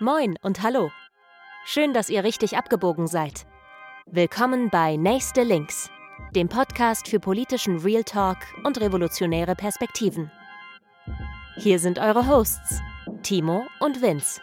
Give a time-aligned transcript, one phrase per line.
[0.00, 0.90] Moin und hallo.
[1.64, 3.46] Schön, dass ihr richtig abgebogen seid.
[4.06, 5.88] Willkommen bei Nächste Links,
[6.34, 10.32] dem Podcast für politischen Real Talk und revolutionäre Perspektiven.
[11.58, 12.80] Hier sind eure Hosts,
[13.22, 14.40] Timo und Vince.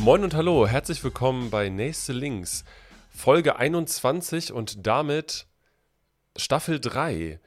[0.00, 2.64] Moin und hallo, herzlich willkommen bei Nächste Links,
[3.08, 5.46] Folge 21 und damit
[6.40, 7.40] Staffel 3.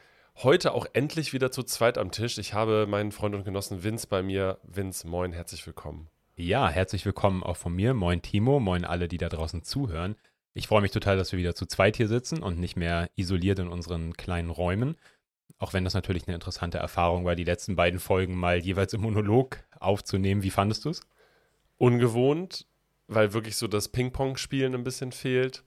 [0.44, 2.38] Heute auch endlich wieder zu zweit am Tisch.
[2.38, 4.58] Ich habe meinen Freund und Genossen Vince bei mir.
[4.64, 6.10] Vince, moin, herzlich willkommen.
[6.36, 7.94] Ja, herzlich willkommen auch von mir.
[7.94, 10.18] Moin Timo, moin alle, die da draußen zuhören.
[10.54, 13.60] Ich freue mich total, dass wir wieder zu zweit hier sitzen und nicht mehr isoliert
[13.60, 14.98] in unseren kleinen Räumen.
[15.58, 19.02] Auch wenn das natürlich eine interessante Erfahrung war, die letzten beiden Folgen mal jeweils im
[19.02, 20.44] Monolog aufzunehmen.
[20.44, 21.00] Wie fandest du es?
[21.78, 22.68] Ungewohnt,
[23.08, 25.64] weil wirklich so das Ping-Pong-Spielen ein bisschen fehlt.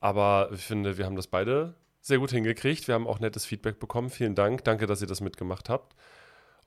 [0.00, 2.86] Aber ich finde, wir haben das beide sehr gut hingekriegt.
[2.86, 4.10] Wir haben auch nettes Feedback bekommen.
[4.10, 4.62] Vielen Dank.
[4.62, 5.96] Danke, dass ihr das mitgemacht habt.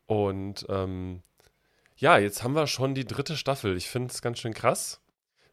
[0.05, 1.21] Und ähm,
[1.95, 3.77] ja, jetzt haben wir schon die dritte Staffel.
[3.77, 5.01] Ich finde es ganz schön krass.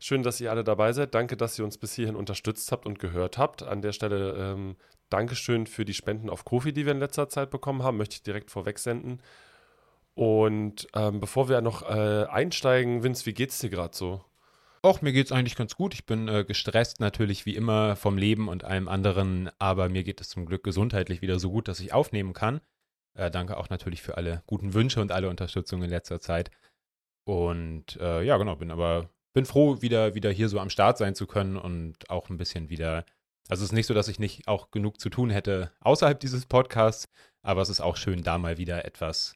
[0.00, 1.14] Schön, dass ihr alle dabei seid.
[1.14, 3.62] Danke, dass ihr uns bis hierhin unterstützt habt und gehört habt.
[3.62, 4.76] An der Stelle ähm,
[5.08, 7.96] Dankeschön für die Spenden auf Kofi, die wir in letzter Zeit bekommen haben.
[7.96, 9.22] Möchte ich direkt vorweg senden.
[10.14, 14.24] Und ähm, bevor wir noch äh, einsteigen, Vince, wie geht's dir gerade so?
[14.86, 15.94] Auch mir geht es eigentlich ganz gut.
[15.94, 20.20] Ich bin äh, gestresst natürlich wie immer vom Leben und allem anderen, aber mir geht
[20.20, 22.60] es zum Glück gesundheitlich wieder so gut, dass ich aufnehmen kann.
[23.14, 26.52] Äh, danke auch natürlich für alle guten Wünsche und alle Unterstützung in letzter Zeit.
[27.24, 31.16] Und äh, ja, genau, bin aber bin froh, wieder, wieder hier so am Start sein
[31.16, 33.04] zu können und auch ein bisschen wieder.
[33.48, 36.46] Also es ist nicht so, dass ich nicht auch genug zu tun hätte außerhalb dieses
[36.46, 37.08] Podcasts,
[37.42, 39.34] aber es ist auch schön, da mal wieder etwas,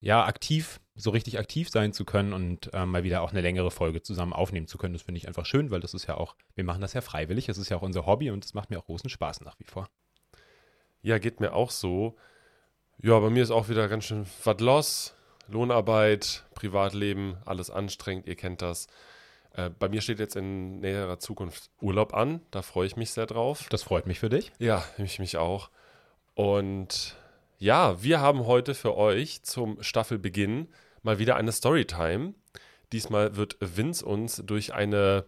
[0.00, 3.70] ja, aktiv, so richtig aktiv sein zu können und äh, mal wieder auch eine längere
[3.70, 4.94] Folge zusammen aufnehmen zu können.
[4.94, 7.48] Das finde ich einfach schön, weil das ist ja auch, wir machen das ja freiwillig,
[7.48, 9.64] es ist ja auch unser Hobby und es macht mir auch großen Spaß nach wie
[9.64, 9.88] vor.
[11.02, 12.16] Ja, geht mir auch so.
[13.02, 15.14] Ja, bei mir ist auch wieder ganz schön was los.
[15.48, 18.86] Lohnarbeit, Privatleben, alles anstrengend, ihr kennt das.
[19.52, 23.26] Äh, bei mir steht jetzt in näherer Zukunft Urlaub an, da freue ich mich sehr
[23.26, 23.66] drauf.
[23.68, 24.52] Das freut mich für dich.
[24.58, 25.70] Ja, ich mich auch.
[26.34, 27.16] Und
[27.58, 30.68] ja, wir haben heute für euch zum Staffelbeginn
[31.04, 32.34] mal wieder eine Storytime.
[32.92, 35.26] Diesmal wird Vince uns durch eine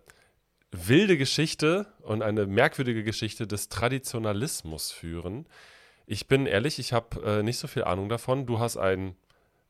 [0.72, 5.46] wilde Geschichte und eine merkwürdige Geschichte des Traditionalismus führen.
[6.06, 8.46] Ich bin ehrlich, ich habe äh, nicht so viel Ahnung davon.
[8.46, 9.16] Du hast ein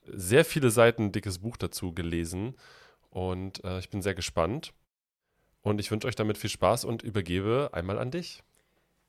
[0.07, 2.55] sehr viele Seiten dickes Buch dazu gelesen
[3.11, 4.73] und äh, ich bin sehr gespannt.
[5.63, 8.43] Und ich wünsche euch damit viel Spaß und übergebe einmal an dich.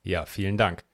[0.02, 0.87] Ja, vielen Dank.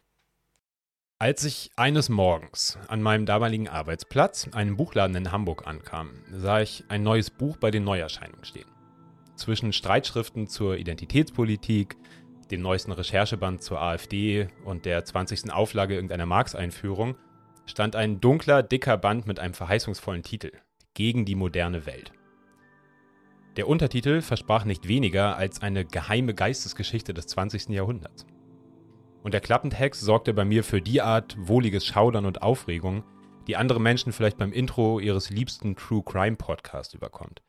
[1.20, 6.82] Als ich eines Morgens an meinem damaligen Arbeitsplatz, einem Buchladen in Hamburg, ankam, sah ich
[6.88, 8.68] ein neues Buch bei den Neuerscheinungen stehen.
[9.36, 11.96] Zwischen Streitschriften zur Identitätspolitik,
[12.50, 15.52] dem neuesten Rechercheband zur AfD und der 20.
[15.52, 17.14] Auflage irgendeiner Marx-Einführung
[17.64, 20.50] stand ein dunkler, dicker Band mit einem verheißungsvollen Titel
[20.94, 22.12] Gegen die moderne Welt.
[23.56, 27.68] Der Untertitel versprach nicht weniger als eine geheime Geistesgeschichte des 20.
[27.68, 28.26] Jahrhunderts.
[29.24, 33.04] Und der Klappentext sorgte bei mir für die Art wohliges Schaudern und Aufregung,
[33.46, 37.42] die andere Menschen vielleicht beim Intro ihres liebsten True Crime Podcast überkommt.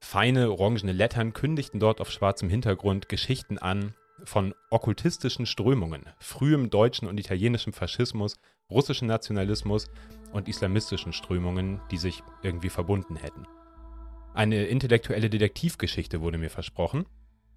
[0.00, 7.08] Feine orangene Lettern kündigten dort auf schwarzem Hintergrund Geschichten an von okkultistischen Strömungen, frühem deutschen
[7.08, 8.36] und italienischem Faschismus,
[8.70, 9.90] russischem Nationalismus
[10.32, 13.48] und islamistischen Strömungen, die sich irgendwie verbunden hätten.
[14.32, 17.04] Eine intellektuelle Detektivgeschichte wurde mir versprochen,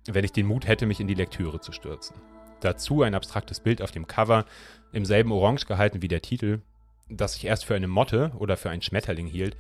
[0.08, 2.16] wenn ich den Mut hätte, mich in die Lektüre zu stürzen.
[2.62, 4.46] Dazu ein abstraktes Bild auf dem Cover,
[4.92, 6.62] im selben Orange gehalten wie der Titel,
[7.10, 9.58] das ich erst für eine Motte oder für einen Schmetterling hielt.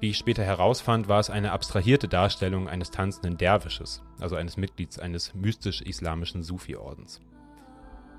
[0.00, 4.98] Wie ich später herausfand, war es eine abstrahierte Darstellung eines tanzenden Derwisches, also eines Mitglieds
[4.98, 7.20] eines mystisch-islamischen Sufi-Ordens.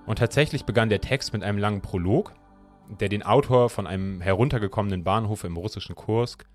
[0.05, 2.33] Und tatsächlich begann der Text mit einem langen Prolog,
[2.99, 6.47] der den Autor von einem heruntergekommenen Bahnhof im russischen Kursk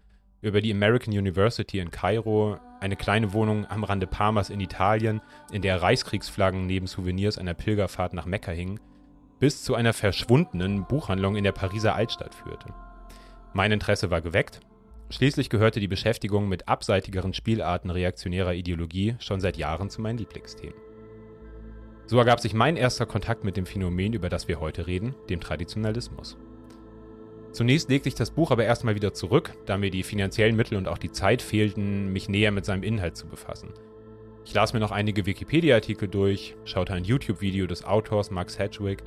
[0.45, 5.63] über die American University in Kairo, eine kleine Wohnung am Rande Parmas in Italien, in
[5.63, 8.79] der Reichskriegsflaggen neben Souvenirs einer Pilgerfahrt nach Mekka hingen,
[9.41, 12.75] bis zu einer verschwundenen Buchhandlung in der Pariser Altstadt führte.
[13.55, 14.61] Mein Interesse war geweckt.
[15.09, 20.77] Schließlich gehörte die Beschäftigung mit abseitigeren Spielarten reaktionärer Ideologie schon seit Jahren zu meinen Lieblingsthemen.
[22.05, 25.41] So ergab sich mein erster Kontakt mit dem Phänomen, über das wir heute reden, dem
[25.41, 26.37] Traditionalismus.
[27.55, 30.89] Zunächst legte ich das Buch aber erstmal wieder zurück, da mir die finanziellen Mittel und
[30.89, 33.73] auch die Zeit fehlten, mich näher mit seinem Inhalt zu befassen.
[34.45, 39.05] Ich las mir noch einige Wikipedia-Artikel durch, schaute ein YouTube-Video des Autors Max Hedgewick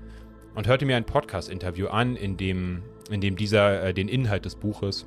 [0.56, 4.56] und hörte mir ein Podcast-Interview an, in dem, in dem dieser äh, den Inhalt des
[4.56, 5.06] Buches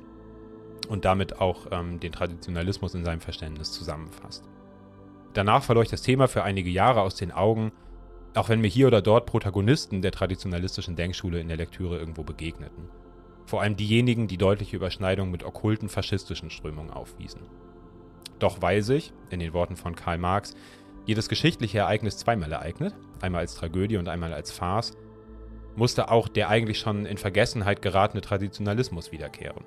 [0.87, 4.43] und damit auch ähm, den Traditionalismus in seinem Verständnis zusammenfasst.
[5.33, 7.71] Danach verlor ich das Thema für einige Jahre aus den Augen
[8.35, 13.00] Auch wenn mir hier oder dort Protagonisten der traditionalistischen Denkschule in der Lektüre irgendwo begegneten.
[13.51, 17.41] Vor allem diejenigen, die deutliche Überschneidungen mit okkulten faschistischen Strömungen aufwiesen.
[18.39, 20.55] Doch weil sich, in den Worten von Karl Marx,
[21.05, 24.95] jedes geschichtliche Ereignis zweimal ereignet, einmal als Tragödie und einmal als Farce,
[25.75, 29.65] musste auch der eigentlich schon in Vergessenheit geratene Traditionalismus wiederkehren.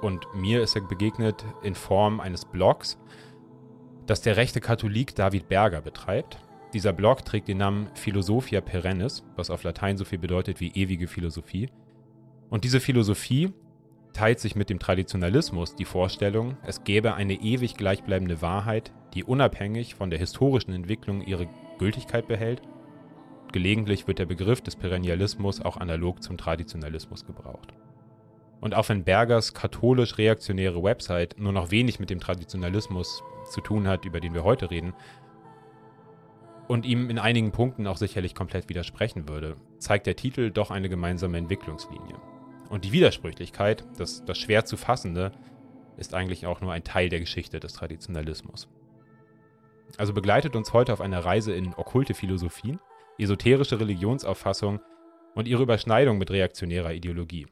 [0.00, 2.98] Und mir ist er begegnet in Form eines Blogs,
[4.06, 6.38] das der rechte Katholik David Berger betreibt.
[6.72, 11.08] Dieser Blog trägt den Namen Philosophia Perennis, was auf Latein so viel bedeutet wie ewige
[11.08, 11.68] Philosophie.
[12.50, 13.52] Und diese Philosophie
[14.12, 19.94] teilt sich mit dem Traditionalismus die Vorstellung, es gäbe eine ewig gleichbleibende Wahrheit, die unabhängig
[19.94, 21.48] von der historischen Entwicklung ihre
[21.78, 22.60] Gültigkeit behält.
[23.52, 27.72] Gelegentlich wird der Begriff des Perennialismus auch analog zum Traditionalismus gebraucht.
[28.60, 34.04] Und auch wenn Bergers katholisch-reaktionäre Website nur noch wenig mit dem Traditionalismus zu tun hat,
[34.04, 34.92] über den wir heute reden,
[36.68, 40.88] und ihm in einigen Punkten auch sicherlich komplett widersprechen würde, zeigt der Titel doch eine
[40.88, 42.14] gemeinsame Entwicklungslinie.
[42.70, 45.32] Und die Widersprüchlichkeit, das, das schwer zu fassende,
[45.98, 48.68] ist eigentlich auch nur ein Teil der Geschichte des Traditionalismus.
[49.98, 52.78] Also begleitet uns heute auf einer Reise in okkulte Philosophien,
[53.18, 54.80] esoterische Religionsauffassung
[55.34, 57.48] und ihre Überschneidung mit reaktionärer Ideologie.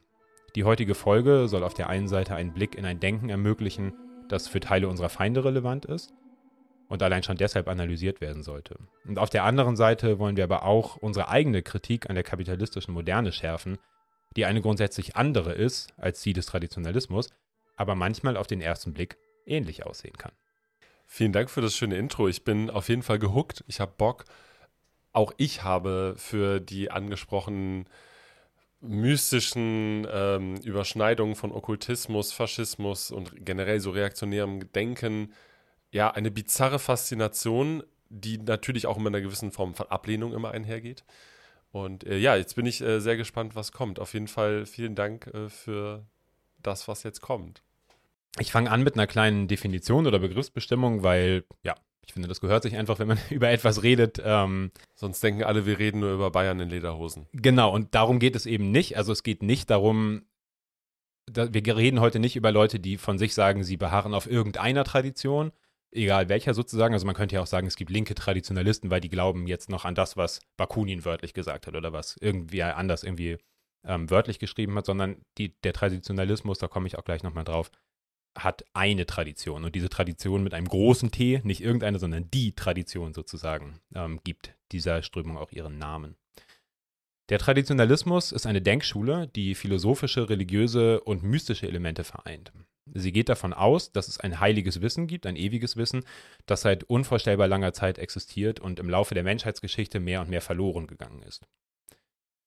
[0.55, 3.93] Die heutige Folge soll auf der einen Seite einen Blick in ein Denken ermöglichen,
[4.29, 6.13] das für Teile unserer Feinde relevant ist
[6.87, 8.77] und allein schon deshalb analysiert werden sollte.
[9.05, 12.93] Und auf der anderen Seite wollen wir aber auch unsere eigene Kritik an der kapitalistischen
[12.93, 13.77] Moderne schärfen,
[14.35, 17.29] die eine grundsätzlich andere ist als die des Traditionalismus,
[17.75, 20.31] aber manchmal auf den ersten Blick ähnlich aussehen kann.
[21.05, 22.27] Vielen Dank für das schöne Intro.
[22.27, 23.63] Ich bin auf jeden Fall gehuckt.
[23.67, 24.25] Ich habe Bock.
[25.11, 27.85] Auch ich habe für die angesprochenen
[28.79, 35.33] mystischen ähm, Überschneidungen von Okkultismus, Faschismus und generell so reaktionärem Denken
[35.91, 41.03] ja eine bizarre Faszination, die natürlich auch mit einer gewissen Form von Ablehnung immer einhergeht.
[41.71, 43.99] Und äh, ja, jetzt bin ich äh, sehr gespannt, was kommt.
[43.99, 46.05] Auf jeden Fall vielen Dank äh, für
[46.61, 47.61] das, was jetzt kommt.
[48.39, 51.75] Ich fange an mit einer kleinen Definition oder Begriffsbestimmung, weil ja,
[52.05, 54.21] ich finde, das gehört sich einfach, wenn man über etwas redet.
[54.23, 57.27] Ähm, Sonst denken alle, wir reden nur über Bayern in Lederhosen.
[57.33, 58.97] Genau, und darum geht es eben nicht.
[58.97, 60.23] Also es geht nicht darum,
[61.27, 64.83] da, wir reden heute nicht über Leute, die von sich sagen, sie beharren auf irgendeiner
[64.83, 65.51] Tradition,
[65.91, 66.93] egal welcher sozusagen.
[66.93, 69.85] Also man könnte ja auch sagen, es gibt linke Traditionalisten, weil die glauben jetzt noch
[69.85, 73.37] an das, was Bakunin wörtlich gesagt hat oder was irgendwie anders irgendwie
[73.85, 77.71] ähm, wörtlich geschrieben hat, sondern die, der Traditionalismus, da komme ich auch gleich nochmal drauf,
[78.37, 79.63] hat eine Tradition.
[79.65, 84.55] Und diese Tradition mit einem großen T, nicht irgendeine, sondern die Tradition sozusagen, ähm, gibt
[84.71, 86.15] dieser Strömung auch ihren Namen.
[87.29, 92.51] Der Traditionalismus ist eine Denkschule, die philosophische, religiöse und mystische Elemente vereint.
[92.93, 96.03] Sie geht davon aus, dass es ein heiliges Wissen gibt, ein ewiges Wissen,
[96.45, 100.87] das seit unvorstellbar langer Zeit existiert und im Laufe der Menschheitsgeschichte mehr und mehr verloren
[100.87, 101.45] gegangen ist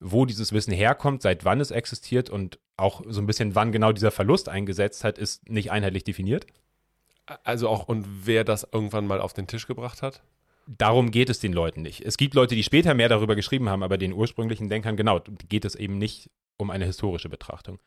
[0.02, 3.92] wo dieses Wissen herkommt, seit wann es existiert und auch so ein bisschen, wann genau
[3.92, 6.46] dieser Verlust eingesetzt hat, ist nicht einheitlich definiert.
[7.44, 10.22] Also auch, und wer das irgendwann mal auf den Tisch gebracht hat?
[10.66, 12.00] Darum geht es den Leuten nicht.
[12.00, 15.64] Es gibt Leute, die später mehr darüber geschrieben haben, aber den ursprünglichen Denkern, genau, geht
[15.64, 17.78] es eben nicht um eine historische Betrachtung.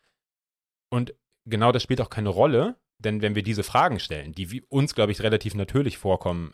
[0.89, 1.13] Und
[1.45, 5.11] genau das spielt auch keine Rolle, denn wenn wir diese Fragen stellen, die uns, glaube
[5.11, 6.53] ich, relativ natürlich vorkommen,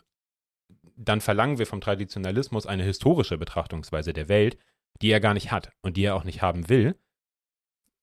[0.96, 4.58] dann verlangen wir vom Traditionalismus eine historische Betrachtungsweise der Welt,
[5.00, 6.96] die er gar nicht hat und die er auch nicht haben will.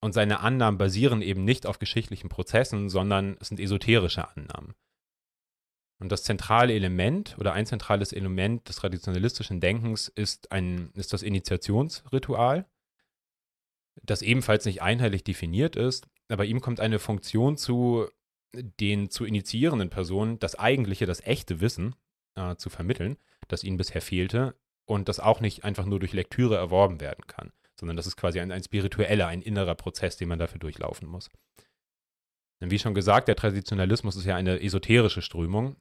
[0.01, 4.73] Und seine Annahmen basieren eben nicht auf geschichtlichen Prozessen, sondern es sind esoterische Annahmen.
[5.99, 11.23] Und das zentrale Element oder ein zentrales Element des traditionalistischen Denkens ist, ein, ist das
[11.23, 12.65] Initiationsritual,
[14.01, 18.07] das ebenfalls nicht einheitlich definiert ist, aber ihm kommt eine Funktion zu,
[18.53, 21.95] den zu initiierenden Personen das eigentliche, das echte Wissen
[22.35, 23.17] äh, zu vermitteln,
[23.47, 24.55] das ihnen bisher fehlte,
[24.85, 28.39] und das auch nicht einfach nur durch Lektüre erworben werden kann, sondern das ist quasi
[28.39, 31.29] ein, ein spiritueller, ein innerer Prozess, den man dafür durchlaufen muss.
[32.59, 35.75] Denn wie schon gesagt, der Traditionalismus ist ja eine esoterische Strömung.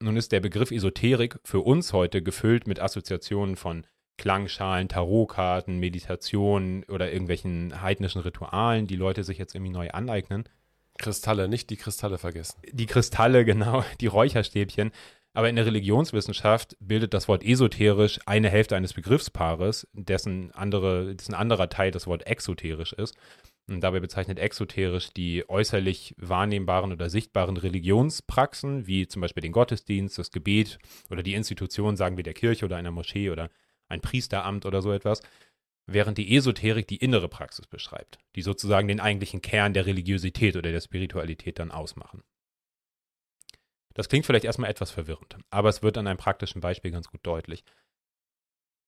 [0.00, 3.86] Nun ist der Begriff Esoterik für uns heute gefüllt mit Assoziationen von
[4.16, 10.44] Klangschalen, Tarotkarten, Meditationen oder irgendwelchen heidnischen Ritualen, die Leute sich jetzt irgendwie neu aneignen.
[10.98, 12.60] Kristalle, nicht die Kristalle vergessen.
[12.72, 14.92] Die Kristalle, genau, die Räucherstäbchen.
[15.36, 21.34] Aber in der Religionswissenschaft bildet das Wort esoterisch eine Hälfte eines Begriffspaares, dessen, andere, dessen
[21.34, 23.16] anderer Teil das Wort exoterisch ist.
[23.66, 30.18] Und dabei bezeichnet exoterisch die äußerlich wahrnehmbaren oder sichtbaren Religionspraxen, wie zum Beispiel den Gottesdienst,
[30.18, 30.78] das Gebet
[31.10, 33.48] oder die Institution, sagen wir, der Kirche oder einer Moschee oder
[33.88, 35.22] ein Priesteramt oder so etwas,
[35.86, 40.72] während die Esoterik die innere Praxis beschreibt, die sozusagen den eigentlichen Kern der Religiosität oder
[40.72, 42.22] der Spiritualität dann ausmachen.
[43.94, 47.20] Das klingt vielleicht erstmal etwas verwirrend, aber es wird an einem praktischen Beispiel ganz gut
[47.22, 47.64] deutlich.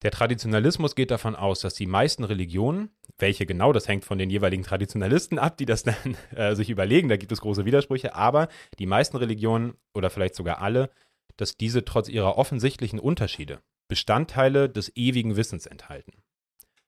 [0.02, 4.28] Der Traditionalismus geht davon aus, dass die meisten Religionen, welche genau, das hängt von den
[4.28, 8.48] jeweiligen Traditionalisten ab, die das dann äh, sich überlegen, da gibt es große Widersprüche, aber
[8.78, 10.90] die meisten Religionen oder vielleicht sogar alle,
[11.36, 16.12] dass diese trotz ihrer offensichtlichen Unterschiede Bestandteile des ewigen Wissens enthalten.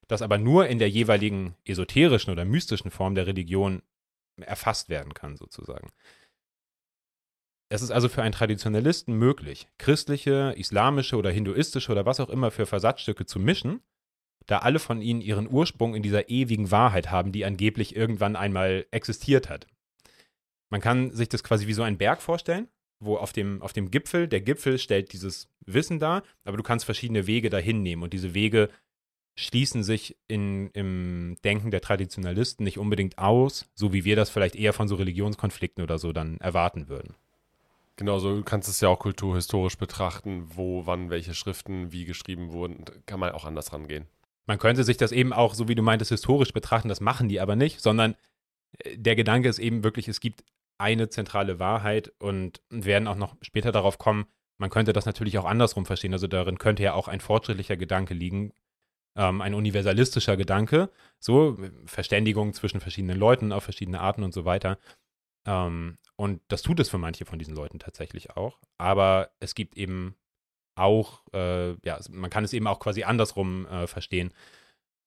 [0.08, 3.82] Das aber nur in der jeweiligen esoterischen oder mystischen Form der Religion
[4.36, 5.90] erfasst werden kann, sozusagen.
[7.70, 12.50] Es ist also für einen Traditionalisten möglich, christliche, islamische oder hinduistische oder was auch immer
[12.50, 13.82] für Versatzstücke zu mischen,
[14.46, 18.86] da alle von ihnen ihren Ursprung in dieser ewigen Wahrheit haben, die angeblich irgendwann einmal
[18.90, 19.66] existiert hat.
[20.70, 22.68] Man kann sich das quasi wie so einen Berg vorstellen,
[23.00, 26.84] wo auf dem, auf dem Gipfel, der Gipfel stellt dieses Wissen dar, aber du kannst
[26.84, 28.68] verschiedene Wege dahin nehmen und diese Wege
[29.36, 34.56] schließen sich in, im Denken der Traditionalisten nicht unbedingt aus, so wie wir das vielleicht
[34.56, 37.14] eher von so Religionskonflikten oder so dann erwarten würden.
[37.94, 42.50] Genau, so du kannst es ja auch kulturhistorisch betrachten, wo, wann, welche Schriften wie geschrieben
[42.52, 42.84] wurden.
[43.06, 44.06] Kann man auch anders rangehen.
[44.46, 47.40] Man könnte sich das eben auch, so wie du meintest, historisch betrachten, das machen die
[47.40, 48.16] aber nicht, sondern
[48.78, 50.42] äh, der Gedanke ist eben wirklich, es gibt
[50.78, 54.26] eine zentrale Wahrheit und werden auch noch später darauf kommen,
[54.58, 56.12] man könnte das natürlich auch andersrum verstehen.
[56.12, 58.52] Also darin könnte ja auch ein fortschrittlicher Gedanke liegen,
[59.16, 64.78] ähm, ein universalistischer Gedanke, so Verständigung zwischen verschiedenen Leuten auf verschiedene Arten und so weiter.
[65.46, 68.58] Ähm, und das tut es für manche von diesen Leuten tatsächlich auch.
[68.78, 70.16] Aber es gibt eben
[70.76, 74.32] auch, äh, ja, man kann es eben auch quasi andersrum äh, verstehen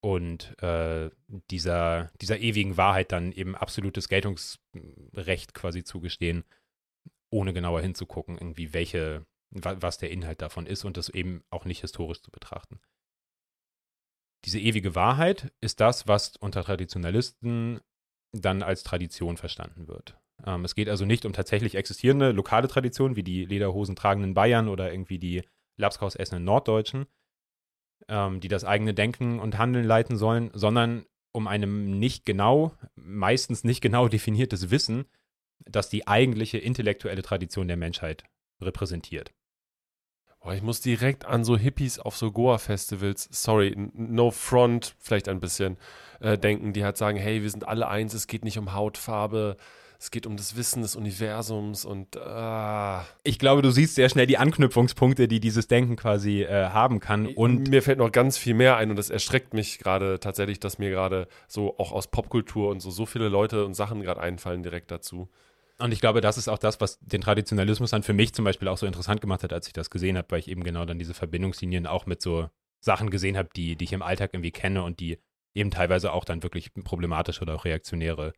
[0.01, 1.11] und äh,
[1.51, 6.43] dieser, dieser ewigen Wahrheit dann eben absolutes Geltungsrecht quasi zugestehen,
[7.29, 11.81] ohne genauer hinzugucken, irgendwie welche, was der Inhalt davon ist und das eben auch nicht
[11.81, 12.79] historisch zu betrachten.
[14.45, 17.81] Diese ewige Wahrheit ist das, was unter Traditionalisten
[18.31, 20.17] dann als Tradition verstanden wird.
[20.45, 24.67] Ähm, es geht also nicht um tatsächlich existierende lokale Traditionen wie die Lederhosen tragenden Bayern
[24.67, 25.43] oder irgendwie die
[25.77, 27.05] Lapskaus essenden Norddeutschen,
[28.07, 33.63] ähm, die das eigene Denken und Handeln leiten sollen, sondern um einem nicht genau, meistens
[33.63, 35.05] nicht genau definiertes Wissen,
[35.65, 38.23] das die eigentliche intellektuelle Tradition der Menschheit
[38.61, 39.33] repräsentiert.
[40.43, 45.39] Boah, ich muss direkt an so Hippies auf so Goa-Festivals, sorry, no front, vielleicht ein
[45.39, 45.77] bisschen,
[46.19, 49.55] äh, denken, die halt sagen, hey, wir sind alle eins, es geht nicht um Hautfarbe,
[49.99, 54.25] es geht um das Wissen des Universums und äh, ich glaube, du siehst sehr schnell
[54.25, 57.27] die Anknüpfungspunkte, die dieses Denken quasi äh, haben kann.
[57.27, 60.79] Und mir fällt noch ganz viel mehr ein und das erschreckt mich gerade tatsächlich, dass
[60.79, 64.63] mir gerade so auch aus Popkultur und so so viele Leute und Sachen gerade einfallen
[64.63, 65.29] direkt dazu.
[65.81, 68.67] Und ich glaube, das ist auch das, was den Traditionalismus dann für mich zum Beispiel
[68.67, 70.99] auch so interessant gemacht hat, als ich das gesehen habe, weil ich eben genau dann
[70.99, 74.83] diese Verbindungslinien auch mit so Sachen gesehen habe, die, die ich im Alltag irgendwie kenne
[74.83, 75.19] und die
[75.53, 78.33] eben teilweise auch dann wirklich problematische oder auch reaktionäre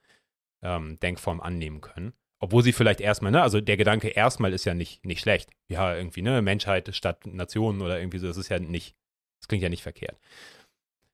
[0.62, 2.14] ähm, Denkform annehmen können.
[2.40, 5.50] Obwohl sie vielleicht erstmal, ne, also der Gedanke erstmal ist ja nicht, nicht schlecht.
[5.70, 8.96] Ja, irgendwie, ne, Menschheit statt Nationen oder irgendwie so, das ist ja nicht,
[9.40, 10.18] das klingt ja nicht verkehrt.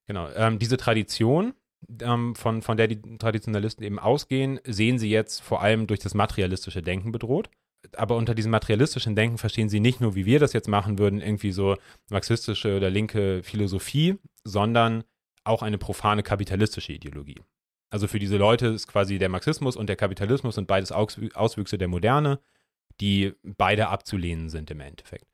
[0.07, 1.53] Genau, ähm, diese Tradition,
[2.01, 6.13] ähm, von, von der die Traditionalisten eben ausgehen, sehen sie jetzt vor allem durch das
[6.13, 7.49] materialistische Denken bedroht.
[7.95, 11.21] Aber unter diesem materialistischen Denken verstehen sie nicht nur, wie wir das jetzt machen würden,
[11.21, 11.77] irgendwie so
[12.09, 15.03] marxistische oder linke Philosophie, sondern
[15.45, 17.39] auch eine profane kapitalistische Ideologie.
[17.89, 21.87] Also für diese Leute ist quasi der Marxismus und der Kapitalismus sind beides Auswüchse der
[21.87, 22.39] Moderne,
[23.01, 25.25] die beide abzulehnen sind im Endeffekt.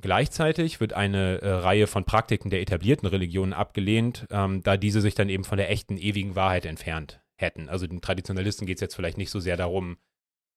[0.00, 5.14] Gleichzeitig wird eine äh, Reihe von Praktiken der etablierten Religionen abgelehnt, ähm, da diese sich
[5.14, 7.68] dann eben von der echten ewigen Wahrheit entfernt hätten.
[7.68, 9.96] Also den Traditionalisten geht es jetzt vielleicht nicht so sehr darum,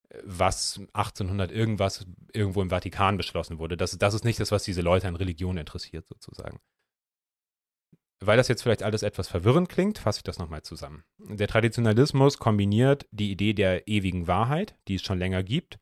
[0.10, 3.78] äh, was 1800 irgendwas irgendwo im Vatikan beschlossen wurde.
[3.78, 6.60] Das, das ist nicht das, was diese Leute an Religion interessiert, sozusagen.
[8.20, 11.04] Weil das jetzt vielleicht alles etwas verwirrend klingt, fasse ich das nochmal zusammen.
[11.20, 15.78] Der Traditionalismus kombiniert die Idee der ewigen Wahrheit, die es schon länger gibt,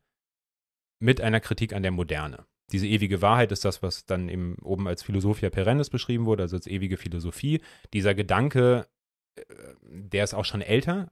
[1.00, 4.88] mit einer Kritik an der Moderne diese ewige Wahrheit ist das, was dann eben oben
[4.88, 7.62] als Philosophia perennis beschrieben wurde, also als ewige Philosophie.
[7.94, 8.88] Dieser Gedanke,
[9.36, 9.44] äh,
[9.82, 11.12] der ist auch schon älter.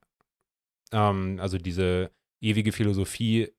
[0.91, 3.51] Ähm, also diese ewige Philosophie,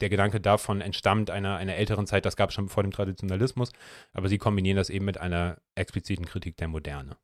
[0.00, 3.72] der Gedanke davon entstammt einer, einer älteren Zeit, das gab es schon vor dem Traditionalismus,
[4.12, 7.16] aber sie kombinieren das eben mit einer expliziten Kritik der Moderne.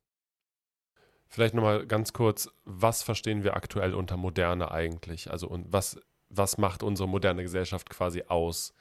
[1.29, 5.31] Vielleicht nochmal ganz kurz, was verstehen wir aktuell unter Moderne eigentlich?
[5.31, 8.73] Also und was, was macht unsere moderne Gesellschaft quasi aus?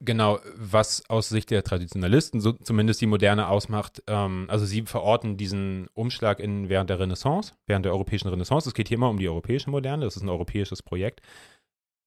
[0.00, 5.38] Genau, was aus Sicht der Traditionalisten so zumindest die Moderne ausmacht, ähm, also sie verorten
[5.38, 8.68] diesen Umschlag in, während der Renaissance, während der europäischen Renaissance.
[8.68, 11.22] Es geht hier immer um die europäische Moderne, das ist ein europäisches Projekt.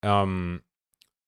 [0.04, 0.62] Ähm,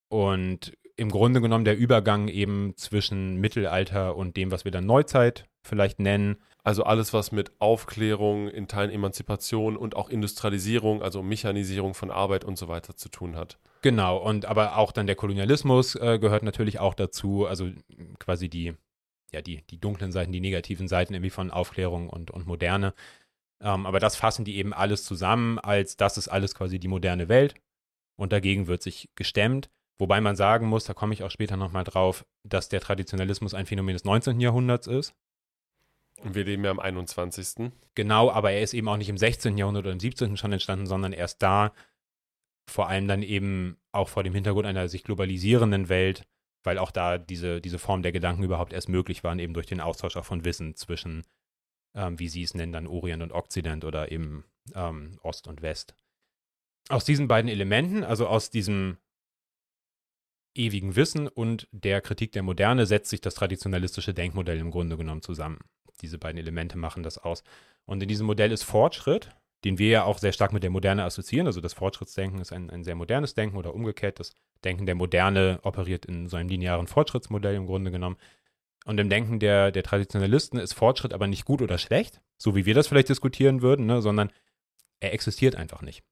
[0.09, 5.49] und im Grunde genommen der Übergang eben zwischen Mittelalter und dem, was wir dann Neuzeit
[5.63, 6.37] vielleicht nennen.
[6.63, 12.45] Also alles, was mit Aufklärung, in Teilen Emanzipation und auch Industrialisierung, also Mechanisierung von Arbeit
[12.45, 13.57] und so weiter zu tun hat.
[13.81, 17.69] Genau, und aber auch dann der Kolonialismus äh, gehört natürlich auch dazu, also
[18.19, 18.75] quasi die,
[19.31, 22.93] ja, die, die dunklen Seiten, die negativen Seiten irgendwie von Aufklärung und, und Moderne.
[23.59, 27.27] Ähm, aber das fassen die eben alles zusammen, als das ist alles quasi die moderne
[27.27, 27.55] Welt.
[28.15, 29.71] Und dagegen wird sich gestemmt.
[29.97, 33.65] Wobei man sagen muss, da komme ich auch später nochmal drauf, dass der Traditionalismus ein
[33.65, 34.39] Phänomen des 19.
[34.39, 35.13] Jahrhunderts ist.
[36.23, 37.71] Und wir leben ja im 21.
[37.95, 39.57] Genau, aber er ist eben auch nicht im 16.
[39.57, 40.37] Jahrhundert oder im 17.
[40.37, 41.71] schon entstanden, sondern erst da,
[42.71, 46.25] vor allem dann eben auch vor dem Hintergrund einer sich globalisierenden Welt,
[46.63, 49.81] weil auch da diese, diese Form der Gedanken überhaupt erst möglich waren, eben durch den
[49.81, 51.23] Austausch auch von Wissen zwischen,
[51.95, 55.95] ähm, wie sie es nennen, dann Orient und Okzident oder eben ähm, Ost und West.
[56.89, 58.97] Aus diesen beiden Elementen, also aus diesem
[60.55, 65.21] ewigen Wissen und der Kritik der Moderne, setzt sich das traditionalistische Denkmodell im Grunde genommen
[65.21, 65.59] zusammen.
[66.01, 67.43] Diese beiden Elemente machen das aus.
[67.85, 69.29] Und in diesem Modell ist Fortschritt,
[69.63, 71.47] den wir ja auch sehr stark mit der Moderne assoziieren.
[71.47, 74.19] Also das Fortschrittsdenken ist ein, ein sehr modernes Denken oder umgekehrt.
[74.19, 78.17] Das Denken der Moderne operiert in so einem linearen Fortschrittsmodell im Grunde genommen.
[78.85, 82.65] Und im Denken der, der Traditionalisten ist Fortschritt aber nicht gut oder schlecht, so wie
[82.65, 84.31] wir das vielleicht diskutieren würden, ne, sondern
[84.99, 86.03] er existiert einfach nicht.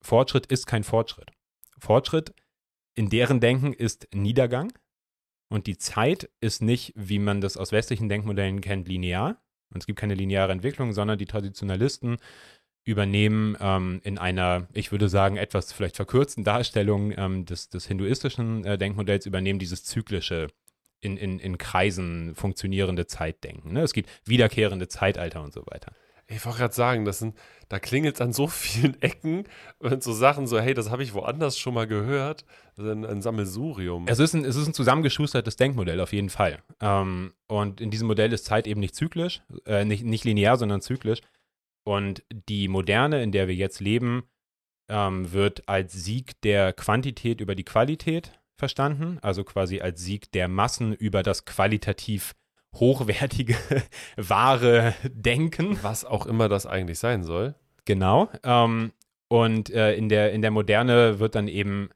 [0.00, 1.30] Fortschritt ist kein Fortschritt.
[1.78, 2.34] Fortschritt
[2.94, 4.72] in deren Denken ist Niedergang
[5.48, 9.40] und die Zeit ist nicht, wie man das aus westlichen Denkmodellen kennt, linear.
[9.72, 12.16] Und es gibt keine lineare Entwicklung, sondern die Traditionalisten
[12.84, 18.64] übernehmen ähm, in einer, ich würde sagen, etwas vielleicht verkürzten Darstellung ähm, des, des hinduistischen
[18.64, 20.48] äh, Denkmodells, übernehmen dieses zyklische,
[21.00, 23.72] in, in, in Kreisen funktionierende Zeitdenken.
[23.72, 23.82] Ne?
[23.82, 25.92] Es gibt wiederkehrende Zeitalter und so weiter.
[26.26, 27.36] Ich wollte gerade sagen, das sind,
[27.68, 29.44] da klingelt es an so vielen Ecken
[29.78, 32.44] und so Sachen so, hey, das habe ich woanders schon mal gehört.
[32.78, 34.06] Ein, ein Sammelsurium.
[34.06, 36.62] Es ist ein, es ist ein zusammengeschustertes Denkmodell auf jeden Fall.
[36.80, 40.80] Ähm, und in diesem Modell ist Zeit eben nicht zyklisch, äh, nicht, nicht linear, sondern
[40.80, 41.20] zyklisch.
[41.84, 44.24] Und die Moderne, in der wir jetzt leben,
[44.88, 50.48] ähm, wird als Sieg der Quantität über die Qualität verstanden, also quasi als Sieg der
[50.48, 52.34] Massen über das qualitativ
[52.74, 53.56] hochwertige,
[54.16, 55.78] wahre Denken.
[55.82, 57.54] Was auch immer das eigentlich sein soll.
[57.84, 58.28] Genau.
[58.44, 58.92] Ähm,
[59.28, 61.90] und äh, in, der, in der Moderne wird dann eben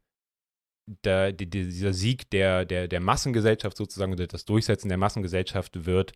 [0.87, 6.13] der, die, dieser Sieg der, der, der Massengesellschaft sozusagen, das Durchsetzen der Massengesellschaft wird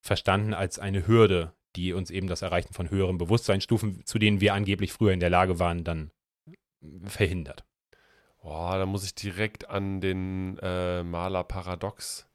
[0.00, 4.54] verstanden als eine Hürde, die uns eben das Erreichen von höheren Bewusstseinsstufen, zu denen wir
[4.54, 6.10] angeblich früher in der Lage waren, dann
[7.04, 7.64] verhindert.
[8.42, 12.26] Boah, da muss ich direkt an den äh, Maler Paradox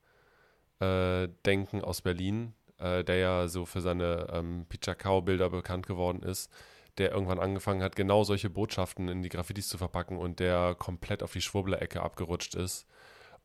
[0.80, 6.52] äh, denken aus Berlin, äh, der ja so für seine ähm, Pichakao-Bilder bekannt geworden ist,
[6.97, 11.23] der irgendwann angefangen hat, genau solche Botschaften in die Graffitis zu verpacken und der komplett
[11.23, 12.86] auf die Schwurbler-Ecke abgerutscht ist.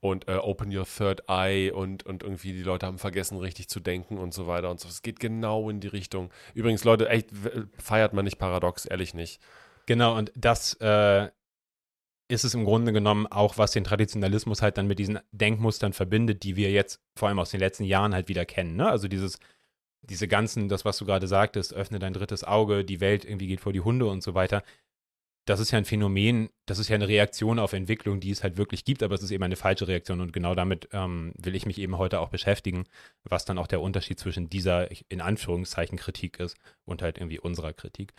[0.00, 3.80] Und äh, Open Your Third Eye und, und irgendwie die Leute haben vergessen, richtig zu
[3.80, 4.88] denken und so weiter und so.
[4.88, 6.30] Es geht genau in die Richtung.
[6.54, 7.30] Übrigens, Leute, echt,
[7.78, 9.40] feiert man nicht paradox, ehrlich nicht.
[9.87, 11.28] Genau, und das äh,
[12.28, 16.42] ist es im Grunde genommen auch, was den Traditionalismus halt dann mit diesen Denkmustern verbindet,
[16.42, 18.76] die wir jetzt vor allem aus den letzten Jahren halt wieder kennen.
[18.76, 18.88] Ne?
[18.88, 19.38] Also dieses,
[20.09, 23.61] diese ganzen, das, was du gerade sagtest, öffne dein drittes Auge, die Welt irgendwie geht
[23.61, 24.62] vor die Hunde und so weiter.
[25.44, 28.59] Das ist ja ein Phänomen, das ist ja eine Reaktion auf Entwicklung, die es halt
[28.59, 31.64] wirklich gibt, aber es ist eben eine falsche Reaktion und genau damit ähm, will ich
[31.64, 32.85] mich eben heute auch beschäftigen,
[33.25, 37.73] was dann auch der Unterschied zwischen dieser in Anführungszeichen Kritik ist und halt irgendwie unserer
[37.73, 38.12] Kritik.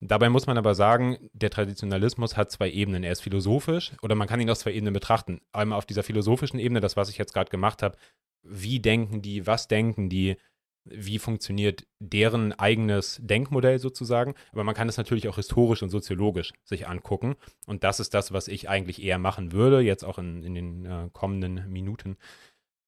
[0.00, 3.04] Dabei muss man aber sagen, der Traditionalismus hat zwei Ebenen.
[3.04, 5.40] Er ist philosophisch oder man kann ihn aus zwei Ebenen betrachten.
[5.52, 7.96] Einmal auf dieser philosophischen Ebene, das, was ich jetzt gerade gemacht habe.
[8.42, 10.36] Wie denken die, was denken die,
[10.84, 14.34] wie funktioniert deren eigenes Denkmodell sozusagen.
[14.52, 17.36] Aber man kann es natürlich auch historisch und soziologisch sich angucken.
[17.66, 20.86] Und das ist das, was ich eigentlich eher machen würde, jetzt auch in, in den
[20.86, 22.16] äh, kommenden Minuten.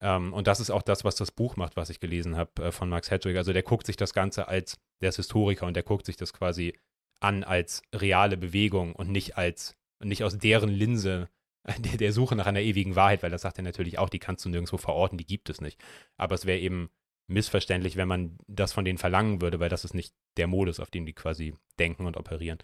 [0.00, 2.72] Ähm, und das ist auch das, was das Buch macht, was ich gelesen habe äh,
[2.72, 3.36] von Max Hedrick.
[3.36, 6.32] Also der guckt sich das Ganze als, der ist Historiker und der guckt sich das
[6.32, 6.74] quasi
[7.20, 11.30] an als reale Bewegung und nicht als, nicht aus deren Linse
[11.78, 14.44] der, der Suche nach einer ewigen Wahrheit, weil das sagt er natürlich auch, die kannst
[14.44, 15.80] du nirgendwo verorten, die gibt es nicht.
[16.16, 16.90] Aber es wäre eben
[17.28, 20.90] missverständlich, wenn man das von denen verlangen würde, weil das ist nicht der Modus, auf
[20.90, 22.58] dem die quasi denken und operieren.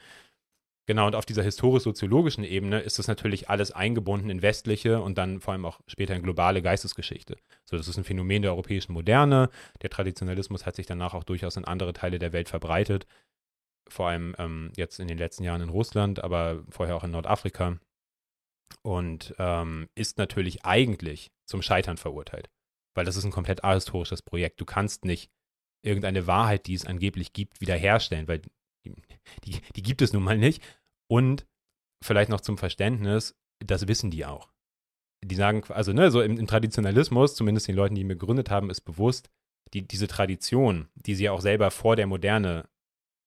[0.87, 5.41] Genau, und auf dieser historisch-soziologischen Ebene ist das natürlich alles eingebunden in westliche und dann
[5.41, 7.37] vor allem auch später in globale Geistesgeschichte.
[7.65, 9.49] So, das ist ein Phänomen der europäischen Moderne.
[9.83, 13.07] Der Traditionalismus hat sich danach auch durchaus in andere Teile der Welt verbreitet
[13.89, 17.79] vor allem ähm, jetzt in den letzten Jahren in Russland, aber vorher auch in Nordafrika.
[18.83, 22.49] Und ähm, ist natürlich eigentlich zum Scheitern verurteilt,
[22.95, 24.61] weil das ist ein komplett ahistorisches Projekt.
[24.61, 25.31] Du kannst nicht
[25.83, 28.43] irgendeine Wahrheit, die es angeblich gibt, wiederherstellen, weil
[29.45, 30.63] die, die, gibt es nun mal nicht.
[31.09, 31.47] Und
[32.03, 34.51] vielleicht noch zum Verständnis, das wissen die auch.
[35.25, 38.71] Die sagen, also ne, so im, im Traditionalismus, zumindest den Leuten, die ihn gegründet haben,
[38.71, 39.31] ist bewusst,
[39.73, 42.69] die, diese Tradition, die sie auch selber vor der Moderne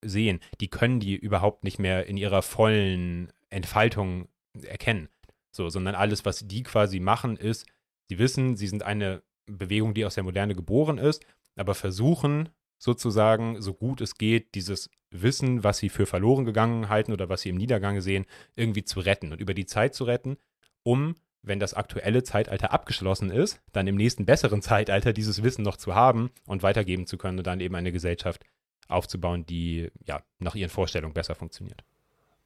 [0.04, 4.28] sehen, die können die überhaupt nicht mehr in ihrer vollen Entfaltung
[4.62, 5.08] erkennen.
[5.54, 7.66] So, sondern alles, was die quasi machen, ist,
[8.08, 11.24] sie wissen, sie sind eine Bewegung, die aus der Moderne geboren ist,
[11.56, 17.12] aber versuchen sozusagen, so gut es geht, dieses Wissen, was sie für verloren gegangen halten
[17.12, 20.36] oder was sie im Niedergang sehen, irgendwie zu retten und über die Zeit zu retten,
[20.82, 25.76] um, wenn das aktuelle Zeitalter abgeschlossen ist, dann im nächsten besseren Zeitalter dieses Wissen noch
[25.76, 28.44] zu haben und weitergeben zu können und dann eben eine Gesellschaft
[28.88, 31.82] aufzubauen, die ja nach ihren Vorstellungen besser funktioniert.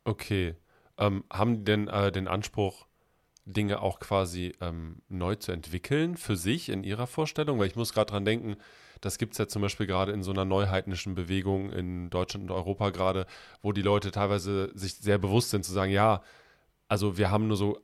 [0.04, 0.54] Okay.
[0.96, 2.86] Ähm, haben die denn äh, den Anspruch,
[3.44, 7.58] Dinge auch quasi ähm, neu zu entwickeln für sich in ihrer Vorstellung?
[7.58, 8.56] Weil ich muss gerade dran denken,
[9.00, 12.54] das gibt es ja zum Beispiel gerade in so einer neuheidnischen Bewegung in Deutschland und
[12.54, 13.26] Europa gerade,
[13.62, 16.22] wo die Leute teilweise sich sehr bewusst sind zu sagen, ja,
[16.88, 17.80] also wir haben nur so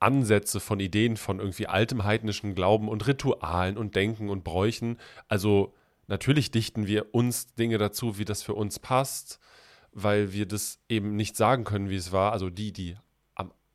[0.00, 4.98] Ansätze von Ideen von irgendwie altem heidnischen Glauben und Ritualen und Denken und Bräuchen.
[5.26, 5.74] Also
[6.06, 9.40] natürlich dichten wir uns Dinge dazu, wie das für uns passt,
[9.92, 12.32] weil wir das eben nicht sagen können, wie es war.
[12.32, 12.96] Also die, die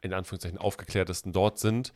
[0.03, 1.93] in Anführungszeichen aufgeklärtesten dort sind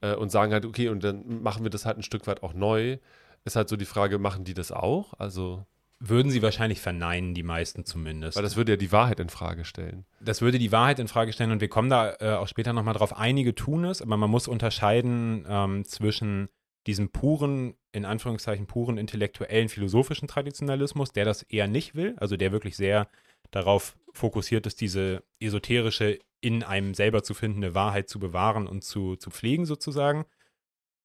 [0.00, 2.54] äh, und sagen halt, okay, und dann machen wir das halt ein Stück weit auch
[2.54, 2.98] neu.
[3.44, 5.14] Ist halt so die Frage, machen die das auch?
[5.18, 5.64] Also
[6.00, 8.36] würden sie wahrscheinlich verneinen, die meisten zumindest.
[8.36, 10.06] Weil das würde ja die Wahrheit in Frage stellen.
[10.20, 12.94] Das würde die Wahrheit in Frage stellen und wir kommen da äh, auch später nochmal
[12.94, 13.16] drauf.
[13.16, 16.48] Einige tun es, aber man muss unterscheiden ähm, zwischen
[16.86, 22.52] diesem puren, in Anführungszeichen puren intellektuellen philosophischen Traditionalismus, der das eher nicht will, also der
[22.52, 23.06] wirklich sehr
[23.50, 29.16] darauf fokussiert ist, diese esoterische, in einem selber zu findende Wahrheit zu bewahren und zu,
[29.16, 30.24] zu pflegen sozusagen.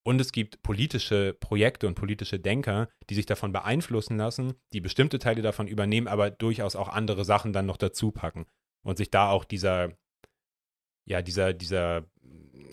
[0.03, 5.17] Und es gibt politische Projekte und politische Denker, die sich davon beeinflussen lassen, die bestimmte
[5.17, 8.45] Teile davon übernehmen, aber durchaus auch andere Sachen dann noch dazu packen
[8.83, 9.93] und sich da auch dieser,
[11.05, 12.05] ja, dieser, dieser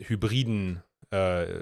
[0.01, 1.61] hybriden äh,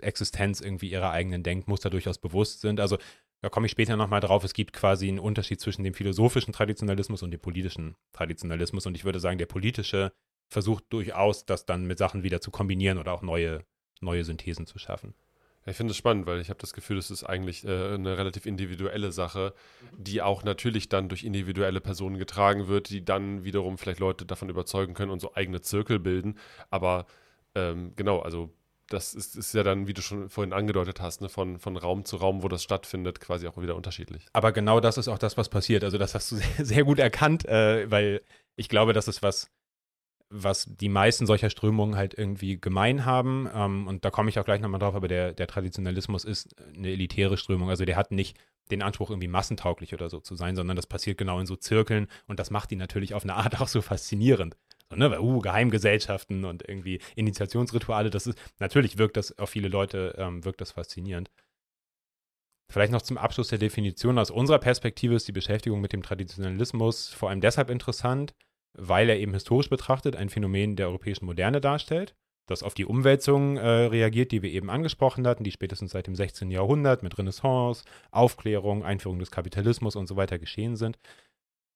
[0.00, 2.78] Existenz irgendwie ihrer eigenen Denkmuster durchaus bewusst sind.
[2.78, 2.98] Also
[3.42, 7.22] da komme ich später nochmal drauf, es gibt quasi einen Unterschied zwischen dem philosophischen Traditionalismus
[7.22, 8.86] und dem politischen Traditionalismus.
[8.86, 10.12] Und ich würde sagen, der politische
[10.48, 13.64] versucht durchaus, das dann mit Sachen wieder zu kombinieren oder auch neue
[14.02, 15.14] neue Synthesen zu schaffen.
[15.64, 18.46] Ich finde es spannend, weil ich habe das Gefühl, es ist eigentlich äh, eine relativ
[18.46, 19.54] individuelle Sache,
[19.96, 24.48] die auch natürlich dann durch individuelle Personen getragen wird, die dann wiederum vielleicht Leute davon
[24.48, 26.36] überzeugen können und so eigene Zirkel bilden.
[26.70, 27.06] Aber
[27.54, 28.52] ähm, genau, also
[28.92, 32.04] das ist, ist, ja dann, wie du schon vorhin angedeutet hast, ne, von, von Raum
[32.04, 34.26] zu Raum, wo das stattfindet, quasi auch wieder unterschiedlich.
[34.32, 35.84] Aber genau das ist auch das, was passiert.
[35.84, 38.22] Also das hast du sehr, sehr gut erkannt, äh, weil
[38.56, 39.50] ich glaube, das ist was,
[40.28, 43.48] was die meisten solcher Strömungen halt irgendwie gemein haben.
[43.54, 46.90] Ähm, und da komme ich auch gleich nochmal drauf, aber der, der Traditionalismus ist eine
[46.90, 47.70] elitäre Strömung.
[47.70, 48.38] Also der hat nicht
[48.70, 52.06] den Anspruch, irgendwie massentauglich oder so zu sein, sondern das passiert genau in so Zirkeln
[52.26, 54.56] und das macht ihn natürlich auf eine Art auch so faszinierend.
[54.92, 59.68] So, ne, weil, uh, Geheimgesellschaften und irgendwie Initiationsrituale, das ist, natürlich wirkt das auf viele
[59.68, 61.30] Leute, ähm, wirkt das faszinierend.
[62.70, 64.18] Vielleicht noch zum Abschluss der Definition.
[64.18, 68.34] Aus unserer Perspektive ist die Beschäftigung mit dem Traditionalismus vor allem deshalb interessant,
[68.74, 72.14] weil er eben historisch betrachtet ein Phänomen der europäischen Moderne darstellt,
[72.46, 76.16] das auf die Umwälzungen äh, reagiert, die wir eben angesprochen hatten, die spätestens seit dem
[76.16, 76.50] 16.
[76.50, 80.98] Jahrhundert mit Renaissance, Aufklärung, Einführung des Kapitalismus und so weiter geschehen sind.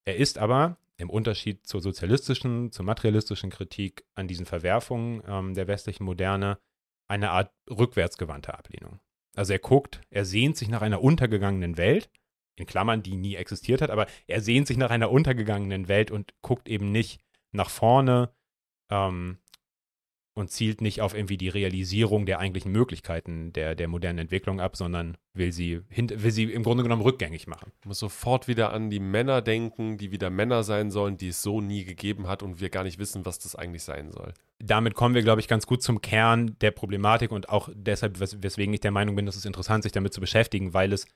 [0.05, 5.67] Er ist aber im Unterschied zur sozialistischen, zur materialistischen Kritik an diesen Verwerfungen ähm, der
[5.67, 6.59] westlichen Moderne
[7.09, 9.01] eine Art rückwärtsgewandte Ablehnung.
[9.37, 12.11] Also er guckt, er sehnt sich nach einer untergegangenen Welt,
[12.59, 16.33] in Klammern, die nie existiert hat, aber er sehnt sich nach einer untergegangenen Welt und
[16.41, 17.21] guckt eben nicht
[17.53, 18.35] nach vorne
[18.91, 19.39] ähm,
[20.37, 24.77] und zielt nicht auf irgendwie die Realisierung der eigentlichen Möglichkeiten der, der modernen Entwicklung ab,
[24.77, 27.73] sondern will sie, will sie im Grunde genommen rückgängig machen.
[27.81, 31.43] Ich muss sofort wieder an die Männer denken, die wieder Männer sein sollen, die es
[31.43, 34.35] so nie gegeben hat und wir gar nicht wissen, was das eigentlich sein soll.
[34.59, 38.43] Damit kommen wir, glaube ich, ganz gut zum Kern der Problematik und auch deshalb, wes
[38.43, 41.07] weswegen ich der Meinung bin, dass es interessant, sich damit zu beschäftigen, weil es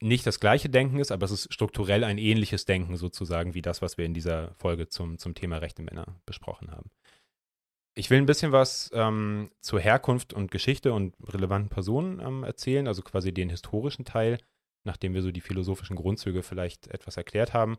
[0.00, 3.82] nicht das gleiche Denken ist, aber es ist strukturell ein ähnliches Denken sozusagen wie das,
[3.82, 6.90] was wir in dieser Folge zum, zum Thema rechte Männer besprochen haben.
[7.98, 12.86] Ich will ein bisschen was ähm, zur Herkunft und Geschichte und relevanten Personen ähm, erzählen,
[12.88, 14.38] also quasi den historischen Teil,
[14.84, 17.78] nachdem wir so die philosophischen Grundzüge vielleicht etwas erklärt haben.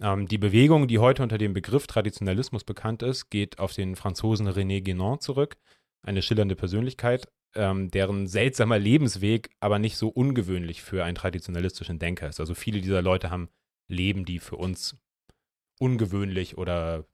[0.00, 4.48] Ähm, die Bewegung, die heute unter dem Begriff Traditionalismus bekannt ist, geht auf den Franzosen
[4.48, 5.56] René Guénon zurück,
[6.02, 12.28] eine schillernde Persönlichkeit, ähm, deren seltsamer Lebensweg aber nicht so ungewöhnlich für einen traditionalistischen Denker
[12.28, 12.40] ist.
[12.40, 13.50] Also viele dieser Leute haben
[13.86, 14.96] Leben, die für uns
[15.78, 17.04] ungewöhnlich oder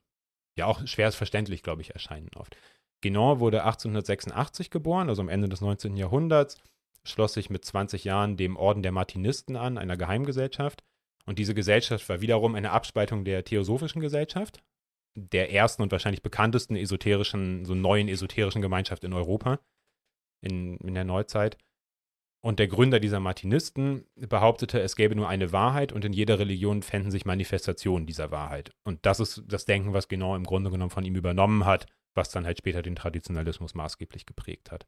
[0.56, 2.56] ja auch schwer verständlich, glaube ich, erscheinen oft.
[3.02, 5.96] Guénon wurde 1886 geboren, also am Ende des 19.
[5.96, 6.58] Jahrhunderts,
[7.04, 10.82] schloss sich mit 20 Jahren dem Orden der Martinisten an, einer Geheimgesellschaft.
[11.26, 14.62] Und diese Gesellschaft war wiederum eine Abspaltung der Theosophischen Gesellschaft,
[15.14, 19.60] der ersten und wahrscheinlich bekanntesten esoterischen, so neuen esoterischen Gemeinschaft in Europa
[20.40, 21.56] in, in der Neuzeit.
[22.44, 26.82] Und der Gründer dieser Martinisten behauptete, es gäbe nur eine Wahrheit und in jeder Religion
[26.82, 28.70] fänden sich Manifestationen dieser Wahrheit.
[28.84, 32.28] Und das ist das Denken, was genau im Grunde genommen von ihm übernommen hat, was
[32.28, 34.86] dann halt später den Traditionalismus maßgeblich geprägt hat.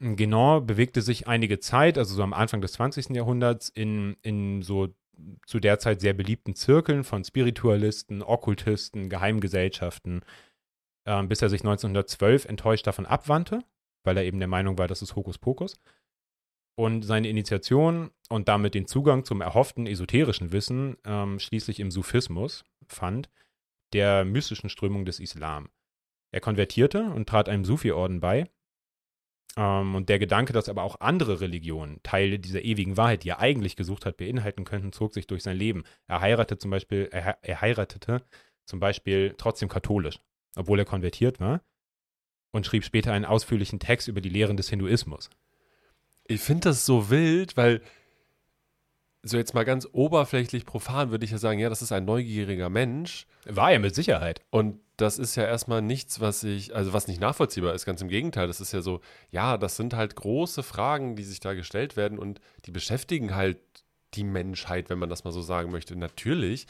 [0.00, 3.08] Guénon bewegte sich einige Zeit, also so am Anfang des 20.
[3.08, 4.94] Jahrhunderts, in, in so
[5.46, 10.24] zu der Zeit sehr beliebten Zirkeln von Spiritualisten, Okkultisten, Geheimgesellschaften,
[11.06, 13.64] äh, bis er sich 1912 enttäuscht davon abwandte,
[14.04, 15.80] weil er eben der Meinung war, das ist Hokuspokus.
[16.76, 22.64] Und seine Initiation und damit den Zugang zum erhofften esoterischen Wissen ähm, schließlich im Sufismus
[22.88, 23.30] fand,
[23.92, 25.68] der mystischen Strömung des Islam.
[26.32, 28.50] Er konvertierte und trat einem Sufi-Orden bei,
[29.56, 33.40] ähm, und der Gedanke, dass aber auch andere Religionen Teile dieser ewigen Wahrheit, die er
[33.40, 35.84] eigentlich gesucht hat, beinhalten könnten, zog sich durch sein Leben.
[36.06, 38.22] Er heiratete zum Beispiel, er, er heiratete
[38.66, 40.18] zum Beispiel trotzdem katholisch,
[40.56, 41.62] obwohl er konvertiert war,
[42.52, 45.30] und schrieb später einen ausführlichen Text über die Lehren des Hinduismus.
[46.26, 47.82] Ich finde das so wild, weil
[49.22, 52.68] so jetzt mal ganz oberflächlich profan würde ich ja sagen, ja, das ist ein neugieriger
[52.68, 53.26] Mensch.
[53.46, 54.42] War er mit Sicherheit.
[54.50, 58.08] Und das ist ja erstmal nichts, was ich, also was nicht nachvollziehbar ist, ganz im
[58.08, 58.46] Gegenteil.
[58.46, 62.18] Das ist ja so, ja, das sind halt große Fragen, die sich da gestellt werden
[62.18, 63.58] und die beschäftigen halt
[64.14, 66.66] die Menschheit, wenn man das mal so sagen möchte, natürlich.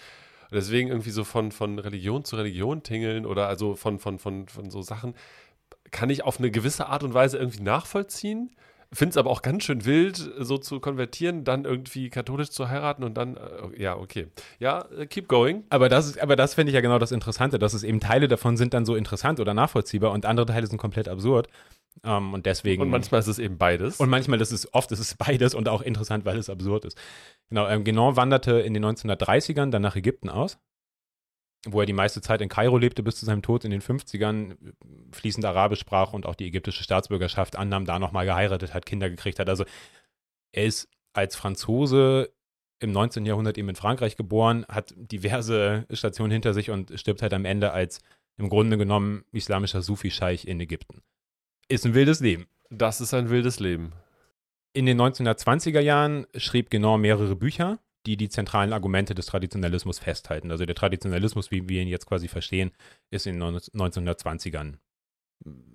[0.51, 4.49] Und deswegen irgendwie so von, von Religion zu Religion tingeln oder also von, von, von,
[4.49, 5.15] von so Sachen
[5.91, 8.57] kann ich auf eine gewisse Art und Weise irgendwie nachvollziehen.
[8.95, 13.03] Finde es aber auch ganz schön wild, so zu konvertieren, dann irgendwie katholisch zu heiraten
[13.03, 14.29] und dann, äh, ja, okay.
[14.59, 15.65] Ja, äh, keep going.
[15.69, 18.29] Aber das, ist, aber das finde ich ja genau das Interessante, dass es eben Teile
[18.29, 21.49] davon sind dann so interessant oder nachvollziehbar und andere Teile sind komplett absurd.
[22.03, 22.83] Um, ähm, und deswegen.
[22.83, 24.01] Und manchmal ist es eben beides.
[24.01, 26.99] Und manchmal ist es, oft ist es beides und auch interessant, weil es absurd ist.
[27.49, 30.59] Genau, ähm, Genon wanderte in den 1930ern dann nach Ägypten aus
[31.67, 34.57] wo er die meiste Zeit in Kairo lebte bis zu seinem Tod in den 50ern,
[35.13, 39.39] fließend Arabisch sprach und auch die ägyptische Staatsbürgerschaft annahm, da nochmal geheiratet hat, Kinder gekriegt
[39.39, 39.49] hat.
[39.49, 39.65] Also
[40.53, 42.33] er ist als Franzose
[42.81, 43.25] im 19.
[43.25, 47.73] Jahrhundert eben in Frankreich geboren, hat diverse Stationen hinter sich und stirbt halt am Ende
[47.73, 48.01] als
[48.37, 51.03] im Grunde genommen islamischer Sufi-Scheich in Ägypten.
[51.69, 52.47] Ist ein wildes Leben.
[52.71, 53.93] Das ist ein wildes Leben.
[54.73, 60.51] In den 1920er Jahren schrieb Genon mehrere Bücher, die die zentralen Argumente des Traditionalismus festhalten.
[60.51, 62.73] Also der Traditionalismus, wie wir ihn jetzt quasi verstehen,
[63.11, 64.75] ist in den 1920ern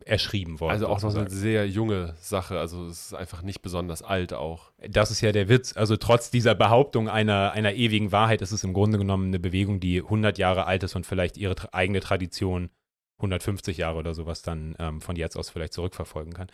[0.05, 0.71] erschrieben worden.
[0.71, 4.71] Also auch noch eine sehr junge Sache, also es ist einfach nicht besonders alt auch.
[4.87, 5.75] Das ist ja der Witz.
[5.75, 9.79] Also trotz dieser Behauptung einer, einer ewigen Wahrheit ist es im Grunde genommen eine Bewegung,
[9.79, 12.69] die 100 Jahre alt ist und vielleicht ihre eigene Tradition
[13.17, 16.47] 150 Jahre oder sowas dann ähm, von jetzt aus vielleicht zurückverfolgen kann.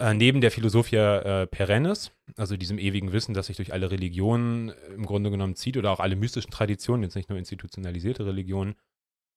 [0.00, 4.70] Äh, neben der Philosophia äh, Perennis, also diesem ewigen Wissen, das sich durch alle Religionen
[4.70, 8.76] äh, im Grunde genommen zieht oder auch alle mystischen Traditionen, jetzt nicht nur institutionalisierte Religionen,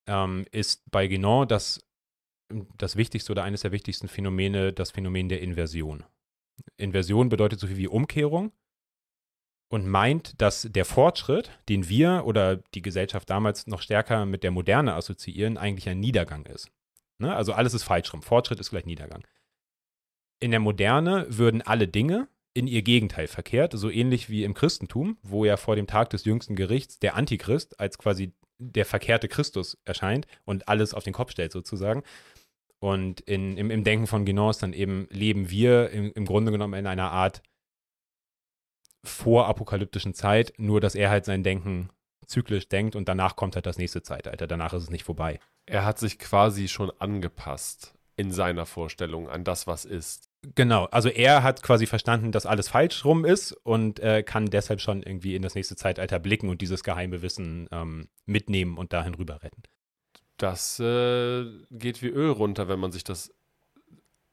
[0.08, 1.86] ähm, ist bei Guénon das,
[2.78, 6.06] das wichtigste oder eines der wichtigsten Phänomene das Phänomen der Inversion.
[6.78, 8.54] Inversion bedeutet so viel wie Umkehrung
[9.70, 14.52] und meint, dass der Fortschritt, den wir oder die Gesellschaft damals noch stärker mit der
[14.52, 16.72] Moderne assoziieren, eigentlich ein Niedergang ist.
[17.20, 17.36] Ne?
[17.36, 18.22] Also alles ist falsch rum.
[18.22, 19.26] Fortschritt ist gleich Niedergang
[20.44, 25.18] in der Moderne würden alle Dinge in ihr Gegenteil verkehrt, so ähnlich wie im Christentum,
[25.24, 29.78] wo ja vor dem Tag des jüngsten Gerichts der Antichrist als quasi der verkehrte Christus
[29.86, 32.04] erscheint und alles auf den Kopf stellt sozusagen.
[32.80, 36.74] Und in, im, im Denken von Guénon dann eben leben wir im, im Grunde genommen
[36.74, 37.42] in einer Art
[39.06, 41.90] vorapokalyptischen Zeit, nur dass er halt sein Denken
[42.28, 44.46] zyklisch denkt und danach kommt halt das nächste Zeitalter.
[44.46, 45.40] Danach ist es nicht vorbei.
[45.66, 50.33] Er hat sich quasi schon angepasst in seiner Vorstellung an das, was ist.
[50.56, 54.82] Genau, also er hat quasi verstanden, dass alles falsch rum ist und äh, kann deshalb
[54.82, 59.16] schon irgendwie in das nächste Zeitalter blicken und dieses geheime Wissen ähm, mitnehmen und dahin
[59.16, 59.64] rüber retten.
[60.38, 63.34] Das äh, geht wie Öl runter, wenn man sich das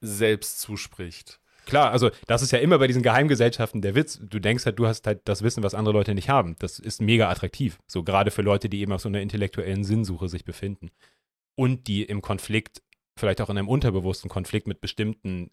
[0.01, 1.41] selbst zuspricht.
[1.67, 4.19] Klar, also das ist ja immer bei diesen Geheimgesellschaften der Witz.
[4.21, 6.57] Du denkst halt, du hast halt das Wissen, was andere Leute nicht haben.
[6.59, 7.79] Das ist mega attraktiv.
[7.87, 10.91] So gerade für Leute, die eben auf so einer intellektuellen Sinnsuche sich befinden.
[11.55, 12.83] Und die im Konflikt,
[13.17, 15.51] vielleicht auch in einem unterbewussten Konflikt mit bestimmten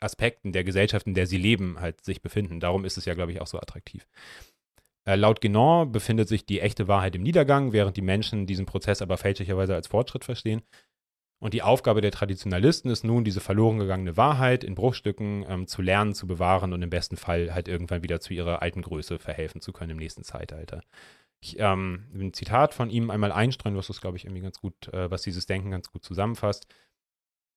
[0.00, 2.60] Aspekten der Gesellschaft, in der sie leben, halt sich befinden.
[2.60, 4.06] Darum ist es ja, glaube ich, auch so attraktiv.
[5.06, 9.02] Äh, laut Guénon befindet sich die echte Wahrheit im Niedergang, während die Menschen diesen Prozess
[9.02, 10.62] aber fälschlicherweise als Fortschritt verstehen.
[11.42, 15.80] Und die Aufgabe der Traditionalisten ist nun, diese verloren gegangene Wahrheit in Bruchstücken ähm, zu
[15.80, 19.62] lernen, zu bewahren und im besten Fall halt irgendwann wieder zu ihrer alten Größe verhelfen
[19.62, 20.82] zu können im nächsten Zeitalter.
[21.42, 24.88] Ich ähm, ein Zitat von ihm einmal einstreuen, was das, glaube ich, irgendwie ganz gut,
[24.92, 26.66] äh, was dieses Denken ganz gut zusammenfasst.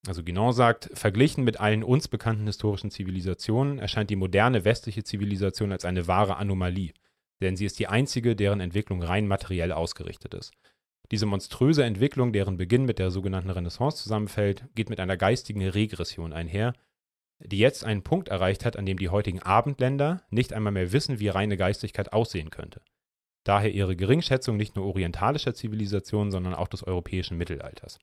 [0.07, 5.71] Also Guénon sagt, verglichen mit allen uns bekannten historischen Zivilisationen erscheint die moderne westliche Zivilisation
[5.71, 6.93] als eine wahre Anomalie,
[7.41, 10.51] denn sie ist die einzige, deren Entwicklung rein materiell ausgerichtet ist.
[11.11, 16.33] Diese monströse Entwicklung, deren Beginn mit der sogenannten Renaissance zusammenfällt, geht mit einer geistigen Regression
[16.33, 16.73] einher,
[17.39, 21.19] die jetzt einen Punkt erreicht hat, an dem die heutigen Abendländer nicht einmal mehr wissen,
[21.19, 22.81] wie reine Geistigkeit aussehen könnte.
[23.45, 27.99] Daher ihre Geringschätzung nicht nur orientalischer Zivilisation, sondern auch des europäischen Mittelalters.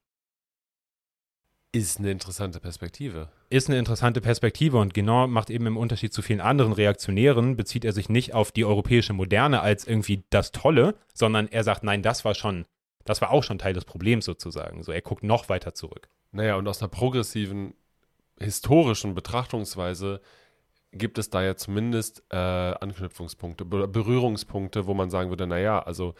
[1.72, 3.28] Ist eine interessante Perspektive.
[3.48, 7.84] Ist eine interessante Perspektive und genau macht eben im Unterschied zu vielen anderen Reaktionären, bezieht
[7.84, 12.02] er sich nicht auf die europäische Moderne als irgendwie das Tolle, sondern er sagt, nein,
[12.02, 12.64] das war schon,
[13.04, 14.82] das war auch schon Teil des Problems sozusagen.
[14.82, 16.08] So, er guckt noch weiter zurück.
[16.32, 17.74] Naja, und aus einer progressiven,
[18.40, 20.20] historischen Betrachtungsweise
[20.92, 26.14] gibt es da ja zumindest äh, Anknüpfungspunkte, Berührungspunkte, wo man sagen würde, naja, also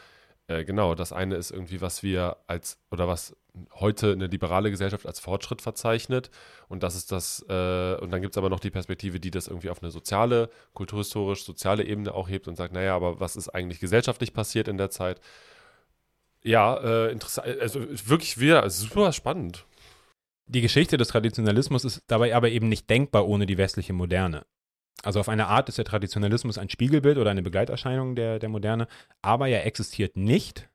[0.51, 3.37] äh, genau, das eine ist irgendwie, was wir als, oder was
[3.75, 6.31] heute eine liberale Gesellschaft als Fortschritt verzeichnet.
[6.69, 9.47] Und das ist das, äh, und dann gibt es aber noch die Perspektive, die das
[9.47, 13.49] irgendwie auf eine soziale, kulturhistorisch, soziale Ebene auch hebt und sagt, naja, aber was ist
[13.49, 15.21] eigentlich gesellschaftlich passiert in der Zeit?
[16.43, 19.67] Ja, äh, interessant, also wirklich wieder super spannend.
[20.47, 24.45] Die Geschichte des Traditionalismus ist dabei aber eben nicht denkbar ohne die westliche Moderne.
[25.03, 28.87] Also auf eine Art ist der Traditionalismus ein Spiegelbild oder eine Begleiterscheinung der, der Moderne,
[29.23, 30.69] aber er existiert nicht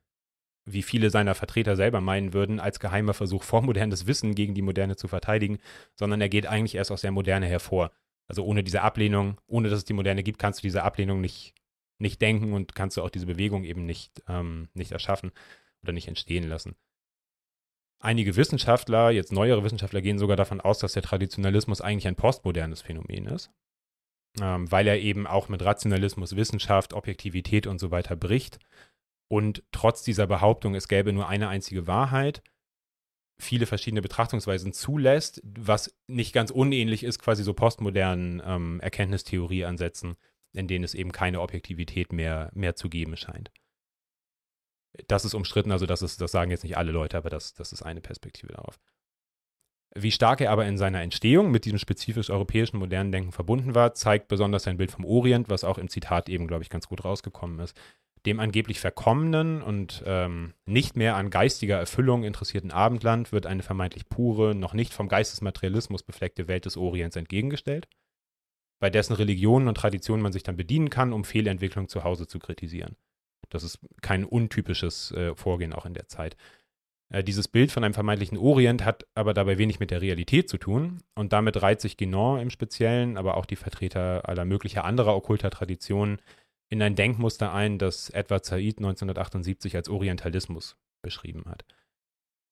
[0.66, 4.96] wie viele seiner Vertreter selber meinen würden, als geheimer Versuch, vormodernes Wissen gegen die Moderne
[4.96, 5.58] zu verteidigen,
[5.94, 7.92] sondern er geht eigentlich erst aus der Moderne hervor.
[8.26, 11.54] Also ohne diese Ablehnung, ohne dass es die Moderne gibt, kannst du diese Ablehnung nicht,
[11.98, 15.30] nicht denken und kannst du auch diese Bewegung eben nicht, ähm, nicht erschaffen
[15.82, 16.74] oder nicht entstehen lassen.
[18.00, 22.82] Einige Wissenschaftler, jetzt neuere Wissenschaftler, gehen sogar davon aus, dass der Traditionalismus eigentlich ein postmodernes
[22.82, 23.52] Phänomen ist,
[24.40, 28.58] ähm, weil er eben auch mit Rationalismus, Wissenschaft, Objektivität und so weiter bricht
[29.28, 32.42] und trotz dieser Behauptung, es gäbe nur eine einzige Wahrheit,
[33.38, 40.16] viele verschiedene Betrachtungsweisen zulässt, was nicht ganz unähnlich ist, quasi so postmodernen ähm, Erkenntnistheorieansätzen,
[40.52, 43.50] in denen es eben keine Objektivität mehr, mehr zu geben scheint.
[45.08, 47.72] Das ist umstritten, also das, ist, das sagen jetzt nicht alle Leute, aber das, das
[47.72, 48.78] ist eine Perspektive darauf.
[49.96, 53.94] Wie stark er aber in seiner Entstehung mit diesem spezifisch europäischen modernen Denken verbunden war,
[53.94, 57.04] zeigt besonders sein Bild vom Orient, was auch im Zitat eben, glaube ich, ganz gut
[57.04, 57.76] rausgekommen ist
[58.26, 64.08] dem angeblich verkommenen und ähm, nicht mehr an geistiger Erfüllung interessierten Abendland wird eine vermeintlich
[64.08, 67.88] pure, noch nicht vom Geistesmaterialismus befleckte Welt des Orients entgegengestellt,
[68.80, 72.40] bei dessen Religionen und Traditionen man sich dann bedienen kann, um Fehlentwicklung zu Hause zu
[72.40, 72.96] kritisieren.
[73.48, 76.36] Das ist kein untypisches äh, Vorgehen auch in der Zeit.
[77.08, 80.58] Äh, dieses Bild von einem vermeintlichen Orient hat aber dabei wenig mit der Realität zu
[80.58, 85.16] tun und damit reiht sich Guénon im Speziellen, aber auch die Vertreter aller möglicher anderer
[85.16, 86.20] okkulter Traditionen
[86.68, 91.64] in ein Denkmuster ein, das Edward Said 1978 als Orientalismus beschrieben hat.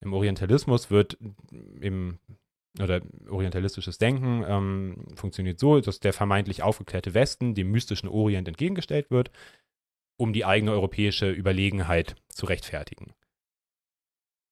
[0.01, 1.19] Im Orientalismus wird
[1.81, 2.19] im
[2.81, 9.13] oder orientalistisches Denken ähm, funktioniert so, dass der vermeintlich aufgeklärte Westen dem mystischen Orient entgegengestellt
[9.13, 9.31] wird,
[10.17, 13.15] um die eigene europäische Überlegenheit zu rechtfertigen.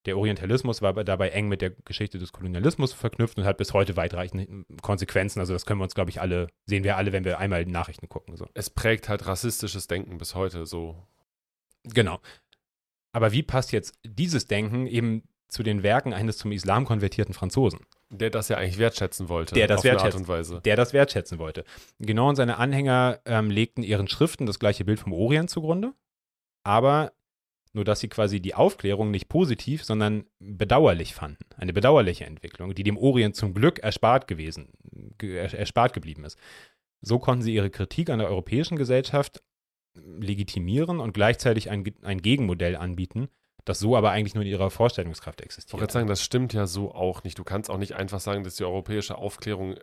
[0.06, 3.96] Der Orientalismus war dabei eng mit der Geschichte des Kolonialismus verknüpft und hat bis heute
[3.96, 5.38] weitreichende Konsequenzen.
[5.38, 8.08] Also das können wir uns, glaube ich, alle, sehen wir alle, wenn wir einmal Nachrichten
[8.08, 8.36] gucken.
[8.36, 8.48] So.
[8.54, 10.96] Es prägt halt rassistisches Denken bis heute so.
[11.84, 12.20] Genau.
[13.12, 17.80] Aber wie passt jetzt dieses Denken eben zu den Werken eines zum Islam konvertierten Franzosen?
[18.10, 19.54] Der das ja eigentlich wertschätzen wollte.
[19.54, 21.64] Der das, wertschätzen, Der das wertschätzen wollte.
[21.98, 25.94] Genau und seine Anhänger ähm, legten ihren Schriften das gleiche Bild vom Orient zugrunde,
[26.64, 27.12] aber
[27.72, 31.44] nur dass sie quasi die Aufklärung nicht positiv, sondern bedauerlich fanden.
[31.56, 34.68] Eine bedauerliche Entwicklung, die dem Orient zum Glück erspart gewesen,
[35.20, 36.38] erspart geblieben ist.
[37.00, 39.42] So konnten sie ihre Kritik an der europäischen Gesellschaft
[39.94, 43.28] legitimieren und gleichzeitig ein, ein Gegenmodell anbieten,
[43.64, 45.74] das so aber eigentlich nur in ihrer Vorstellungskraft existiert.
[45.74, 47.38] Ich wollte sagen, das stimmt ja so auch nicht.
[47.38, 49.76] Du kannst auch nicht einfach sagen, dass die europäische Aufklärung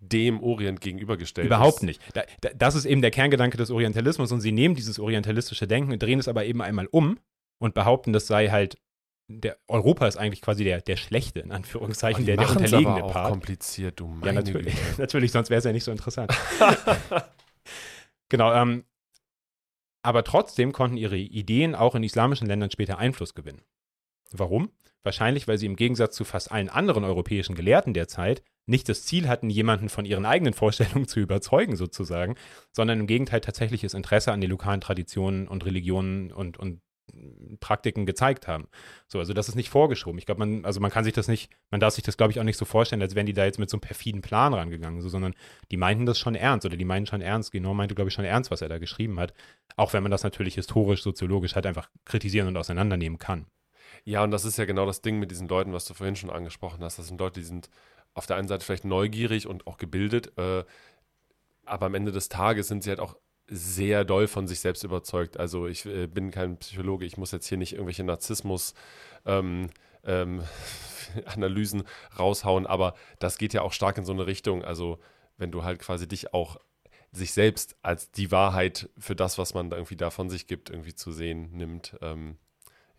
[0.00, 1.82] dem Orient gegenübergestellt Überhaupt ist.
[1.82, 2.16] Überhaupt nicht.
[2.16, 5.92] Da, da, das ist eben der Kerngedanke des Orientalismus und sie nehmen dieses orientalistische Denken
[5.92, 7.18] und drehen es aber eben einmal um
[7.58, 8.78] und behaupten, das sei halt
[9.28, 13.12] der Europa ist eigentlich quasi der, der schlechte, in Anführungszeichen, der, der unterlegene aber auch
[13.12, 13.30] Part.
[13.30, 16.32] kompliziert, du meine Ja, natürlich, natürlich sonst wäre es ja nicht so interessant.
[18.28, 18.84] genau, ähm,
[20.02, 23.62] aber trotzdem konnten ihre Ideen auch in islamischen Ländern später Einfluss gewinnen.
[24.30, 24.70] Warum?
[25.02, 29.04] Wahrscheinlich, weil sie im Gegensatz zu fast allen anderen europäischen Gelehrten der Zeit nicht das
[29.04, 32.36] Ziel hatten, jemanden von ihren eigenen Vorstellungen zu überzeugen, sozusagen,
[32.72, 36.80] sondern im Gegenteil tatsächliches Interesse an den lokalen Traditionen und Religionen und, und
[37.60, 38.68] Praktiken gezeigt haben.
[39.06, 40.18] So, also das ist nicht vorgeschoben.
[40.18, 42.40] Ich glaube, man, also man kann sich das nicht, man darf sich das, glaube ich,
[42.40, 45.00] auch nicht so vorstellen, als wären die da jetzt mit so einem perfiden Plan rangegangen,
[45.00, 45.34] so, sondern
[45.70, 47.52] die meinten das schon ernst oder die meinen schon ernst.
[47.52, 49.32] Genau meinte, glaube ich, schon ernst, was er da geschrieben hat.
[49.76, 53.46] Auch wenn man das natürlich historisch, soziologisch halt einfach kritisieren und auseinandernehmen kann.
[54.04, 56.30] Ja, und das ist ja genau das Ding mit diesen Leuten, was du vorhin schon
[56.30, 56.98] angesprochen hast.
[56.98, 57.70] Das sind Leute, die sind
[58.14, 60.64] auf der einen Seite vielleicht neugierig und auch gebildet, äh,
[61.64, 63.16] aber am Ende des Tages sind sie halt auch
[63.48, 65.38] sehr doll von sich selbst überzeugt.
[65.38, 68.74] Also ich äh, bin kein Psychologe, ich muss jetzt hier nicht irgendwelche Narzissmus
[69.24, 69.70] ähm,
[70.04, 70.42] ähm,
[71.26, 71.84] Analysen
[72.18, 74.64] raushauen, aber das geht ja auch stark in so eine Richtung.
[74.64, 74.98] Also
[75.36, 76.58] wenn du halt quasi dich auch
[77.12, 80.94] sich selbst als die Wahrheit für das, was man irgendwie da von sich gibt, irgendwie
[80.94, 82.36] zu sehen nimmt, ähm,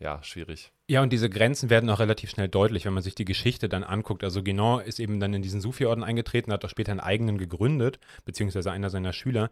[0.00, 0.72] ja, schwierig.
[0.86, 3.82] Ja, und diese Grenzen werden auch relativ schnell deutlich, wenn man sich die Geschichte dann
[3.82, 4.22] anguckt.
[4.22, 7.98] Also Guénon ist eben dann in diesen Sufi-Orden eingetreten, hat auch später einen eigenen gegründet,
[8.24, 9.50] beziehungsweise einer seiner Schüler.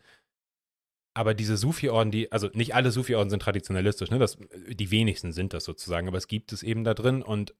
[1.16, 4.18] Aber diese Sufi-Orden, die, also nicht alle Sufi-Orden sind traditionalistisch, ne?
[4.18, 4.36] Das,
[4.68, 7.54] die wenigsten sind das sozusagen, aber es gibt es eben da drin und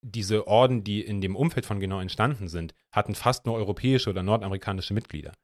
[0.00, 4.22] diese Orden, die in dem Umfeld von Guénon entstanden sind, hatten fast nur europäische oder
[4.22, 5.34] nordamerikanische Mitglieder.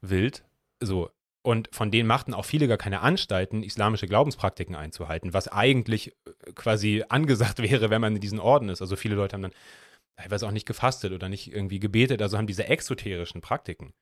[0.00, 0.44] Wild.
[0.80, 1.10] So,
[1.42, 6.52] und von denen machten auch viele gar keine Anstalten, islamische Glaubenspraktiken einzuhalten, was eigentlich äh,
[6.54, 8.80] quasi angesagt wäre, wenn man in diesen Orden ist.
[8.80, 9.54] Also viele Leute haben dann
[10.16, 13.92] teilweise auch nicht gefastet oder nicht irgendwie gebetet, also haben diese exoterischen Praktiken,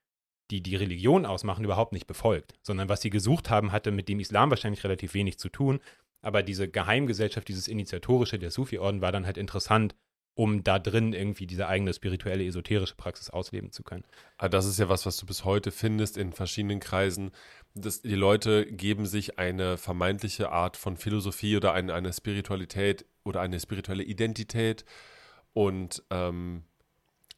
[0.51, 4.21] die die Religion ausmachen, überhaupt nicht befolgt, sondern was sie gesucht haben, hatte mit dem
[4.21, 5.81] Islam wahrscheinlich relativ wenig zu tun.
[6.23, 9.95] Aber diese Geheimgesellschaft, dieses Initiatorische der Sufi-Orden war dann halt interessant,
[10.35, 14.05] um da drin irgendwie diese eigene spirituelle, esoterische Praxis ausleben zu können.
[14.37, 17.31] Aber ah, das ist ja was, was du bis heute findest in verschiedenen Kreisen.
[17.75, 23.41] Das, die Leute geben sich eine vermeintliche Art von Philosophie oder eine, eine Spiritualität oder
[23.41, 24.85] eine spirituelle Identität
[25.53, 26.65] und, ähm,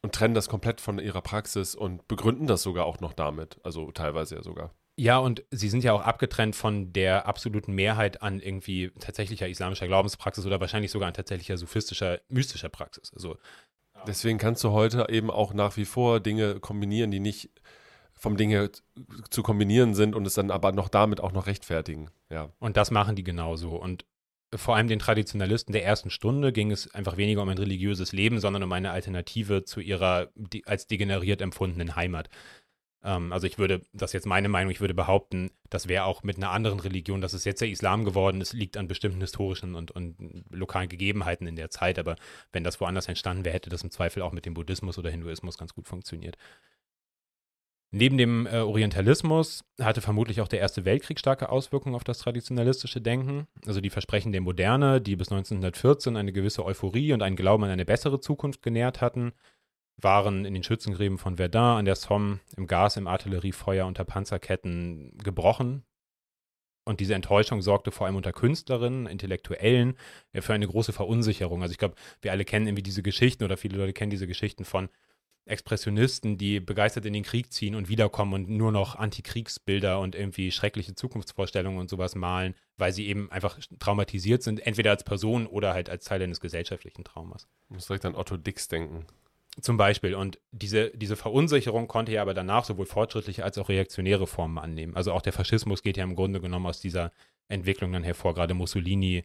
[0.01, 3.59] und trennen das komplett von ihrer Praxis und begründen das sogar auch noch damit.
[3.63, 4.73] Also teilweise ja sogar.
[4.99, 9.87] Ja, und sie sind ja auch abgetrennt von der absoluten Mehrheit an irgendwie tatsächlicher islamischer
[9.87, 13.11] Glaubenspraxis oder wahrscheinlich sogar an tatsächlicher sophistischer, mystischer Praxis.
[13.13, 13.37] Also,
[14.05, 17.49] Deswegen kannst du heute eben auch nach wie vor Dinge kombinieren, die nicht
[18.13, 18.69] vom Ding her
[19.29, 22.09] zu kombinieren sind und es dann aber noch damit auch noch rechtfertigen.
[22.29, 22.49] Ja.
[22.59, 23.75] Und das machen die genauso.
[23.75, 24.05] Und
[24.55, 28.39] vor allem den Traditionalisten der ersten Stunde ging es einfach weniger um ein religiöses Leben,
[28.39, 30.29] sondern um eine Alternative zu ihrer
[30.65, 32.29] als degeneriert empfundenen Heimat.
[33.03, 36.23] Ähm, also ich würde, das ist jetzt meine Meinung, ich würde behaupten, das wäre auch
[36.23, 39.75] mit einer anderen Religion, dass es jetzt der Islam geworden ist, liegt an bestimmten historischen
[39.75, 41.99] und, und lokalen Gegebenheiten in der Zeit.
[41.99, 42.15] Aber
[42.51, 45.57] wenn das woanders entstanden wäre, hätte das im Zweifel auch mit dem Buddhismus oder Hinduismus
[45.57, 46.37] ganz gut funktioniert.
[47.91, 52.99] Neben dem äh, Orientalismus hatte vermutlich auch der Erste Weltkrieg starke Auswirkungen auf das traditionalistische
[52.99, 53.47] Denken.
[53.65, 57.69] Also die Versprechen der Moderne, die bis 1914 eine gewisse Euphorie und einen Glauben an
[57.69, 59.31] eine bessere Zukunft genährt hatten,
[59.95, 65.17] waren in den Schützengräben von Verdun, an der Somme, im Gas, im Artilleriefeuer unter Panzerketten
[65.23, 65.83] gebrochen.
[66.83, 69.97] Und diese Enttäuschung sorgte vor allem unter Künstlerinnen, Intellektuellen
[70.33, 71.61] für eine große Verunsicherung.
[71.61, 74.65] Also ich glaube, wir alle kennen irgendwie diese Geschichten oder viele Leute kennen diese Geschichten
[74.65, 74.89] von
[75.47, 80.51] Expressionisten, die begeistert in den Krieg ziehen und wiederkommen und nur noch Antikriegsbilder und irgendwie
[80.51, 85.73] schreckliche Zukunftsvorstellungen und sowas malen, weil sie eben einfach traumatisiert sind, entweder als Person oder
[85.73, 87.47] halt als Teil eines gesellschaftlichen Traumas.
[87.69, 89.05] Ich muss direkt an Otto Dix denken.
[89.59, 90.13] Zum Beispiel.
[90.13, 94.95] Und diese, diese Verunsicherung konnte ja aber danach sowohl fortschrittliche als auch reaktionäre Formen annehmen.
[94.95, 97.11] Also auch der Faschismus geht ja im Grunde genommen aus dieser
[97.47, 99.23] Entwicklung dann hervor, gerade Mussolini,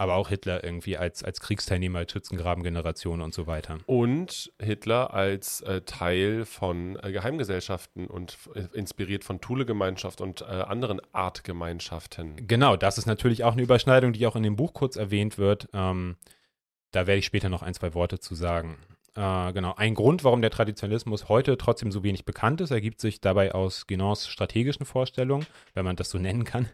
[0.00, 3.80] aber auch Hitler irgendwie als, als Kriegsteilnehmer, als Schützengrabengeneration und so weiter.
[3.84, 10.44] Und Hitler als äh, Teil von äh, Geheimgesellschaften und äh, inspiriert von Thule-Gemeinschaft und äh,
[10.46, 12.46] anderen Artgemeinschaften.
[12.48, 15.68] Genau, das ist natürlich auch eine Überschneidung, die auch in dem Buch kurz erwähnt wird.
[15.74, 16.16] Ähm,
[16.92, 18.78] da werde ich später noch ein, zwei Worte zu sagen.
[19.16, 19.74] Äh, genau.
[19.74, 23.86] Ein Grund, warum der Traditionalismus heute trotzdem so wenig bekannt ist, ergibt sich dabei aus
[23.86, 26.70] Genons strategischen Vorstellungen, wenn man das so nennen kann.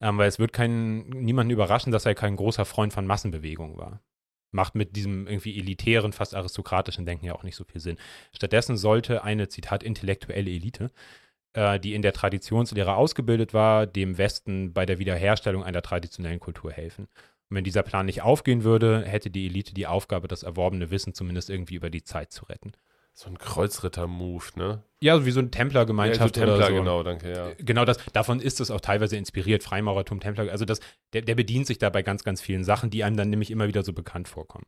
[0.00, 4.02] Ähm, weil es wird keinen, niemanden überraschen, dass er kein großer Freund von Massenbewegungen war.
[4.50, 7.96] Macht mit diesem irgendwie elitären, fast aristokratischen Denken ja auch nicht so viel Sinn.
[8.32, 10.90] Stattdessen sollte eine, Zitat, intellektuelle Elite,
[11.54, 16.72] äh, die in der Traditionslehre ausgebildet war, dem Westen bei der Wiederherstellung einer traditionellen Kultur
[16.72, 17.08] helfen.
[17.48, 21.14] Und wenn dieser Plan nicht aufgehen würde, hätte die Elite die Aufgabe, das erworbene Wissen
[21.14, 22.72] zumindest irgendwie über die Zeit zu retten.
[23.16, 24.82] So ein Kreuzritter-Move, ne?
[25.00, 26.74] Ja, wie so eine Templergemeinschaft ja, so Templer, so.
[26.74, 27.52] genau, danke, ja.
[27.58, 30.80] Genau das, davon ist es auch teilweise inspiriert, Freimaurertum, Templer, also das,
[31.12, 33.84] der, der bedient sich dabei ganz, ganz vielen Sachen, die einem dann nämlich immer wieder
[33.84, 34.66] so bekannt vorkommen.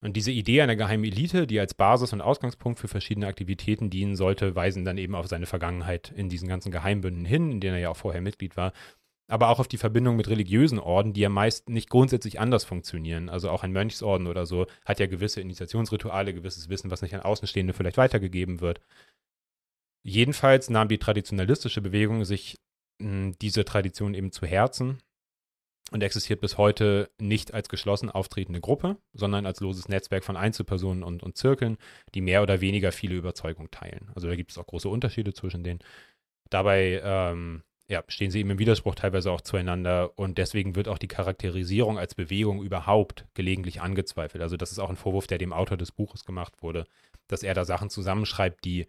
[0.00, 4.16] Und diese Idee einer geheimen Elite, die als Basis und Ausgangspunkt für verschiedene Aktivitäten dienen
[4.16, 7.80] sollte, weisen dann eben auf seine Vergangenheit in diesen ganzen Geheimbünden hin, in denen er
[7.82, 8.72] ja auch vorher Mitglied war
[9.28, 13.28] aber auch auf die Verbindung mit religiösen Orden, die ja meist nicht grundsätzlich anders funktionieren.
[13.28, 17.22] Also auch ein Mönchsorden oder so hat ja gewisse Initiationsrituale, gewisses Wissen, was nicht an
[17.22, 18.80] Außenstehende vielleicht weitergegeben wird.
[20.04, 22.58] Jedenfalls nahm die traditionalistische Bewegung sich
[23.00, 24.98] hm, diese Tradition eben zu Herzen
[25.92, 31.02] und existiert bis heute nicht als geschlossen auftretende Gruppe, sondern als loses Netzwerk von Einzelpersonen
[31.02, 31.76] und, und Zirkeln,
[32.14, 34.10] die mehr oder weniger viele Überzeugungen teilen.
[34.14, 35.80] Also da gibt es auch große Unterschiede zwischen denen.
[36.50, 37.62] Dabei ähm,
[37.92, 41.98] ja, stehen sie eben im Widerspruch teilweise auch zueinander und deswegen wird auch die Charakterisierung
[41.98, 44.42] als Bewegung überhaupt gelegentlich angezweifelt.
[44.42, 46.86] Also das ist auch ein Vorwurf, der dem Autor des Buches gemacht wurde,
[47.28, 48.88] dass er da Sachen zusammenschreibt, die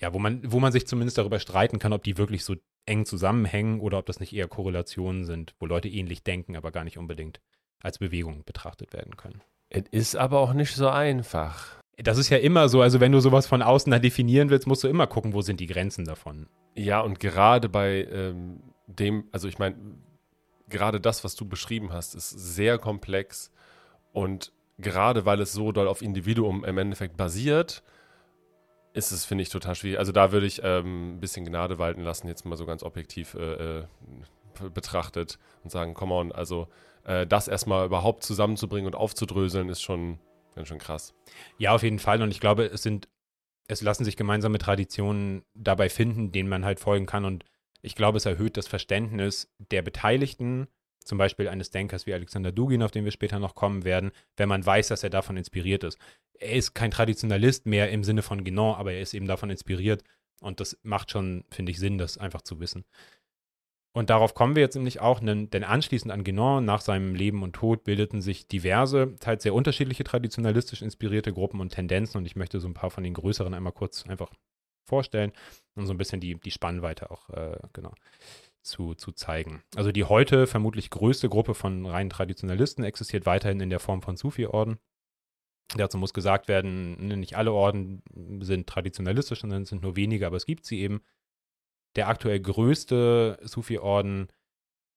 [0.00, 2.54] ja, wo man, wo man sich zumindest darüber streiten kann, ob die wirklich so
[2.86, 6.84] eng zusammenhängen oder ob das nicht eher Korrelationen sind, wo Leute ähnlich denken, aber gar
[6.84, 7.40] nicht unbedingt
[7.82, 9.42] als Bewegung betrachtet werden können.
[9.68, 11.80] Es ist aber auch nicht so einfach.
[11.96, 14.82] Das ist ja immer so, also wenn du sowas von außen da definieren willst, musst
[14.82, 16.48] du immer gucken, wo sind die Grenzen davon.
[16.74, 19.76] Ja, und gerade bei ähm, dem, also ich meine,
[20.68, 23.52] gerade das, was du beschrieben hast, ist sehr komplex
[24.12, 27.82] und gerade weil es so doll auf Individuum im Endeffekt basiert,
[28.92, 29.98] ist es, finde ich, total schwierig.
[29.98, 33.34] Also da würde ich ähm, ein bisschen Gnade walten lassen, jetzt mal so ganz objektiv
[33.34, 33.84] äh, äh,
[34.72, 36.68] betrachtet und sagen, come on, also
[37.04, 40.18] äh, das erstmal überhaupt zusammenzubringen und aufzudröseln, ist schon
[40.54, 41.14] ganz schön krass.
[41.58, 42.22] Ja, auf jeden Fall.
[42.22, 43.08] Und ich glaube, es sind,
[43.68, 47.24] es lassen sich gemeinsame Traditionen dabei finden, denen man halt folgen kann.
[47.24, 47.44] Und
[47.82, 50.68] ich glaube, es erhöht das Verständnis der Beteiligten,
[51.04, 54.48] zum Beispiel eines Denkers wie Alexander Dugin, auf den wir später noch kommen werden, wenn
[54.48, 55.98] man weiß, dass er davon inspiriert ist.
[56.38, 60.02] Er ist kein Traditionalist mehr im Sinne von Guénon, aber er ist eben davon inspiriert
[60.40, 62.84] und das macht schon, finde ich, Sinn, das einfach zu wissen.
[63.96, 67.52] Und darauf kommen wir jetzt nämlich auch, denn anschließend an Guénon, nach seinem Leben und
[67.52, 72.58] Tod, bildeten sich diverse, teils sehr unterschiedliche traditionalistisch inspirierte Gruppen und Tendenzen und ich möchte
[72.58, 74.32] so ein paar von den größeren einmal kurz einfach
[74.84, 75.32] vorstellen
[75.76, 77.92] und so ein bisschen die, die Spannweite auch, äh, genau
[78.62, 79.62] zu, zu zeigen.
[79.76, 84.16] Also die heute vermutlich größte Gruppe von rein Traditionalisten existiert weiterhin in der Form von
[84.16, 84.78] Sufi-Orden.
[85.76, 88.02] Dazu muss gesagt werden, ne, nicht alle Orden
[88.40, 91.02] sind traditionalistisch, sondern es sind nur wenige, aber es gibt sie eben.
[91.96, 94.28] Der aktuell größte Sufi-Orden,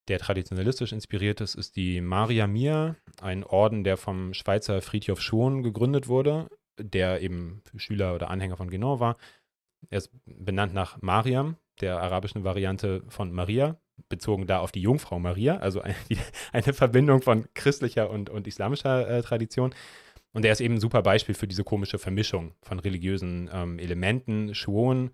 [0.08, 5.64] der traditionalistisch inspiriert ist, ist die Maria Mia, ein Orden, der vom Schweizer Friedhof Schon
[5.64, 9.18] gegründet wurde, der eben Schüler oder Anhänger von Genon war.
[9.90, 13.80] Er ist benannt nach Mariam, der arabischen Variante von Maria,
[14.10, 15.96] bezogen da auf die Jungfrau Maria, also eine,
[16.52, 19.74] eine Verbindung von christlicher und, und islamischer äh, Tradition.
[20.34, 24.54] Und er ist eben ein super Beispiel für diese komische Vermischung von religiösen ähm, Elementen.
[24.54, 25.12] Schuon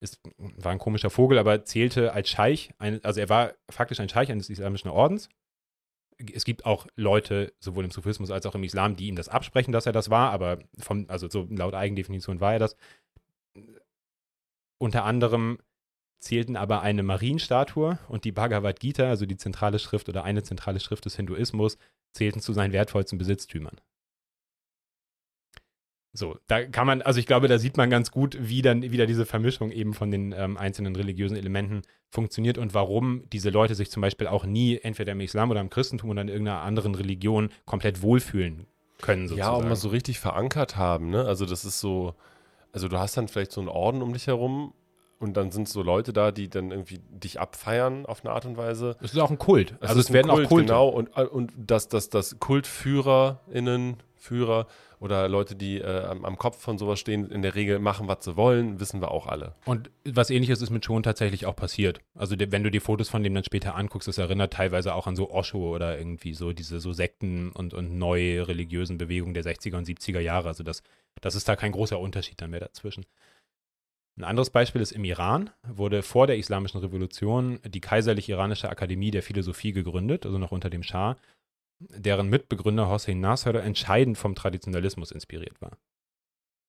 [0.00, 4.08] ist, war ein komischer Vogel, aber zählte als Scheich, ein, also er war faktisch ein
[4.08, 5.28] Scheich eines islamischen Ordens.
[6.32, 9.72] Es gibt auch Leute, sowohl im Sufismus als auch im Islam, die ihm das absprechen,
[9.72, 12.76] dass er das war, aber vom, also so laut Eigendefinition war er das.
[14.78, 15.58] Unter anderem
[16.20, 20.80] zählten aber eine Marienstatue und die Bhagavad Gita, also die zentrale Schrift oder eine zentrale
[20.80, 21.78] Schrift des Hinduismus,
[22.14, 23.80] zählten zu seinen wertvollsten Besitztümern.
[26.16, 29.04] So, da kann man, also ich glaube, da sieht man ganz gut, wie dann wieder
[29.04, 33.90] diese Vermischung eben von den ähm, einzelnen religiösen Elementen funktioniert und warum diese Leute sich
[33.90, 37.50] zum Beispiel auch nie entweder im Islam oder im Christentum oder in irgendeiner anderen Religion
[37.64, 38.68] komplett wohlfühlen
[39.02, 39.26] können.
[39.26, 39.52] Sozusagen.
[39.52, 41.24] Ja, auch mal so richtig verankert haben, ne?
[41.24, 42.14] Also das ist so,
[42.72, 44.72] also du hast dann vielleicht so einen Orden um dich herum
[45.18, 48.56] und dann sind so Leute da, die dann irgendwie dich abfeiern auf eine Art und
[48.56, 48.96] Weise.
[49.00, 49.74] Es ist auch ein Kult.
[49.80, 50.66] Es also es werden Kult, auch Kulte.
[50.66, 54.66] Genau, und, und dass das, das KultführerInnen, Führer
[55.04, 58.24] oder Leute, die äh, am, am, Kopf von sowas stehen, in der Regel machen, was
[58.24, 59.54] sie wollen, wissen wir auch alle.
[59.66, 62.00] Und was ähnliches ist mit Schon tatsächlich auch passiert.
[62.14, 65.14] Also wenn du die Fotos von dem dann später anguckst, das erinnert teilweise auch an
[65.14, 69.76] so Osho oder irgendwie so diese so Sekten und, und neue religiösen Bewegungen der 60er
[69.76, 70.48] und 70er Jahre.
[70.48, 70.82] Also das,
[71.20, 73.04] das ist da kein großer Unterschied dann mehr dazwischen.
[74.16, 79.22] Ein anderes Beispiel ist im Iran, wurde vor der Islamischen Revolution die Kaiserlich-Iranische Akademie der
[79.22, 81.18] Philosophie gegründet, also noch unter dem Schah,
[81.78, 85.78] deren Mitbegründer Hossein Nasr entscheidend vom Traditionalismus inspiriert war.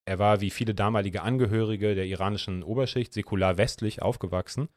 [0.05, 4.69] Er war wie viele damalige Angehörige der iranischen Oberschicht säkular westlich aufgewachsen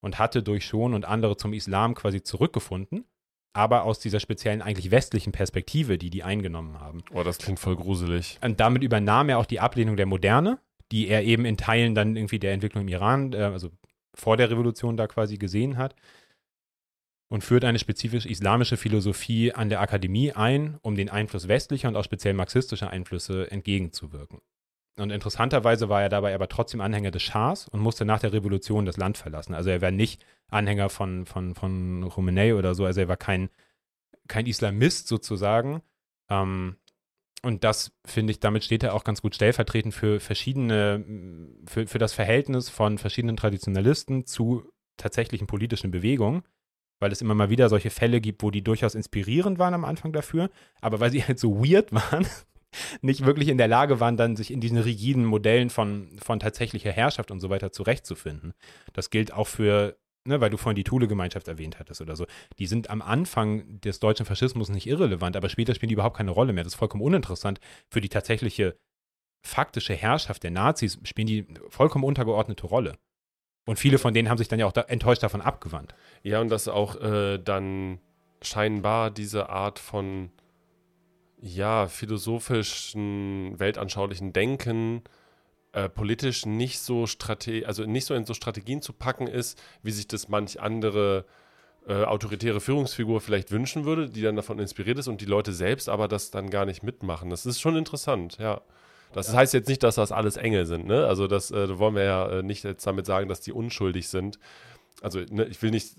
[0.00, 3.04] und hatte durch Schon und andere zum Islam quasi zurückgefunden,
[3.54, 7.02] aber aus dieser speziellen eigentlich westlichen Perspektive, die die eingenommen haben.
[7.12, 8.38] Oh, das klingt voll gruselig.
[8.40, 10.60] Und damit übernahm er auch die Ablehnung der Moderne,
[10.92, 13.70] die er eben in Teilen dann irgendwie der Entwicklung im Iran, äh, also
[14.14, 15.94] vor der Revolution da quasi gesehen hat
[17.32, 21.96] und führt eine spezifisch islamische Philosophie an der Akademie ein, um den Einfluss westlicher und
[21.96, 24.42] auch speziell marxistischer Einflüsse entgegenzuwirken.
[24.98, 28.84] Und interessanterweise war er dabei aber trotzdem Anhänger des Schahs und musste nach der Revolution
[28.84, 29.54] das Land verlassen.
[29.54, 33.48] Also er war nicht Anhänger von, von, von Khomeini oder so, also er war kein,
[34.28, 35.80] kein Islamist sozusagen,
[36.28, 36.76] ähm,
[37.42, 41.02] und das finde ich, damit steht er auch ganz gut stellvertretend für verschiedene,
[41.66, 46.44] für, für das Verhältnis von verschiedenen Traditionalisten zu tatsächlichen politischen Bewegungen,
[47.02, 50.12] weil es immer mal wieder solche Fälle gibt, wo die durchaus inspirierend waren am Anfang
[50.12, 50.50] dafür,
[50.80, 52.26] aber weil sie halt so weird waren,
[53.02, 56.92] nicht wirklich in der Lage waren, dann sich in diesen rigiden Modellen von, von tatsächlicher
[56.92, 58.54] Herrschaft und so weiter zurechtzufinden.
[58.92, 62.26] Das gilt auch für ne, weil du vorhin die Thule-Gemeinschaft erwähnt hattest oder so,
[62.58, 66.30] die sind am Anfang des deutschen Faschismus nicht irrelevant, aber später spielen die überhaupt keine
[66.30, 66.64] Rolle mehr.
[66.64, 67.58] Das ist vollkommen uninteressant.
[67.90, 68.76] Für die tatsächliche
[69.44, 72.96] faktische Herrschaft der Nazis spielen die vollkommen untergeordnete Rolle.
[73.64, 75.94] Und viele von denen haben sich dann ja auch da enttäuscht davon abgewandt.
[76.22, 78.00] Ja, und dass auch äh, dann
[78.40, 80.30] scheinbar diese Art von
[81.40, 85.02] ja, philosophischen, weltanschaulichen Denken
[85.72, 89.90] äh, politisch nicht so strate also nicht so in so Strategien zu packen ist, wie
[89.90, 91.24] sich das manch andere
[91.86, 95.88] äh, autoritäre Führungsfigur vielleicht wünschen würde, die dann davon inspiriert ist und die Leute selbst
[95.88, 97.30] aber das dann gar nicht mitmachen.
[97.30, 98.60] Das ist schon interessant, ja.
[99.12, 101.06] Das heißt jetzt nicht, dass das alles Engel sind, ne?
[101.06, 104.38] Also das äh, wollen wir ja äh, nicht jetzt damit sagen, dass die unschuldig sind.
[105.00, 105.96] Also ne, ich will nicht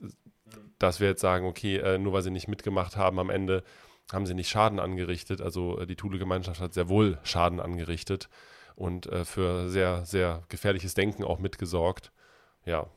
[0.83, 3.63] dass wir jetzt sagen, okay, äh, nur weil sie nicht mitgemacht haben, am Ende
[4.11, 5.41] haben sie nicht Schaden angerichtet.
[5.41, 8.29] Also äh, die Thule-Gemeinschaft hat sehr wohl Schaden angerichtet
[8.75, 12.11] und äh, für sehr, sehr gefährliches Denken auch mitgesorgt.
[12.65, 12.87] Ja.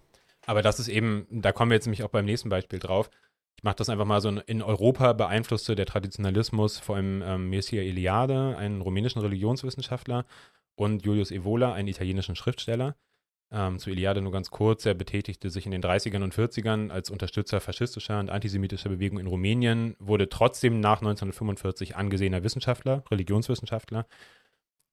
[0.46, 3.10] Aber das ist eben, da kommen wir jetzt nämlich auch beim nächsten Beispiel drauf.
[3.56, 7.82] Ich mache das einfach mal so, in Europa beeinflusste der Traditionalismus vor allem ähm, Mircea
[7.82, 10.24] Eliade, einen rumänischen Religionswissenschaftler,
[10.76, 12.96] und Julius Evola, einen italienischen Schriftsteller.
[13.50, 14.84] Ähm, zu Eliade nur ganz kurz.
[14.86, 19.26] Er betätigte sich in den 30ern und 40ern als Unterstützer faschistischer und antisemitischer Bewegungen in
[19.28, 24.06] Rumänien, wurde trotzdem nach 1945 angesehener Wissenschaftler, Religionswissenschaftler.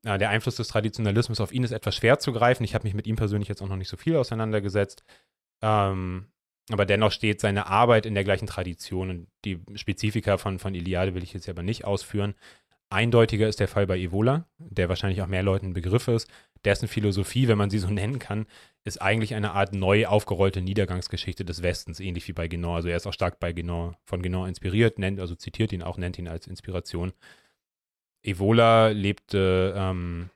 [0.06, 2.64] Äh, der Einfluss des Traditionalismus auf ihn ist etwas schwer zu greifen.
[2.64, 5.04] Ich habe mich mit ihm persönlich jetzt auch noch nicht so viel auseinandergesetzt.
[5.62, 6.28] Ähm,
[6.70, 11.14] aber dennoch steht seine Arbeit in der gleichen Tradition und die Spezifika von, von Iliade
[11.14, 12.36] will ich jetzt aber nicht ausführen.
[12.90, 16.30] Eindeutiger ist der Fall bei Evola, der wahrscheinlich auch mehr Leuten ein Begriff ist.
[16.64, 18.46] Dessen Philosophie, wenn man sie so nennen kann,
[18.86, 22.76] ist eigentlich eine Art neu aufgerollte Niedergangsgeschichte des Westens, ähnlich wie bei Guénon.
[22.76, 25.98] Also er ist auch stark bei Guénon, von Guénon inspiriert, nennt, also zitiert ihn auch,
[25.98, 27.14] nennt ihn als Inspiration.
[28.22, 30.30] Evola lebte ähm,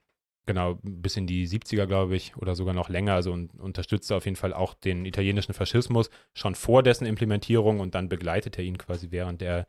[0.47, 4.25] genau, bis in die 70er, glaube ich, oder sogar noch länger, also und, unterstützte auf
[4.25, 8.79] jeden Fall auch den italienischen Faschismus schon vor dessen Implementierung und dann begleitet er ihn
[8.79, 9.67] quasi während er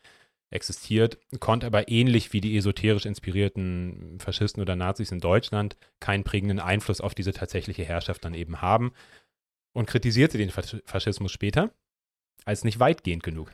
[0.51, 6.59] existiert, konnte aber ähnlich wie die esoterisch inspirierten Faschisten oder Nazis in Deutschland keinen prägenden
[6.59, 8.93] Einfluss auf diese tatsächliche Herrschaft dann eben haben
[9.75, 11.71] und kritisierte den Faschismus später
[12.47, 13.53] als nicht weitgehend genug.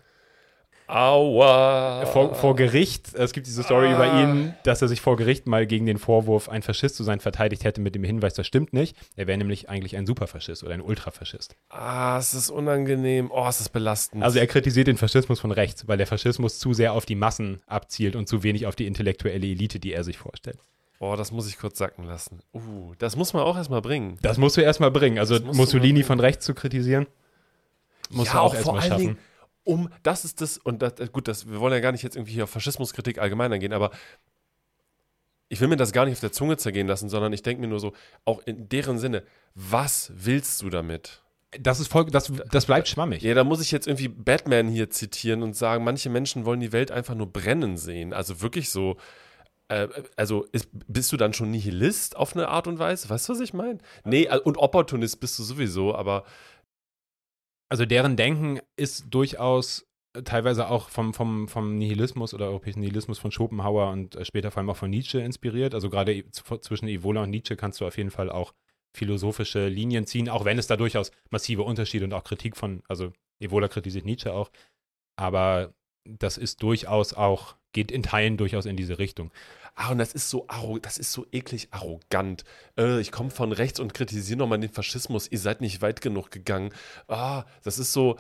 [0.87, 2.05] Aua.
[2.07, 3.95] Vor, vor, Gericht, es gibt diese Story ah.
[3.95, 7.21] über ihn, dass er sich vor Gericht mal gegen den Vorwurf, ein Faschist zu sein,
[7.21, 8.97] verteidigt hätte mit dem Hinweis, das stimmt nicht.
[9.17, 11.57] Er wäre nämlich eigentlich ein Superfaschist oder ein Ultrafaschist.
[11.71, 13.31] Ah, es ist unangenehm.
[13.33, 14.23] Oh, es ist belastend.
[14.23, 17.63] Also er kritisiert den Faschismus von rechts, weil der Faschismus zu sehr auf die Massen
[17.67, 20.59] abzielt und zu wenig auf die intellektuelle Elite, die er sich vorstellt.
[20.99, 22.41] Boah, das muss ich kurz sacken lassen.
[22.53, 24.19] Uh, das muss man auch erstmal bringen.
[24.23, 25.19] Das musst du erstmal bringen.
[25.19, 27.07] Also Mussolini von rechts zu kritisieren,
[28.11, 28.99] muss ja, auch erstmal schaffen.
[28.99, 29.19] Dingen,
[29.65, 32.33] um, das ist das, und das, gut, das, wir wollen ja gar nicht jetzt irgendwie
[32.33, 33.91] hier auf Faschismuskritik allgemein eingehen, aber
[35.49, 37.69] ich will mir das gar nicht auf der Zunge zergehen lassen, sondern ich denke mir
[37.69, 37.93] nur so,
[38.25, 39.23] auch in deren Sinne,
[39.55, 41.23] was willst du damit?
[41.61, 43.23] Das ist voll, das, das bleibt schwammig.
[43.23, 46.73] Ja, da muss ich jetzt irgendwie Batman hier zitieren und sagen, manche Menschen wollen die
[46.73, 48.13] Welt einfach nur brennen sehen.
[48.13, 48.97] Also wirklich so,
[49.69, 49.87] äh,
[50.17, 53.09] also ist, bist du dann schon Nihilist auf eine Art und Weise?
[53.09, 53.79] Weißt du, was ich meine?
[54.05, 56.25] Nee, und Opportunist bist du sowieso, aber
[57.69, 59.87] also deren Denken ist durchaus
[60.25, 64.61] teilweise auch vom, vom, vom Nihilismus oder europäischen Nihilismus von Schopenhauer und äh, später vor
[64.61, 65.75] allem auch von Nietzsche inspiriert.
[65.75, 68.55] Also gerade zwischen Evola und Nietzsche kannst du auf jeden Fall auch
[68.97, 73.13] philosophische Linien ziehen, auch wenn es da durchaus massive Unterschiede und auch Kritik von, also
[73.41, 74.51] Evola kritisiert Nietzsche auch,
[75.17, 79.33] aber das ist durchaus auch, geht in Teilen durchaus in diese Richtung
[79.75, 80.47] ah, und das ist so,
[80.83, 82.45] das ist so eklig arrogant.
[82.79, 85.29] Äh, ich komme von rechts und kritisiere nochmal den Faschismus.
[85.31, 86.73] Ihr seid nicht weit genug gegangen.
[87.09, 88.17] Ah, das ist so,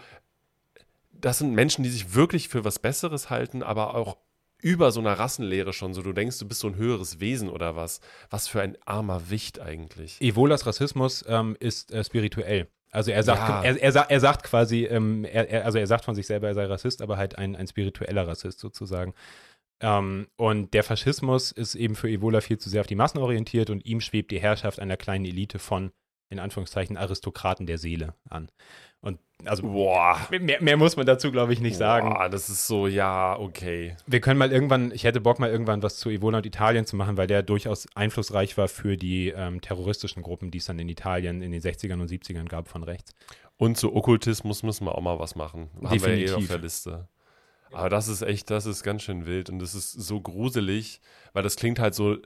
[1.13, 4.19] das sind Menschen, die sich wirklich für was Besseres halten, aber auch
[4.65, 6.03] über so einer Rassenlehre schon so.
[6.03, 8.01] Du denkst, du bist so ein höheres Wesen oder was.
[8.31, 10.21] Was für ein armer Wicht eigentlich.
[10.23, 12.69] Evolas Rassismus ähm, ist äh, spirituell.
[12.91, 13.63] Also er sagt, ja.
[13.63, 16.65] er, er, er, sagt quasi, ähm, er, also er sagt von sich selber, er sei
[16.65, 19.15] Rassist, aber halt ein, ein spiritueller Rassist sozusagen.
[19.85, 23.69] Ähm, und der Faschismus ist eben für Evola viel zu sehr auf die Massen orientiert
[23.69, 25.93] und ihm schwebt die Herrschaft einer kleinen Elite von,
[26.31, 28.51] in Anführungszeichen, Aristokraten der Seele an.
[29.01, 30.19] Und also Boah.
[30.31, 32.31] Mehr, mehr muss man dazu, glaube ich, nicht Boah, sagen.
[32.33, 33.95] Das ist so, ja, okay.
[34.07, 36.97] Wir können mal irgendwann, ich hätte Bock mal irgendwann was zu Evola und Italien zu
[36.97, 40.89] machen, weil der durchaus einflussreich war für die ähm, terroristischen Gruppen, die es dann in
[40.89, 43.13] Italien in den 60ern und 70ern gab von rechts.
[43.59, 45.69] Und zu Okkultismus müssen wir auch mal was machen.
[45.75, 46.03] Definitiv.
[46.03, 47.09] Haben wir eh auf der Liste.
[47.75, 51.01] Aber das ist echt, das ist ganz schön wild und das ist so gruselig,
[51.33, 52.19] weil das klingt halt so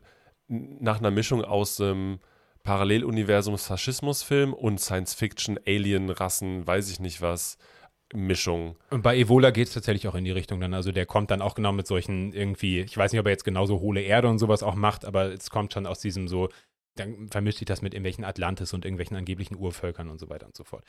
[0.49, 2.20] nach einer Mischung aus ähm,
[2.64, 7.59] Paralleluniversums-Faschismusfilm und Science-Fiction, Alien-Rassen, weiß ich nicht was.
[8.14, 8.76] Mischung.
[8.90, 10.72] Und bei Evola geht es tatsächlich auch in die Richtung dann.
[10.72, 13.44] Also der kommt dann auch genau mit solchen irgendwie, ich weiß nicht, ob er jetzt
[13.44, 16.49] genauso hohle Erde und sowas auch macht, aber es kommt schon aus diesem so,
[16.94, 20.57] dann vermischt sich das mit irgendwelchen Atlantis und irgendwelchen angeblichen Urvölkern und so weiter und
[20.57, 20.84] so fort.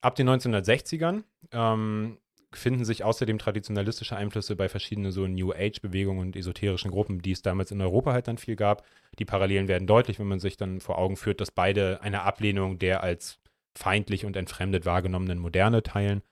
[0.00, 2.18] Ab den 1960ern ähm,
[2.52, 7.42] finden sich außerdem traditionalistische Einflüsse bei verschiedenen so New Age-Bewegungen und esoterischen Gruppen, die es
[7.42, 8.86] damals in Europa halt dann viel gab.
[9.18, 12.78] Die Parallelen werden deutlich, wenn man sich dann vor Augen führt, dass beide eine Ablehnung
[12.78, 13.38] der als
[13.76, 16.22] feindlich und entfremdet wahrgenommenen Moderne teilen.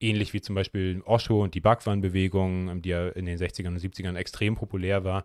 [0.00, 4.16] Ähnlich wie zum Beispiel Osho und die Bhagwan-Bewegung, die ja in den 60ern und 70ern
[4.16, 5.24] extrem populär war.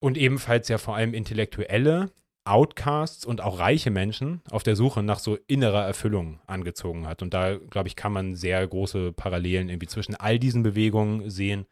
[0.00, 2.10] Und ebenfalls ja vor allem Intellektuelle,
[2.44, 7.22] Outcasts und auch reiche Menschen auf der Suche nach so innerer Erfüllung angezogen hat.
[7.22, 11.66] Und da, glaube ich, kann man sehr große Parallelen irgendwie zwischen all diesen Bewegungen sehen.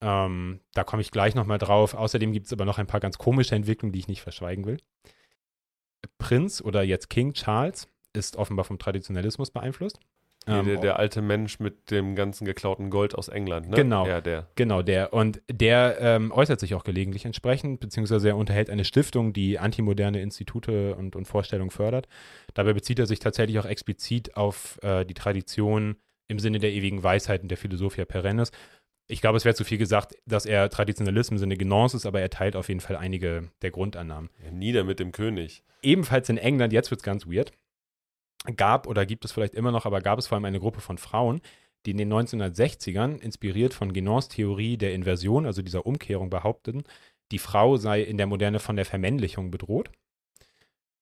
[0.00, 1.94] Ähm, da komme ich gleich nochmal drauf.
[1.94, 4.78] Außerdem gibt es aber noch ein paar ganz komische Entwicklungen, die ich nicht verschweigen will.
[6.18, 9.98] Prinz oder jetzt King Charles ist offenbar vom Traditionalismus beeinflusst.
[10.46, 13.76] Ähm, der, der, alte Mensch mit dem ganzen geklauten Gold aus England, ne?
[13.76, 14.06] Genau.
[14.06, 14.48] Ja, der.
[14.54, 15.12] Genau, der.
[15.12, 20.22] Und der ähm, äußert sich auch gelegentlich entsprechend, beziehungsweise er unterhält eine Stiftung, die antimoderne
[20.22, 22.08] Institute und, und Vorstellungen fördert.
[22.54, 25.96] Dabei bezieht er sich tatsächlich auch explizit auf äh, die Tradition
[26.28, 28.50] im Sinne der ewigen Weisheiten der Philosophia Perennis.
[29.10, 32.20] Ich glaube, es wäre zu viel gesagt, dass er Traditionalismus im Sinne Genance ist, aber
[32.20, 34.28] er teilt auf jeden Fall einige der Grundannahmen.
[34.44, 35.62] Ja, nieder mit dem König.
[35.82, 37.52] Ebenfalls in England, jetzt wird es ganz weird,
[38.56, 40.98] gab oder gibt es vielleicht immer noch, aber gab es vor allem eine Gruppe von
[40.98, 41.40] Frauen,
[41.86, 46.84] die in den 1960ern, inspiriert von Genons Theorie der Inversion, also dieser Umkehrung, behaupteten,
[47.30, 49.90] die Frau sei in der Moderne von der Vermännlichung bedroht.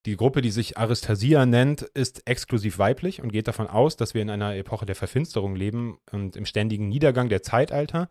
[0.07, 4.23] Die Gruppe, die sich Aristasia nennt, ist exklusiv weiblich und geht davon aus, dass wir
[4.23, 8.09] in einer Epoche der Verfinsterung leben und im ständigen Niedergang der Zeitalter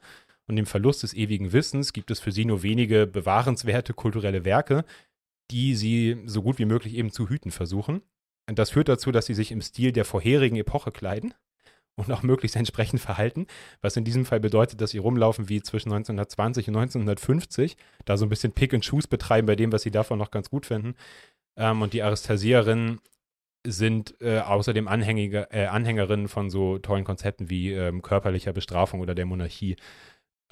[0.47, 4.83] und dem Verlust des ewigen Wissens gibt es für sie nur wenige bewahrenswerte kulturelle Werke,
[5.51, 8.01] die sie so gut wie möglich eben zu hüten versuchen.
[8.47, 11.33] Das führt dazu, dass sie sich im Stil der vorherigen Epoche kleiden
[11.95, 13.47] und auch möglichst entsprechend verhalten,
[13.81, 18.25] was in diesem Fall bedeutet, dass sie rumlaufen wie zwischen 1920 und 1950, da so
[18.25, 20.95] ein bisschen Pick and Choose betreiben bei dem, was sie davon noch ganz gut finden.
[21.57, 22.99] Ähm, und die Aristasierinnen
[23.65, 29.15] sind äh, außerdem Anhängige, äh, Anhängerinnen von so tollen Konzepten wie ähm, körperlicher Bestrafung oder
[29.15, 29.75] der Monarchie.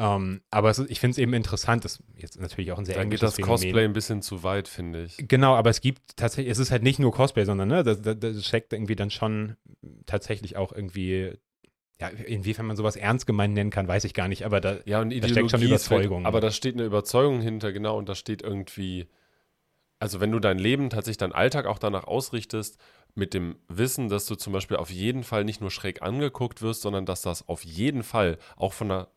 [0.04, 2.84] Um, ähm, aber ist, ich finde es eben interessant, das ist jetzt natürlich auch ein
[2.84, 3.56] sehr Dann geht das Phänomen.
[3.56, 5.16] Cosplay ein bisschen zu weit, finde ich.
[5.30, 8.20] Genau, aber es gibt tatsächlich, es ist halt nicht nur Cosplay, sondern ne, das, das,
[8.20, 9.56] das steckt irgendwie dann schon
[10.06, 11.38] tatsächlich auch irgendwie
[12.02, 15.00] ja, inwiefern man sowas ernst gemeint nennen kann, weiß ich gar nicht, aber da, ja,
[15.00, 16.26] und da steckt schon Überzeugung.
[16.26, 19.08] aber da steht eine Überzeugung hinter, genau, und da steht irgendwie,
[20.00, 22.78] also wenn du dein Leben tatsächlich, deinen Alltag auch danach ausrichtest,
[23.16, 26.82] mit dem Wissen, dass du zum Beispiel auf jeden Fall nicht nur schräg angeguckt wirst,
[26.82, 29.08] sondern dass das auf jeden Fall auch von einer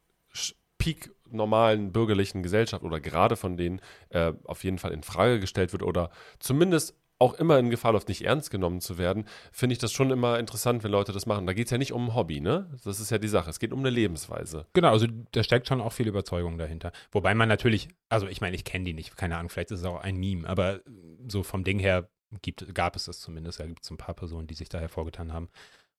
[0.86, 3.80] Peak normalen bürgerlichen Gesellschaft oder gerade von denen
[4.10, 8.08] äh, auf jeden Fall in Frage gestellt wird oder zumindest auch immer in Gefahr läuft,
[8.08, 11.44] nicht ernst genommen zu werden, finde ich das schon immer interessant, wenn Leute das machen.
[11.44, 12.70] Da geht es ja nicht um ein Hobby, ne?
[12.84, 13.50] Das ist ja die Sache.
[13.50, 14.66] Es geht um eine Lebensweise.
[14.74, 16.92] Genau, also da steckt schon auch viel Überzeugung dahinter.
[17.10, 19.86] Wobei man natürlich, also ich meine, ich kenne die nicht, keine Ahnung, vielleicht ist es
[19.86, 20.82] auch ein Meme, aber
[21.26, 22.08] so vom Ding her
[22.42, 23.58] gibt, gab es das zumindest.
[23.58, 25.48] Da gibt es ein paar Personen, die sich da hervorgetan haben.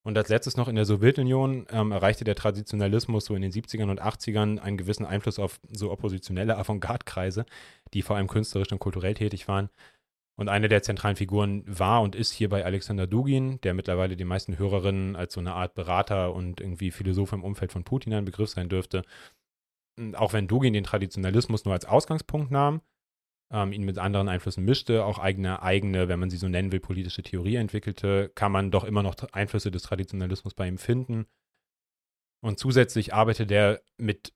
[0.04, 3.90] Und als letztes noch in der Sowjetunion ähm, erreichte der Traditionalismus so in den 70ern
[3.90, 7.44] und 80ern einen gewissen Einfluss auf so oppositionelle Avantgarde-Kreise,
[7.92, 9.68] die vor allem künstlerisch und kulturell tätig waren.
[10.38, 14.56] Und eine der zentralen Figuren war und ist hierbei Alexander Dugin, der mittlerweile den meisten
[14.56, 18.50] Hörerinnen als so eine Art Berater und irgendwie Philosoph im Umfeld von Putin ein Begriff
[18.50, 19.02] sein dürfte.
[20.14, 22.82] Auch wenn Dugin den Traditionalismus nur als Ausgangspunkt nahm,
[23.50, 26.80] ähm, ihn mit anderen Einflüssen mischte, auch eigene, eigene, wenn man sie so nennen will,
[26.80, 31.26] politische Theorie entwickelte, kann man doch immer noch Einflüsse des Traditionalismus bei ihm finden.
[32.40, 34.32] Und zusätzlich arbeitet er mit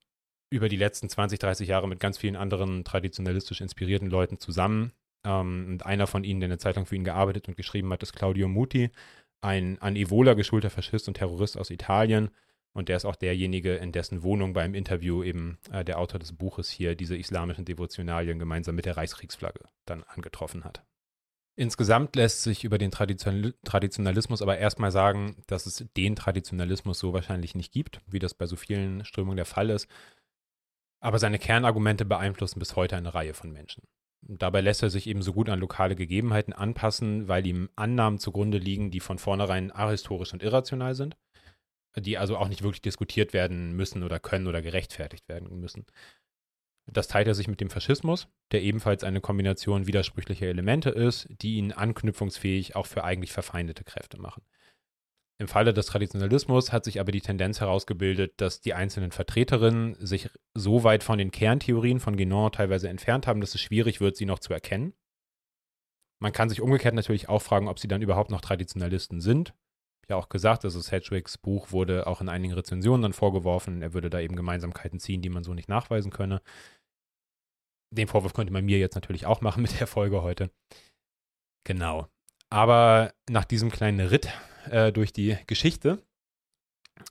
[0.51, 4.93] über die letzten 20, 30 Jahre mit ganz vielen anderen traditionalistisch inspirierten Leuten zusammen.
[5.25, 8.03] Ähm, und einer von ihnen, der eine Zeit lang für ihn gearbeitet und geschrieben hat,
[8.03, 8.91] ist Claudio Muti,
[9.41, 12.31] ein an Evola geschulter Faschist und Terrorist aus Italien,
[12.73, 16.33] und der ist auch derjenige, in dessen Wohnung beim Interview eben äh, der Autor des
[16.33, 20.83] Buches hier diese islamischen Devotionalien gemeinsam mit der Reichskriegsflagge dann angetroffen hat.
[21.55, 27.13] Insgesamt lässt sich über den Tradition Traditionalismus aber erstmal sagen, dass es den Traditionalismus so
[27.13, 29.87] wahrscheinlich nicht gibt, wie das bei so vielen Strömungen der Fall ist.
[31.01, 33.83] Aber seine Kernargumente beeinflussen bis heute eine Reihe von Menschen.
[34.23, 38.57] Dabei lässt er sich eben so gut an lokale Gegebenheiten anpassen, weil ihm Annahmen zugrunde
[38.57, 41.17] liegen, die von vornherein ahistorisch und irrational sind
[41.97, 45.87] die also auch nicht wirklich diskutiert werden müssen oder können oder gerechtfertigt werden müssen.
[46.87, 51.57] Das teilt er sich mit dem Faschismus, der ebenfalls eine Kombination widersprüchlicher Elemente ist, die
[51.57, 54.43] ihn anknüpfungsfähig auch für eigentlich verfeindete Kräfte machen.
[55.39, 60.29] Im Falle des Traditionalismus hat sich aber die Tendenz herausgebildet, dass die einzelnen Vertreterinnen sich
[60.55, 64.27] so weit von den Kerntheorien von Guénon teilweise entfernt haben, dass es schwierig wird, sie
[64.27, 64.95] noch zu erkennen.
[66.21, 69.55] Man kann sich umgekehrt natürlich auch fragen, ob sie dann überhaupt noch Traditionalisten sind
[70.09, 74.11] ja auch gesagt, also Sedgwicks Buch wurde auch in einigen Rezensionen dann vorgeworfen, er würde
[74.11, 76.43] da eben Gemeinsamkeiten ziehen, die man so nicht nachweisen könne.
[77.91, 80.51] Den Vorwurf könnte man mir jetzt natürlich auch machen mit der Folge heute.
[81.65, 82.09] Genau.
[82.51, 84.29] Aber nach diesem kleinen Ritt
[84.71, 86.03] äh, durch die Geschichte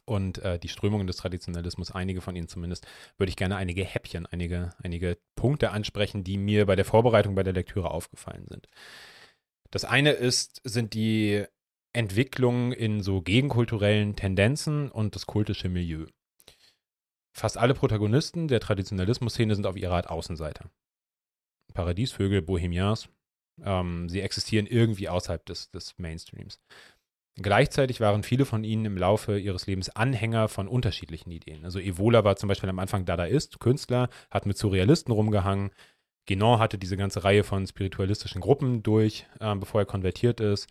[0.05, 2.85] und äh, die Strömungen des Traditionalismus, einige von ihnen zumindest,
[3.17, 7.43] würde ich gerne einige Häppchen, einige, einige Punkte ansprechen, die mir bei der Vorbereitung bei
[7.43, 8.67] der Lektüre aufgefallen sind.
[9.71, 11.45] Das eine ist, sind die
[11.93, 16.05] Entwicklung in so gegenkulturellen Tendenzen und das kultische Milieu.
[17.33, 20.69] Fast alle Protagonisten der Traditionalismus-Szene sind auf ihre Art Außenseiter.
[21.73, 23.09] Paradiesvögel, Bohemians,
[23.63, 26.59] ähm, sie existieren irgendwie außerhalb des, des Mainstreams.
[27.35, 31.63] Gleichzeitig waren viele von ihnen im Laufe ihres Lebens Anhänger von unterschiedlichen Ideen.
[31.63, 35.71] Also Evola war zum Beispiel am Anfang Dadaist, Künstler, hat mit Surrealisten rumgehangen.
[36.27, 40.67] Guénon hatte diese ganze Reihe von spiritualistischen Gruppen durch, äh, bevor er konvertiert ist.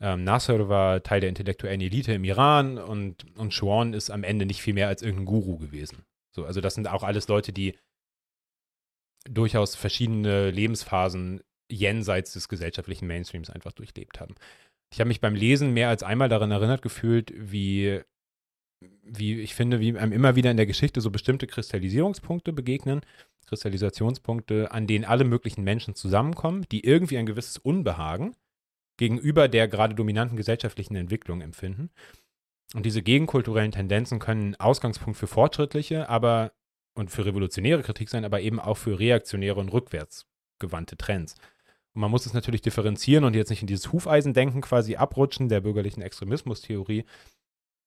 [0.00, 4.46] Ähm, Nasser war Teil der intellektuellen Elite im Iran und, und Schwan ist am Ende
[4.46, 6.04] nicht viel mehr als irgendein Guru gewesen.
[6.34, 7.76] So, also das sind auch alles Leute, die
[9.28, 14.34] durchaus verschiedene Lebensphasen jenseits des gesellschaftlichen Mainstreams einfach durchlebt haben.
[14.92, 18.00] Ich habe mich beim Lesen mehr als einmal daran erinnert gefühlt, wie,
[19.02, 23.02] wie ich finde, wie einem immer wieder in der Geschichte so bestimmte Kristallisierungspunkte begegnen,
[23.46, 28.34] Kristallisationspunkte, an denen alle möglichen Menschen zusammenkommen, die irgendwie ein gewisses Unbehagen
[29.00, 31.88] gegenüber der gerade dominanten gesellschaftlichen Entwicklung empfinden.
[32.74, 36.52] Und diese gegenkulturellen Tendenzen können Ausgangspunkt für fortschrittliche, aber
[36.94, 41.34] und für revolutionäre Kritik sein, aber eben auch für reaktionäre und rückwärtsgewandte Trends.
[41.94, 45.62] Und man muss es natürlich differenzieren und jetzt nicht in dieses Hufeisendenken quasi abrutschen der
[45.62, 47.06] bürgerlichen Extremismustheorie.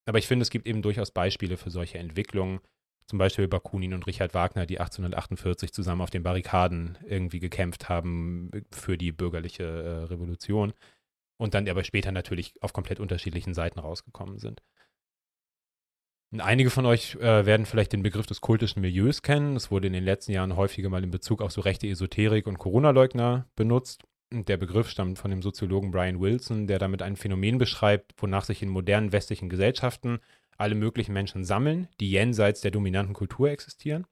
[0.06, 2.60] Aber ich finde, es gibt eben durchaus Beispiele für solche Entwicklungen.
[3.06, 8.50] Zum Beispiel Bakunin und Richard Wagner, die 1848 zusammen auf den Barrikaden irgendwie gekämpft haben
[8.72, 10.74] für die bürgerliche äh, Revolution
[11.38, 14.62] und dann aber später natürlich auf komplett unterschiedlichen Seiten rausgekommen sind.
[16.32, 19.56] Und einige von euch äh, werden vielleicht den Begriff des kultischen Milieus kennen.
[19.56, 22.58] Es wurde in den letzten Jahren häufiger mal in Bezug auf so rechte Esoterik und
[22.58, 24.04] Corona-Leugner benutzt.
[24.32, 28.46] Und der Begriff stammt von dem Soziologen Brian Wilson, der damit ein Phänomen beschreibt, wonach
[28.46, 30.20] sich in modernen westlichen Gesellschaften
[30.58, 34.08] alle möglichen Menschen sammeln, die jenseits der dominanten Kultur existieren.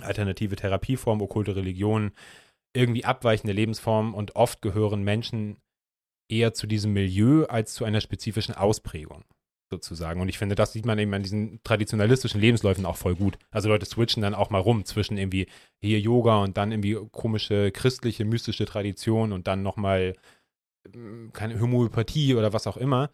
[0.00, 2.12] Alternative Therapieformen, okkulte Religionen,
[2.72, 5.58] irgendwie abweichende Lebensformen und oft gehören Menschen
[6.28, 9.24] eher zu diesem Milieu als zu einer spezifischen Ausprägung
[9.70, 10.20] sozusagen.
[10.20, 13.38] Und ich finde, das sieht man eben an diesen traditionalistischen Lebensläufen auch voll gut.
[13.50, 15.46] Also Leute switchen dann auch mal rum zwischen irgendwie
[15.80, 20.14] hier Yoga und dann irgendwie komische christliche, mystische Tradition und dann nochmal
[20.92, 23.10] hm, keine Homöopathie oder was auch immer.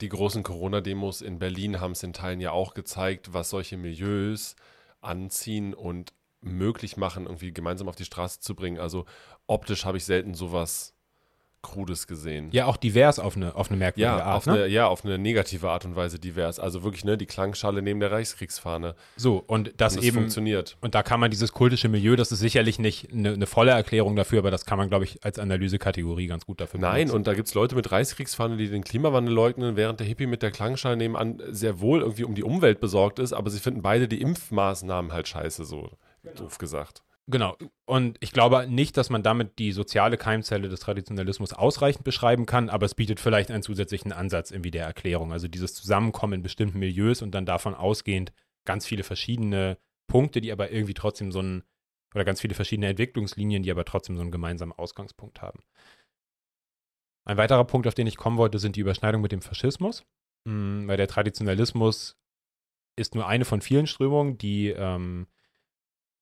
[0.00, 4.56] Die großen Corona-Demos in Berlin haben es in Teilen ja auch gezeigt, was solche Milieus
[5.00, 8.78] anziehen und möglich machen, irgendwie gemeinsam auf die Straße zu bringen.
[8.78, 9.06] Also
[9.46, 10.94] optisch habe ich selten sowas
[11.62, 12.48] Krudes gesehen.
[12.52, 14.36] Ja, auch divers auf eine, auf eine merkwürdige ja, Art.
[14.36, 14.52] Auf ne?
[14.52, 16.58] eine, ja, auf eine negative Art und Weise divers.
[16.58, 18.94] Also wirklich, ne, die Klangschale neben der Reichskriegsfahne.
[19.16, 20.16] So, und das, und das eben.
[20.16, 20.76] funktioniert.
[20.80, 24.16] Und da kann man dieses kultische Milieu, das ist sicherlich nicht eine, eine volle Erklärung
[24.16, 27.16] dafür, aber das kann man, glaube ich, als Analysekategorie ganz gut dafür Nein, benutzen.
[27.16, 30.42] und da gibt es Leute mit Reichskriegsfahne, die den Klimawandel leugnen, während der Hippie mit
[30.42, 34.08] der Klangschale nebenan sehr wohl irgendwie um die Umwelt besorgt ist, aber sie finden beide
[34.08, 35.90] die Impfmaßnahmen halt scheiße, so
[36.36, 37.02] doof gesagt.
[37.28, 37.56] Genau.
[37.86, 42.68] Und ich glaube nicht, dass man damit die soziale Keimzelle des Traditionalismus ausreichend beschreiben kann,
[42.68, 45.32] aber es bietet vielleicht einen zusätzlichen Ansatz irgendwie der Erklärung.
[45.32, 48.32] Also dieses Zusammenkommen in bestimmten Milieus und dann davon ausgehend
[48.64, 51.62] ganz viele verschiedene Punkte, die aber irgendwie trotzdem so einen,
[52.14, 55.60] oder ganz viele verschiedene Entwicklungslinien, die aber trotzdem so einen gemeinsamen Ausgangspunkt haben.
[57.24, 60.04] Ein weiterer Punkt, auf den ich kommen wollte, sind die Überschneidungen mit dem Faschismus,
[60.44, 62.16] Mhm, weil der Traditionalismus
[62.96, 65.26] ist nur eine von vielen Strömungen, die ähm,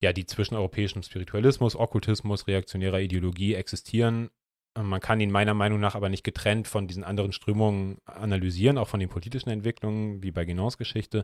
[0.01, 4.29] ja, die zwischen europäischem Spiritualismus, Okkultismus, reaktionärer Ideologie existieren.
[4.75, 8.77] Ähm, Man kann ihn meiner Meinung nach aber nicht getrennt von diesen anderen Strömungen analysieren,
[8.77, 11.23] auch von den politischen Entwicklungen, wie bei Guénons Geschichte.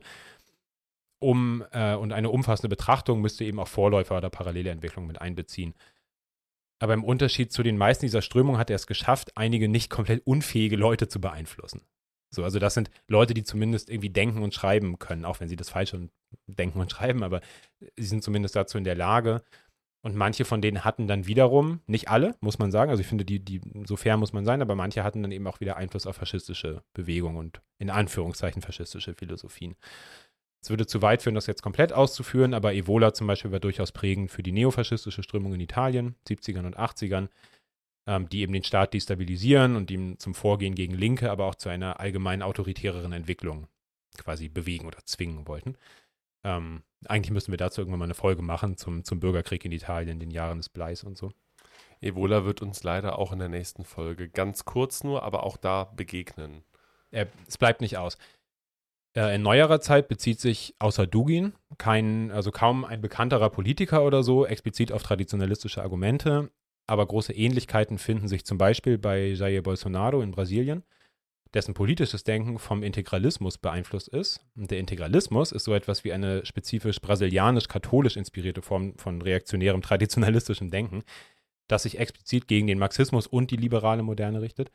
[1.20, 5.74] Um, äh, und eine umfassende Betrachtung müsste eben auch Vorläufer oder parallele Entwicklungen mit einbeziehen.
[6.80, 10.22] Aber im Unterschied zu den meisten dieser Strömungen hat er es geschafft, einige nicht komplett
[10.28, 11.82] unfähige Leute zu beeinflussen.
[12.30, 15.56] So, also das sind Leute, die zumindest irgendwie denken und schreiben können, auch wenn sie
[15.56, 16.10] das Falsche
[16.48, 17.42] denken und schreiben, aber
[17.96, 19.44] sie sind zumindest dazu in der Lage.
[20.04, 23.26] Und manche von denen hatten dann wiederum, nicht alle, muss man sagen, also ich finde,
[23.26, 26.06] die, die, so fair muss man sein, aber manche hatten dann eben auch wieder Einfluss
[26.06, 29.76] auf faschistische Bewegungen und in Anführungszeichen faschistische Philosophien.
[30.62, 33.92] Es würde zu weit führen, das jetzt komplett auszuführen, aber Evola zum Beispiel war durchaus
[33.92, 37.30] prägend für die neofaschistische Strömung in Italien, 70ern und 80ern,
[38.08, 41.70] ähm, die eben den Staat destabilisieren und ihm zum Vorgehen gegen Linke, aber auch zu
[41.70, 43.68] einer allgemein autoritäreren Entwicklung
[44.18, 45.78] quasi bewegen oder zwingen wollten.
[46.48, 50.10] Ähm, eigentlich müssten wir dazu irgendwann mal eine Folge machen zum, zum Bürgerkrieg in Italien,
[50.10, 51.32] in den Jahren des Bleis und so.
[52.00, 55.92] Ebola wird uns leider auch in der nächsten Folge ganz kurz nur, aber auch da
[55.96, 56.64] begegnen.
[57.12, 58.18] Äh, es bleibt nicht aus.
[59.14, 64.24] Äh, in neuerer Zeit bezieht sich außer Dugin kein, also kaum ein bekannterer Politiker oder
[64.24, 66.50] so explizit auf traditionalistische Argumente,
[66.88, 70.84] aber große Ähnlichkeiten finden sich zum Beispiel bei Jair Bolsonaro in Brasilien,
[71.54, 74.42] dessen politisches Denken vom Integralismus beeinflusst ist.
[74.56, 80.70] Und der Integralismus ist so etwas wie eine spezifisch brasilianisch-katholisch inspirierte Form von reaktionärem traditionalistischem
[80.70, 81.04] Denken,
[81.68, 84.72] das sich explizit gegen den Marxismus und die liberale Moderne richtet.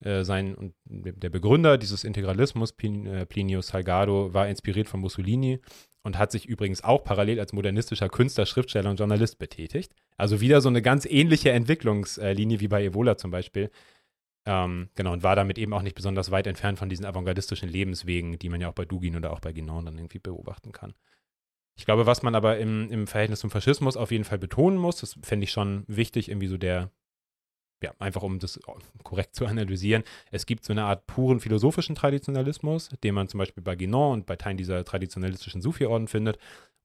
[0.00, 5.60] Äh, sein, und der Begründer dieses Integralismus, äh, Plinio Salgado, war inspiriert von Mussolini
[6.02, 9.92] und hat sich übrigens auch parallel als modernistischer Künstler, Schriftsteller und Journalist betätigt.
[10.16, 13.70] Also wieder so eine ganz ähnliche Entwicklungslinie wie bei Evola zum Beispiel.
[14.50, 18.38] Ähm, genau, und war damit eben auch nicht besonders weit entfernt von diesen avantgardistischen Lebenswegen,
[18.38, 20.94] die man ja auch bei Dugin oder auch bei Guénon dann irgendwie beobachten kann.
[21.76, 24.96] Ich glaube, was man aber im, im Verhältnis zum Faschismus auf jeden Fall betonen muss,
[24.96, 26.90] das fände ich schon wichtig, irgendwie so der,
[27.82, 28.58] ja, einfach um das
[29.04, 33.62] korrekt zu analysieren, es gibt so eine Art puren philosophischen Traditionalismus, den man zum Beispiel
[33.62, 36.38] bei Guénon und bei Teilen dieser traditionalistischen Sufi-Orden findet.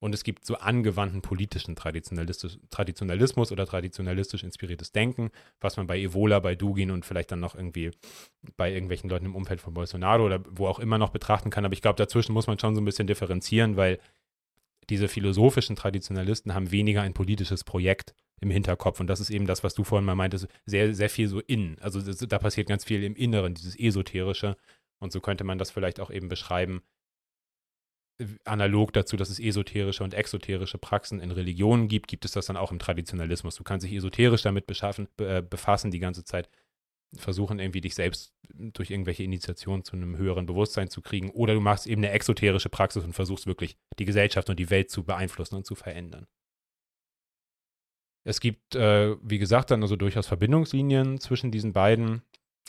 [0.04, 5.32] Und es gibt so angewandten politischen Traditionalismus oder traditionalistisch inspiriertes Denken,
[5.62, 7.92] was man bei Evola, bei Dugin und vielleicht dann noch irgendwie
[8.58, 11.64] bei irgendwelchen Leuten im Umfeld von Bolsonaro oder wo auch immer noch betrachten kann.
[11.64, 13.98] Aber ich glaube, dazwischen muss man schon so ein bisschen differenzieren, weil
[14.90, 19.00] diese philosophischen Traditionalisten haben weniger ein politisches Projekt im Hinterkopf.
[19.00, 21.78] Und das ist eben das, was du vorhin mal meintest, sehr, sehr viel so innen.
[21.80, 24.58] Also das, da passiert ganz viel im Inneren, dieses Esoterische.
[25.00, 26.82] Und so könnte man das vielleicht auch eben beschreiben,
[28.46, 32.58] analog dazu, dass es esoterische und exoterische Praxen in Religionen gibt, gibt es das dann
[32.58, 33.56] auch im Traditionalismus.
[33.56, 36.50] Du kannst dich esoterisch damit beschaffen, äh, befassen die ganze Zeit,
[37.16, 41.30] versuchen irgendwie dich selbst durch irgendwelche Initiationen zu einem höheren Bewusstsein zu kriegen.
[41.32, 44.90] Oder du machst eben eine exoterische Praxis und versuchst wirklich die Gesellschaft und die Welt
[44.90, 46.28] zu beeinflussen und zu verändern.
[48.26, 52.22] Es gibt, äh, wie gesagt, dann also durchaus Verbindungslinien zwischen diesen beiden.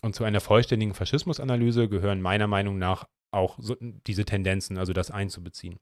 [0.03, 5.11] Und zu einer vollständigen Faschismusanalyse gehören meiner Meinung nach auch so, diese Tendenzen, also das
[5.11, 5.79] einzubeziehen.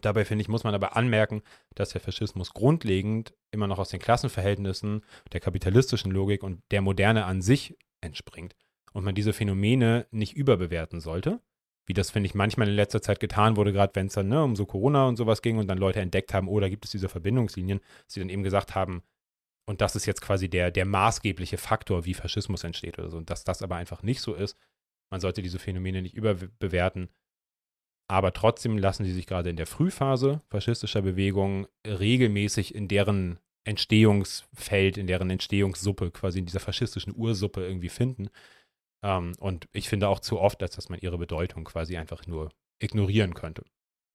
[0.00, 1.42] Dabei finde ich, muss man aber anmerken,
[1.74, 5.02] dass der Faschismus grundlegend immer noch aus den Klassenverhältnissen,
[5.32, 8.54] der kapitalistischen Logik und der Moderne an sich entspringt
[8.92, 11.40] und man diese Phänomene nicht überbewerten sollte,
[11.86, 14.42] wie das, finde ich, manchmal in letzter Zeit getan wurde, gerade wenn es dann ne,
[14.42, 16.90] um so Corona und sowas ging und dann Leute entdeckt haben, oh, da gibt es
[16.90, 19.02] diese Verbindungslinien, dass sie dann eben gesagt haben,
[19.68, 23.16] und das ist jetzt quasi der, der maßgebliche Faktor, wie Faschismus entsteht oder so.
[23.16, 24.56] Und dass das aber einfach nicht so ist.
[25.10, 27.08] Man sollte diese Phänomene nicht überbewerten.
[28.08, 34.96] Aber trotzdem lassen sie sich gerade in der Frühphase faschistischer Bewegungen regelmäßig in deren Entstehungsfeld,
[34.96, 38.28] in deren Entstehungssuppe, quasi in dieser faschistischen Ursuppe irgendwie finden.
[39.02, 42.52] Ähm, und ich finde auch zu oft, als dass man ihre Bedeutung quasi einfach nur
[42.78, 43.64] ignorieren könnte.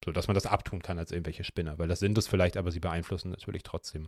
[0.04, 2.72] So dass man das abtun kann als irgendwelche Spinner, weil das sind es vielleicht, aber
[2.72, 4.08] sie beeinflussen natürlich trotzdem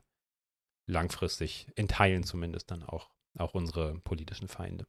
[0.88, 4.86] langfristig, in Teilen zumindest dann auch, auch unsere politischen Feinde.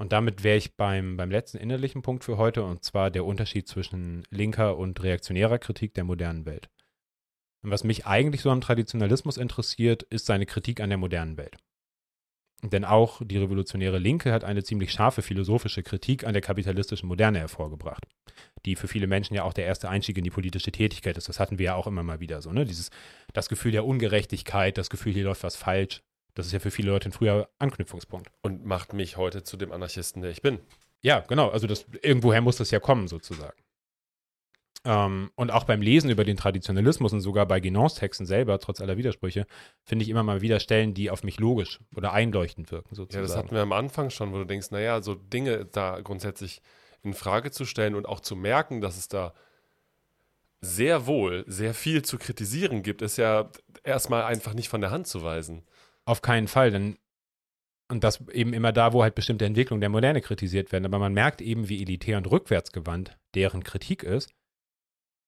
[0.00, 3.68] Und damit wäre ich beim, beim letzten innerlichen Punkt für heute, und zwar der Unterschied
[3.68, 6.70] zwischen linker und reaktionärer Kritik der modernen Welt.
[7.62, 11.58] Und was mich eigentlich so am Traditionalismus interessiert, ist seine Kritik an der modernen Welt.
[12.62, 17.40] Denn auch die revolutionäre Linke hat eine ziemlich scharfe philosophische Kritik an der kapitalistischen Moderne
[17.40, 18.06] hervorgebracht,
[18.64, 21.28] die für viele Menschen ja auch der erste Einstieg in die politische Tätigkeit ist.
[21.28, 22.64] Das hatten wir ja auch immer mal wieder so, ne?
[22.64, 22.88] Dieses,
[23.34, 26.00] das Gefühl der Ungerechtigkeit, das Gefühl, hier läuft was falsch.
[26.34, 28.30] Das ist ja für viele Leute ein früher Anknüpfungspunkt.
[28.42, 30.60] Und macht mich heute zu dem Anarchisten, der ich bin.
[31.02, 31.48] Ja, genau.
[31.48, 33.56] Also das, irgendwoher muss das ja kommen, sozusagen.
[34.84, 38.80] Ähm, und auch beim Lesen über den Traditionalismus und sogar bei Guénons Texten selber, trotz
[38.80, 39.46] aller Widersprüche,
[39.84, 43.22] finde ich immer mal wieder Stellen, die auf mich logisch oder einleuchtend wirken, sozusagen.
[43.22, 46.62] Ja, das hatten wir am Anfang schon, wo du denkst, naja, so Dinge da grundsätzlich
[47.02, 49.34] in Frage zu stellen und auch zu merken, dass es da
[50.62, 53.50] sehr wohl sehr viel zu kritisieren gibt, ist ja
[53.82, 55.62] erstmal einfach nicht von der Hand zu weisen.
[56.06, 56.96] Auf keinen Fall, denn
[57.90, 60.84] und das eben immer da, wo halt bestimmte Entwicklungen der Moderne kritisiert werden.
[60.84, 64.32] Aber man merkt eben, wie elitär und rückwärtsgewandt deren Kritik ist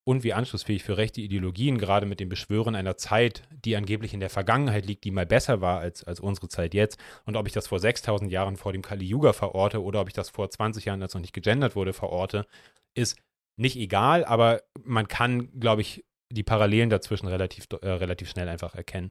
[0.05, 4.21] und wie anschlussfähig für rechte Ideologien, gerade mit dem Beschwören einer Zeit, die angeblich in
[4.21, 6.99] der Vergangenheit liegt, die mal besser war als, als unsere Zeit jetzt.
[7.25, 10.15] Und ob ich das vor 6000 Jahren vor dem Kali Yuga verorte oder ob ich
[10.15, 12.47] das vor 20 Jahren, als noch nicht gegendert wurde, verorte,
[12.95, 13.19] ist
[13.57, 18.75] nicht egal, aber man kann, glaube ich, die Parallelen dazwischen relativ, äh, relativ schnell einfach
[18.75, 19.11] erkennen.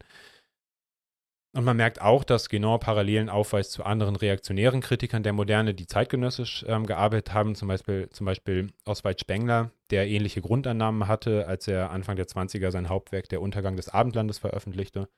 [1.54, 5.86] Und man merkt auch, dass genau Parallelen aufweist zu anderen reaktionären Kritikern der Moderne, die
[5.86, 11.68] zeitgenössisch ähm, gearbeitet haben, zum Beispiel, zum Beispiel Oswald Spengler, der ähnliche Grundannahmen hatte, als
[11.68, 15.10] er Anfang der 20er sein Hauptwerk Der Untergang des Abendlandes veröffentlichte.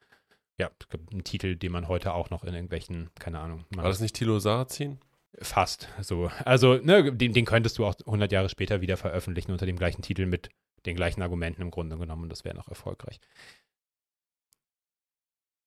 [0.57, 0.71] Ja,
[1.11, 3.65] ein Titel, den man heute auch noch in irgendwelchen, keine Ahnung.
[3.75, 4.99] War das nicht Thilo Sarrazin?
[5.39, 6.31] Fast so.
[6.45, 10.01] Also, ne, den, den könntest du auch 100 Jahre später wieder veröffentlichen unter dem gleichen
[10.01, 10.49] Titel mit
[10.86, 13.19] den gleichen Argumenten im Grunde genommen und das wäre noch erfolgreich.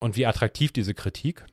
[0.01, 1.47] Und wie attraktiv diese Kritik,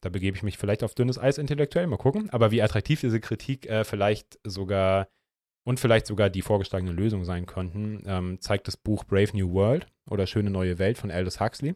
[0.00, 3.20] da begebe ich mich vielleicht auf dünnes Eis intellektuell, mal gucken, aber wie attraktiv diese
[3.20, 5.08] Kritik äh, vielleicht sogar
[5.64, 9.86] und vielleicht sogar die vorgeschlagene Lösung sein könnten, ähm, zeigt das Buch Brave New World
[10.10, 11.74] oder Schöne neue Welt von Aldous Huxley.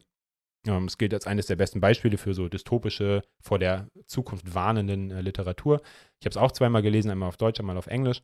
[0.67, 5.11] Ähm, es gilt als eines der besten Beispiele für so dystopische, vor der Zukunft warnenden
[5.11, 5.81] äh, Literatur.
[6.19, 8.21] Ich habe es auch zweimal gelesen, einmal auf Deutsch, einmal auf Englisch.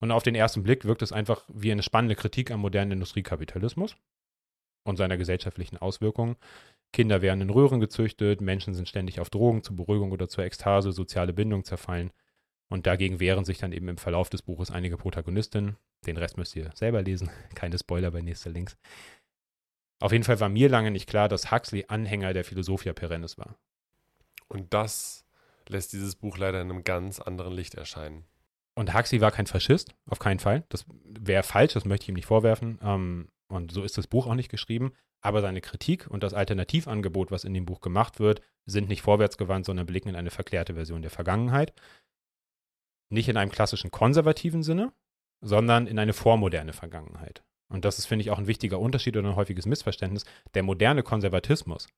[0.00, 3.96] Und auf den ersten Blick wirkt es einfach wie eine spannende Kritik am modernen Industriekapitalismus
[4.84, 6.36] und seiner gesellschaftlichen Auswirkungen.
[6.92, 10.92] Kinder werden in Röhren gezüchtet, Menschen sind ständig auf Drogen zur Beruhigung oder zur Ekstase,
[10.92, 12.10] soziale Bindung zerfallen.
[12.68, 15.76] Und dagegen wehren sich dann eben im Verlauf des Buches einige Protagonistinnen.
[16.06, 17.30] Den Rest müsst ihr selber lesen.
[17.54, 18.76] Keine Spoiler bei nächster Links.
[20.00, 23.56] Auf jeden Fall war mir lange nicht klar, dass Huxley Anhänger der Philosophia Perennis war.
[24.48, 25.24] Und das
[25.68, 28.24] lässt dieses Buch leider in einem ganz anderen Licht erscheinen.
[28.74, 30.64] Und Huxley war kein Faschist, auf keinen Fall.
[30.68, 32.78] Das wäre falsch, das möchte ich ihm nicht vorwerfen.
[32.82, 34.92] Ähm, Und so ist das Buch auch nicht geschrieben.
[35.20, 39.66] Aber seine Kritik und das Alternativangebot, was in dem Buch gemacht wird, sind nicht vorwärtsgewandt,
[39.66, 41.72] sondern blicken in eine verklärte Version der Vergangenheit.
[43.10, 44.92] Nicht in einem klassischen konservativen Sinne,
[45.40, 47.42] sondern in eine vormoderne Vergangenheit.
[47.68, 50.24] Und das ist, finde ich, auch ein wichtiger Unterschied oder ein häufiges Missverständnis.
[50.54, 51.88] Der moderne Konservatismus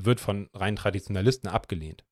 [0.00, 2.04] wird von rein Traditionalisten abgelehnt.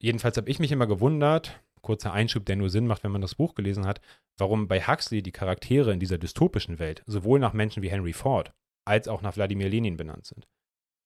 [0.00, 3.34] Jedenfalls habe ich mich immer gewundert, kurzer Einschub, der nur Sinn macht, wenn man das
[3.34, 4.00] Buch gelesen hat,
[4.38, 8.52] warum bei Huxley die Charaktere in dieser dystopischen Welt sowohl nach Menschen wie Henry Ford
[8.84, 10.48] als auch nach Wladimir Lenin benannt sind.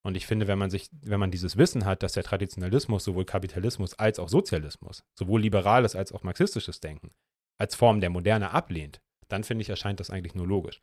[0.04, 3.24] Und ich finde, wenn man sich, wenn man dieses Wissen hat, dass der Traditionalismus sowohl
[3.24, 7.10] Kapitalismus als auch Sozialismus, sowohl liberales als auch marxistisches Denken
[7.58, 10.82] als Form der Moderne ablehnt, dann finde ich, erscheint das eigentlich nur logisch.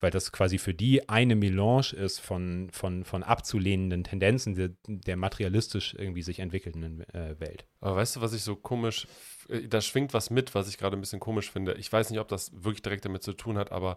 [0.00, 5.16] Weil das quasi für die eine Melange ist von, von, von abzulehnenden Tendenzen der, der
[5.16, 7.66] materialistisch irgendwie sich entwickelnden äh, Welt.
[7.80, 9.06] Aber weißt du, was ich so komisch,
[9.48, 11.74] äh, da schwingt was mit, was ich gerade ein bisschen komisch finde.
[11.74, 13.96] Ich weiß nicht, ob das wirklich direkt damit zu tun hat, aber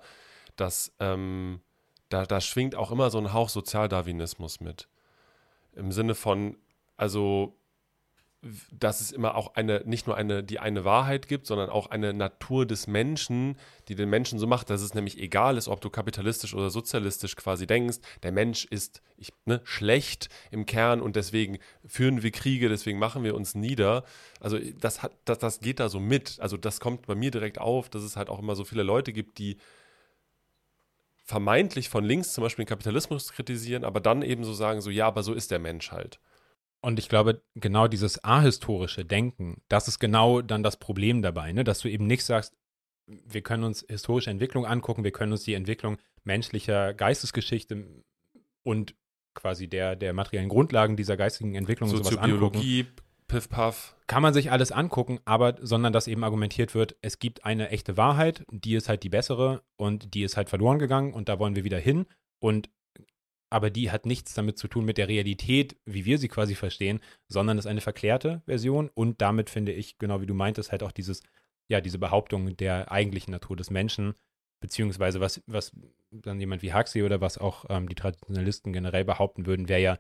[0.55, 1.59] das, ähm,
[2.07, 4.87] da, da schwingt auch immer so ein Hauch Sozialdarwinismus mit.
[5.73, 6.57] Im Sinne von,
[6.95, 7.58] also
[8.71, 12.13] dass es immer auch eine, nicht nur eine, die eine Wahrheit gibt, sondern auch eine
[12.13, 13.57] Natur des Menschen,
[13.89, 17.35] die den Menschen so macht, dass es nämlich egal ist, ob du kapitalistisch oder sozialistisch
[17.35, 22.69] quasi denkst, der Mensch ist ich, ne, schlecht im Kern und deswegen führen wir Kriege,
[22.69, 24.05] deswegen machen wir uns nieder.
[24.39, 26.39] Also das, hat, das, das geht da so mit.
[26.39, 29.11] Also das kommt bei mir direkt auf, dass es halt auch immer so viele Leute
[29.11, 29.57] gibt, die
[31.25, 35.07] vermeintlich von links zum Beispiel den Kapitalismus kritisieren, aber dann eben so sagen, so ja,
[35.07, 36.19] aber so ist der Mensch halt.
[36.81, 41.63] Und ich glaube, genau dieses ahistorische Denken, das ist genau dann das Problem dabei, ne?
[41.63, 42.55] dass du eben nicht sagst,
[43.05, 47.85] wir können uns historische Entwicklung angucken, wir können uns die Entwicklung menschlicher Geistesgeschichte
[48.63, 48.95] und
[49.33, 52.59] quasi der, der materiellen Grundlagen dieser geistigen Entwicklung und sowas angucken.
[53.27, 53.95] Piff Puff.
[54.07, 57.95] Kann man sich alles angucken, aber sondern dass eben argumentiert wird, es gibt eine echte
[57.95, 61.55] Wahrheit, die ist halt die bessere und die ist halt verloren gegangen und da wollen
[61.55, 62.07] wir wieder hin.
[62.39, 62.69] Und
[63.49, 66.99] aber die hat nichts damit zu tun mit der Realität, wie wir sie quasi verstehen,
[67.27, 70.91] sondern ist eine verklärte Version und damit finde ich, genau wie du meintest, halt auch
[70.91, 71.23] dieses,
[71.67, 74.13] ja, diese Behauptung der eigentlichen Natur des Menschen,
[74.61, 75.71] beziehungsweise was, was
[76.11, 79.99] dann jemand wie Huxley oder was auch ähm, die Traditionalisten generell behaupten würden, wäre ja,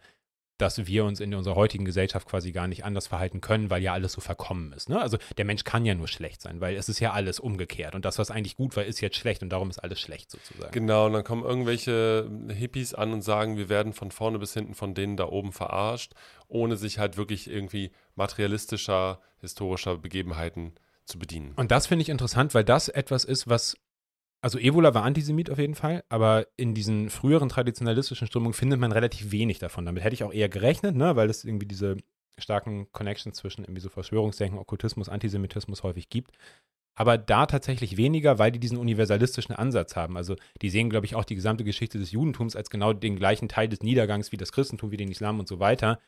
[0.59, 3.93] dass wir uns in unserer heutigen Gesellschaft quasi gar nicht anders verhalten können, weil ja
[3.93, 4.89] alles so verkommen ist.
[4.89, 5.01] Ne?
[5.01, 7.95] Also der Mensch kann ja nur schlecht sein, weil es ist ja alles umgekehrt.
[7.95, 10.71] Und das, was eigentlich gut war, ist jetzt schlecht und darum ist alles schlecht sozusagen.
[10.71, 14.75] Genau, und dann kommen irgendwelche Hippies an und sagen, wir werden von vorne bis hinten
[14.75, 16.13] von denen da oben verarscht,
[16.49, 20.73] ohne sich halt wirklich irgendwie materialistischer, historischer Begebenheiten
[21.05, 21.53] zu bedienen.
[21.55, 23.77] Und das finde ich interessant, weil das etwas ist, was
[24.41, 28.91] also Evola war Antisemit auf jeden Fall, aber in diesen früheren traditionalistischen Strömungen findet man
[28.91, 29.85] relativ wenig davon.
[29.85, 31.97] Damit hätte ich auch eher gerechnet, ne, weil es irgendwie diese
[32.37, 36.37] starken Connections zwischen irgendwie so Verschwörungsdenken, Okkultismus, Antisemitismus häufig gibt.
[36.95, 40.17] Aber da tatsächlich weniger, weil die diesen universalistischen Ansatz haben.
[40.17, 43.47] Also die sehen, glaube ich, auch die gesamte Geschichte des Judentums als genau den gleichen
[43.47, 45.99] Teil des Niedergangs wie das Christentum, wie den Islam und so weiter.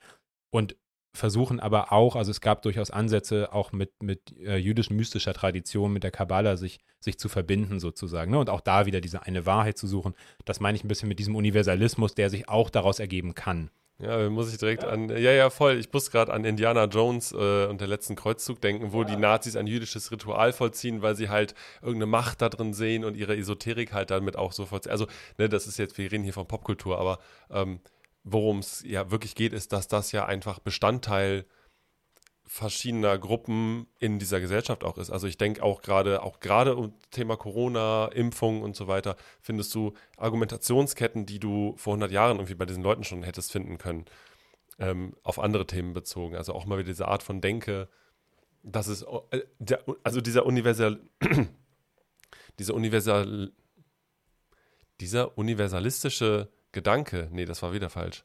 [0.53, 0.75] Und
[1.13, 5.91] versuchen aber auch, also es gab durchaus Ansätze, auch mit, mit äh, jüdischen mystischer Tradition,
[5.91, 8.31] mit der Kabbala sich, sich zu verbinden sozusagen.
[8.31, 8.39] Ne?
[8.39, 10.15] Und auch da wieder diese eine Wahrheit zu suchen.
[10.45, 13.69] Das meine ich ein bisschen mit diesem Universalismus, der sich auch daraus ergeben kann.
[14.01, 14.89] Ja, muss ich direkt ja.
[14.89, 15.77] an, ja, ja, voll.
[15.77, 19.09] Ich muss gerade an Indiana Jones äh, und der letzten Kreuzzug denken, wo ja.
[19.09, 23.15] die Nazis ein jüdisches Ritual vollziehen, weil sie halt irgendeine Macht da drin sehen und
[23.15, 24.91] ihre Esoterik halt damit auch so vollziehen.
[24.91, 25.05] Also,
[25.37, 27.19] ne, das ist jetzt, wir reden hier von Popkultur, aber
[27.51, 27.79] ähm,
[28.23, 31.45] worum es ja wirklich geht, ist, dass das ja einfach Bestandteil
[32.51, 35.09] verschiedener Gruppen in dieser Gesellschaft auch ist.
[35.09, 39.73] Also ich denke auch gerade, auch gerade um Thema Corona, Impfung und so weiter, findest
[39.73, 44.03] du Argumentationsketten, die du vor 100 Jahren irgendwie bei diesen Leuten schon hättest finden können,
[44.79, 46.35] ähm, auf andere Themen bezogen.
[46.35, 47.87] Also auch mal wieder diese Art von Denke,
[48.63, 50.99] dass es, äh, der, also dieser universal,
[52.59, 53.53] dieser universal,
[54.99, 58.23] dieser universalistische Gedanke, nee, das war wieder falsch.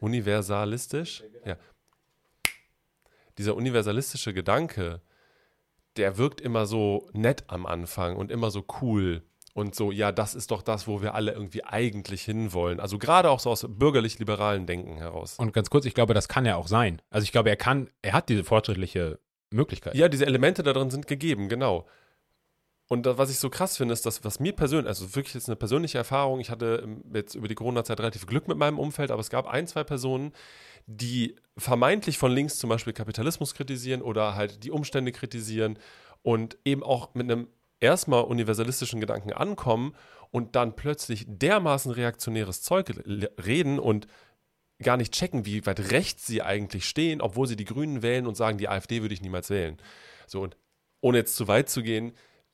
[0.00, 1.22] Universalistisch?
[1.44, 1.56] Ja.
[3.38, 5.00] Dieser universalistische Gedanke,
[5.96, 9.22] der wirkt immer so nett am Anfang und immer so cool
[9.54, 12.80] und so, ja, das ist doch das, wo wir alle irgendwie eigentlich hinwollen.
[12.80, 15.38] Also gerade auch so aus bürgerlich-liberalen Denken heraus.
[15.38, 17.00] Und ganz kurz, ich glaube, das kann ja auch sein.
[17.10, 19.94] Also ich glaube, er kann, er hat diese fortschrittliche Möglichkeit.
[19.94, 21.86] Ja, diese Elemente da drin sind gegeben, genau.
[22.88, 25.56] Und was ich so krass finde, ist, dass was mir persönlich, also wirklich jetzt eine
[25.56, 29.30] persönliche Erfahrung, ich hatte jetzt über die Corona-Zeit relativ Glück mit meinem Umfeld, aber es
[29.30, 30.32] gab ein, zwei Personen,
[30.86, 35.78] die vermeintlich von links zum Beispiel Kapitalismus kritisieren oder halt die Umstände kritisieren
[36.22, 37.48] und eben auch mit einem
[37.80, 39.94] erstmal universalistischen Gedanken ankommen
[40.30, 42.92] und dann plötzlich dermaßen reaktionäres Zeug
[43.44, 44.08] reden und
[44.82, 48.36] gar nicht checken, wie weit rechts sie eigentlich stehen, obwohl sie die Grünen wählen und
[48.36, 49.78] sagen, die AfD würde ich niemals wählen.
[50.26, 50.56] So, und
[51.00, 52.12] ohne jetzt zu weit zu gehen,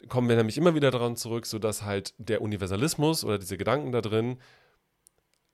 [0.08, 4.00] kommen wir nämlich immer wieder daran zurück, sodass halt der Universalismus oder diese Gedanken da
[4.00, 4.38] drin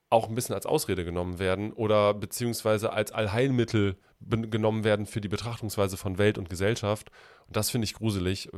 [0.08, 5.28] auch ein bisschen als Ausrede genommen werden oder beziehungsweise als Allheilmittel genommen werden für die
[5.28, 7.10] Betrachtungsweise von Welt und Gesellschaft.
[7.46, 8.48] Und das finde ich gruselig,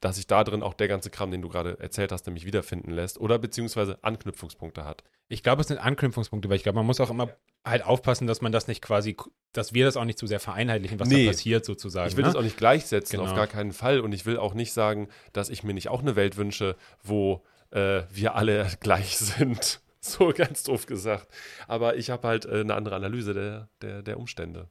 [0.00, 2.90] dass sich da drin auch der ganze Kram, den du gerade erzählt hast, nämlich wiederfinden
[2.90, 5.02] lässt oder beziehungsweise Anknüpfungspunkte hat.
[5.28, 7.30] Ich glaube, es sind Anknüpfungspunkte, weil ich glaube, man muss auch immer
[7.64, 9.16] halt aufpassen, dass man das nicht quasi,
[9.52, 12.08] dass wir das auch nicht zu sehr vereinheitlichen, was nee, da passiert sozusagen.
[12.08, 12.28] Ich will ne?
[12.28, 13.30] das auch nicht gleichsetzen, genau.
[13.30, 14.00] auf gar keinen Fall.
[14.00, 17.42] Und ich will auch nicht sagen, dass ich mir nicht auch eine Welt wünsche, wo
[17.70, 19.80] äh, wir alle gleich sind.
[20.06, 21.28] So ganz doof gesagt.
[21.66, 24.68] Aber ich habe halt äh, eine andere Analyse der, der, der Umstände.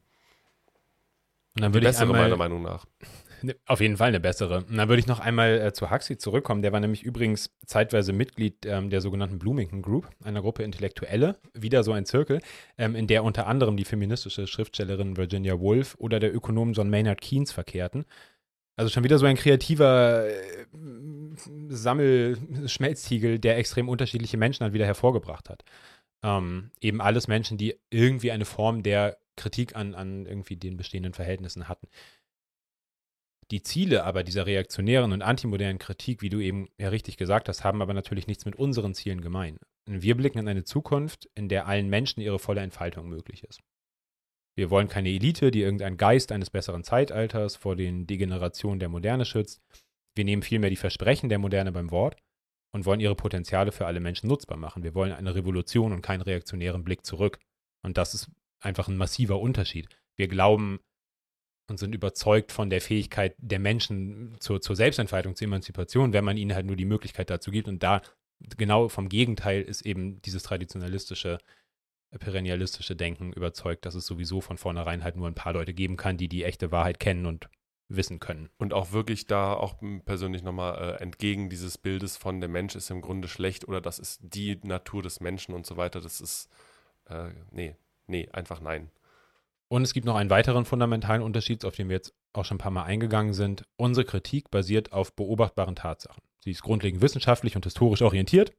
[1.56, 2.86] Und dann würde ich bessere, einmal, meiner Meinung nach.
[3.44, 4.64] Ne, auf jeden Fall eine bessere.
[4.64, 6.62] Und dann würde ich noch einmal äh, zu Huxley zurückkommen.
[6.62, 11.84] Der war nämlich übrigens zeitweise Mitglied ähm, der sogenannten Bloomington Group, einer Gruppe Intellektuelle, wieder
[11.84, 12.40] so ein Zirkel,
[12.78, 17.20] ähm, in der unter anderem die feministische Schriftstellerin Virginia Woolf oder der Ökonom John Maynard
[17.20, 18.06] Keynes verkehrten.
[18.76, 20.66] Also schon wieder so ein kreativer äh,
[21.68, 25.64] Sammelschmelztiegel, der extrem unterschiedliche Menschen halt wieder hervorgebracht hat.
[26.22, 31.12] Ähm, eben alles Menschen, die irgendwie eine Form der Kritik an, an irgendwie den bestehenden
[31.12, 31.88] Verhältnissen hatten.
[33.50, 37.64] Die Ziele aber dieser reaktionären und antimodernen Kritik, wie du eben ja richtig gesagt hast,
[37.64, 39.58] haben aber natürlich nichts mit unseren Zielen gemein.
[39.86, 43.60] Wir blicken in eine Zukunft, in der allen Menschen ihre volle Entfaltung möglich ist.
[44.56, 49.24] Wir wollen keine Elite, die irgendeinen Geist eines besseren Zeitalters vor den Degenerationen der Moderne
[49.24, 49.60] schützt.
[50.14, 52.16] Wir nehmen vielmehr die Versprechen der Moderne beim Wort
[52.72, 54.84] und wollen ihre Potenziale für alle Menschen nutzbar machen.
[54.84, 57.38] Wir wollen eine Revolution und keinen reaktionären Blick zurück.
[57.82, 58.30] Und das ist
[58.60, 59.88] einfach ein massiver Unterschied.
[60.16, 60.78] Wir glauben
[61.68, 66.36] und sind überzeugt von der Fähigkeit der Menschen zur, zur Selbstentfaltung, zur Emanzipation, wenn man
[66.36, 67.68] ihnen halt nur die Möglichkeit dazu gibt.
[67.68, 68.02] Und da
[68.56, 71.38] genau vom Gegenteil ist eben dieses traditionalistische
[72.18, 76.16] perennialistische Denken überzeugt, dass es sowieso von vornherein halt nur ein paar Leute geben kann,
[76.16, 77.48] die die echte Wahrheit kennen und
[77.88, 78.50] wissen können.
[78.56, 82.90] Und auch wirklich da auch persönlich nochmal äh, entgegen dieses Bildes von der Mensch ist
[82.90, 86.48] im Grunde schlecht oder das ist die Natur des Menschen und so weiter, das ist,
[87.06, 87.76] äh, nee,
[88.06, 88.90] nee, einfach nein.
[89.74, 92.58] Und es gibt noch einen weiteren fundamentalen Unterschied, auf den wir jetzt auch schon ein
[92.58, 93.64] paar Mal eingegangen sind.
[93.76, 96.22] Unsere Kritik basiert auf beobachtbaren Tatsachen.
[96.44, 98.52] Sie ist grundlegend wissenschaftlich und historisch orientiert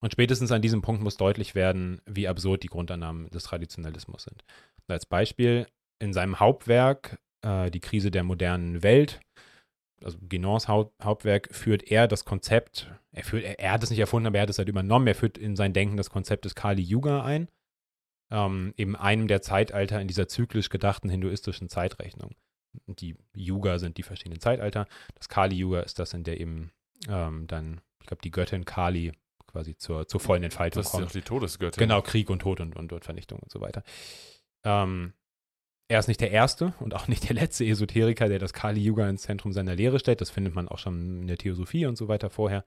[0.00, 4.44] und spätestens an diesem Punkt muss deutlich werden, wie absurd die Grundannahmen des Traditionalismus sind.
[4.88, 5.66] Und als Beispiel
[5.98, 9.20] in seinem Hauptwerk äh, Die Krise der modernen Welt,
[10.02, 14.00] also Guénons Haupt, Hauptwerk, führt er das Konzept, er, führt, er, er, hat es nicht
[14.00, 16.54] erfunden, aber er hat es halt übernommen, er führt in sein Denken das Konzept des
[16.54, 17.48] Kali Yuga ein,
[18.34, 22.32] ähm, eben einem der Zeitalter in dieser zyklisch gedachten hinduistischen Zeitrechnung.
[22.86, 24.86] Die Yuga sind die verschiedenen Zeitalter.
[25.14, 26.72] Das Kali Yuga ist das, in der eben
[27.08, 29.12] ähm, dann, ich glaube, die Göttin Kali
[29.46, 31.04] quasi zur, zur vollen Entfaltung das kommt.
[31.04, 31.78] Das ist die Todesgöttin.
[31.78, 33.84] Genau, Krieg und Tod und, und, und Vernichtung und so weiter.
[34.64, 35.12] Ähm,
[35.86, 39.22] er ist nicht der erste und auch nicht der letzte Esoteriker, der das Kali-Yuga ins
[39.22, 40.20] Zentrum seiner Lehre stellt.
[40.20, 42.64] Das findet man auch schon in der Theosophie und so weiter vorher.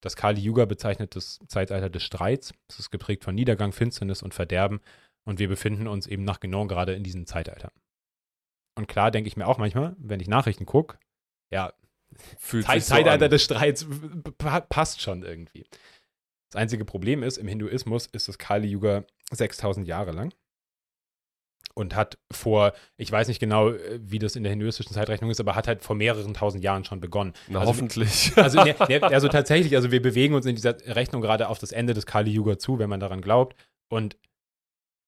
[0.00, 2.52] Das Kali-Yuga bezeichnet das Zeitalter des Streits.
[2.68, 4.80] Es ist geprägt von Niedergang, Finsternis und Verderben.
[5.24, 7.72] Und wir befinden uns eben nach genau gerade in diesem Zeitalter.
[8.76, 10.98] Und klar denke ich mir auch manchmal, wenn ich Nachrichten gucke,
[11.50, 11.72] ja,
[12.38, 13.30] Fühlt Zeit, so Zeitalter an.
[13.30, 13.86] des Streits
[14.68, 15.64] passt schon irgendwie.
[16.50, 20.32] Das einzige Problem ist, im Hinduismus ist das Kali Yuga 6000 Jahre lang
[21.74, 25.40] und hat vor, ich weiß nicht genau, äh, wie das in der hinduistischen Zeitrechnung ist,
[25.40, 27.32] aber hat halt vor mehreren tausend Jahren schon begonnen.
[27.48, 28.32] Na, also, hoffentlich.
[28.36, 31.72] Also, ne, ne, also tatsächlich, also wir bewegen uns in dieser Rechnung gerade auf das
[31.72, 33.56] Ende des Kali Yuga zu, wenn man daran glaubt.
[33.90, 34.16] Und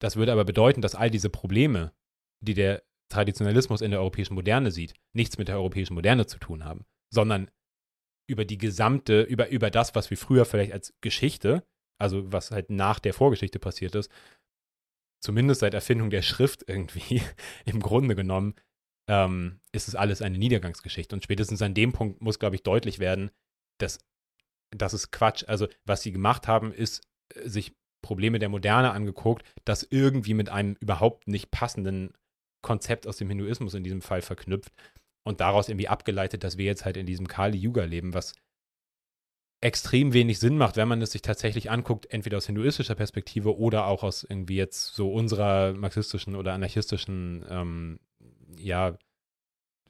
[0.01, 1.93] das würde aber bedeuten, dass all diese Probleme,
[2.41, 6.65] die der Traditionalismus in der europäischen Moderne sieht, nichts mit der europäischen Moderne zu tun
[6.65, 7.51] haben, sondern
[8.29, 11.63] über die gesamte, über, über das, was wir früher vielleicht als Geschichte,
[12.01, 14.11] also was halt nach der Vorgeschichte passiert ist,
[15.23, 17.23] zumindest seit Erfindung der Schrift irgendwie,
[17.65, 18.55] im Grunde genommen,
[19.09, 21.15] ähm, ist es alles eine Niedergangsgeschichte.
[21.15, 23.31] Und spätestens an dem Punkt muss, glaube ich, deutlich werden,
[23.79, 23.99] dass
[24.71, 25.45] das ist Quatsch.
[25.47, 27.03] Also, was sie gemacht haben, ist
[27.35, 32.13] äh, sich Probleme der Moderne angeguckt, das irgendwie mit einem überhaupt nicht passenden
[32.63, 34.73] Konzept aus dem Hinduismus in diesem Fall verknüpft
[35.25, 38.35] und daraus irgendwie abgeleitet, dass wir jetzt halt in diesem Kali-Yuga leben, was
[39.63, 43.87] extrem wenig Sinn macht, wenn man es sich tatsächlich anguckt, entweder aus hinduistischer Perspektive oder
[43.87, 48.01] auch aus irgendwie jetzt so unserer marxistischen oder anarchistischen, ähm,
[48.59, 48.99] ja,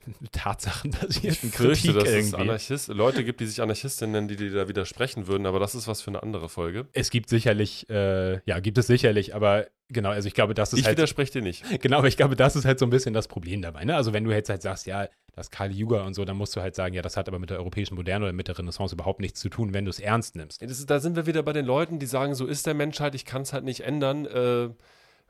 [0.31, 2.27] tatsachenbasierten ich fürchte, Kritik dass irgendwie.
[2.27, 5.75] es Anarchist Leute gibt, die sich Anarchistinnen nennen, die, die da widersprechen würden, aber das
[5.75, 6.87] ist was für eine andere Folge.
[6.93, 10.79] Es gibt sicherlich, äh, ja, gibt es sicherlich, aber genau, also ich glaube, das ist
[10.79, 10.93] ich halt.
[10.93, 11.63] Ich widerspreche dir nicht.
[11.81, 13.85] Genau, aber ich glaube, das ist halt so ein bisschen das Problem dabei.
[13.85, 13.95] Ne?
[13.95, 16.61] Also wenn du jetzt halt sagst, ja, das Kali Yuga und so, dann musst du
[16.61, 19.19] halt sagen, ja, das hat aber mit der europäischen Moderne oder mit der Renaissance überhaupt
[19.19, 20.61] nichts zu tun, wenn du es ernst nimmst.
[20.61, 23.15] Ist, da sind wir wieder bei den Leuten, die sagen, so ist der Mensch halt,
[23.15, 24.25] ich kann es halt nicht ändern.
[24.25, 24.69] Äh,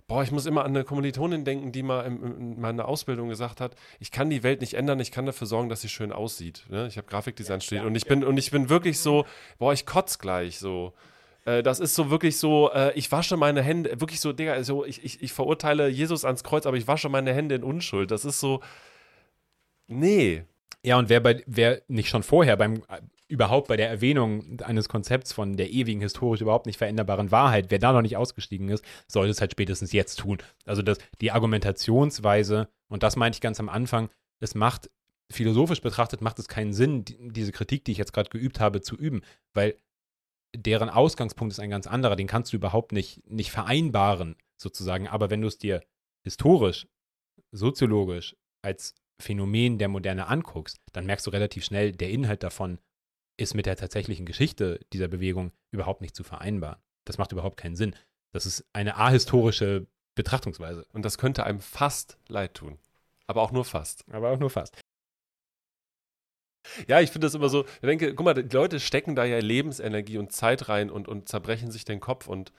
[0.08, 3.62] Boah, ich muss immer an eine Kommilitonin denken, die mal in, in meiner Ausbildung gesagt
[3.62, 6.66] hat, ich kann die Welt nicht ändern, ich kann dafür sorgen, dass sie schön aussieht.
[6.70, 6.88] Ne?
[6.88, 9.26] Ich habe Grafikdesign studiert und ich bin und ich bin wirklich so,
[9.60, 10.94] boah, ich kotz gleich so.
[11.46, 14.86] Äh, das ist so wirklich so, äh, ich wasche meine Hände, wirklich so, Digga, also
[14.86, 18.12] ich, ich, ich verurteile Jesus ans Kreuz, aber ich wasche meine Hände in Unschuld.
[18.12, 18.62] Das ist so,
[19.88, 20.44] nee.
[20.86, 22.84] Ja, und wer, bei, wer nicht schon vorher beim
[23.34, 27.80] überhaupt bei der Erwähnung eines Konzepts von der ewigen, historisch überhaupt nicht veränderbaren Wahrheit, wer
[27.80, 30.38] da noch nicht ausgestiegen ist, sollte es halt spätestens jetzt tun.
[30.66, 34.10] Also das, die Argumentationsweise, und das meinte ich ganz am Anfang,
[34.40, 34.92] es macht,
[35.32, 38.82] philosophisch betrachtet, macht es keinen Sinn, die, diese Kritik, die ich jetzt gerade geübt habe,
[38.82, 39.22] zu üben,
[39.54, 39.78] weil
[40.56, 45.08] deren Ausgangspunkt ist ein ganz anderer, den kannst du überhaupt nicht, nicht vereinbaren, sozusagen.
[45.08, 45.84] Aber wenn du es dir
[46.24, 46.88] historisch,
[47.52, 52.80] soziologisch als Phänomen der Moderne anguckst, dann merkst du relativ schnell, der Inhalt davon
[53.38, 56.80] ist mit der tatsächlichen Geschichte dieser Bewegung überhaupt nicht zu vereinbaren.
[57.06, 57.96] Das macht überhaupt keinen Sinn.
[58.32, 60.86] Das ist eine ahistorische Betrachtungsweise.
[60.94, 62.78] Und das könnte einem fast leid tun.
[63.28, 64.06] Aber auch nur fast.
[64.12, 64.78] Aber auch nur fast.
[66.88, 69.40] Ja, ich finde das immer so, ich denke, guck mal, die Leute stecken da ja
[69.40, 72.52] Lebensenergie und Zeit rein und, und zerbrechen sich den Kopf und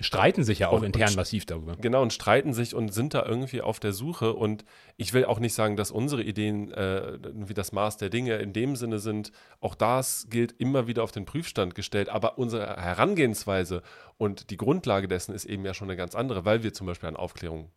[0.00, 1.76] streiten sich ja auch und, intern und, massiv darüber.
[1.76, 4.34] Genau, und streiten sich und sind da irgendwie auf der Suche.
[4.34, 4.64] Und
[4.96, 8.52] ich will auch nicht sagen, dass unsere Ideen äh, wie das Maß der Dinge in
[8.52, 9.32] dem Sinne sind.
[9.60, 12.08] Auch das gilt immer wieder auf den Prüfstand gestellt.
[12.08, 13.82] Aber unsere Herangehensweise
[14.18, 17.08] und die Grundlage dessen ist eben ja schon eine ganz andere, weil wir zum Beispiel
[17.08, 17.70] an Aufklärung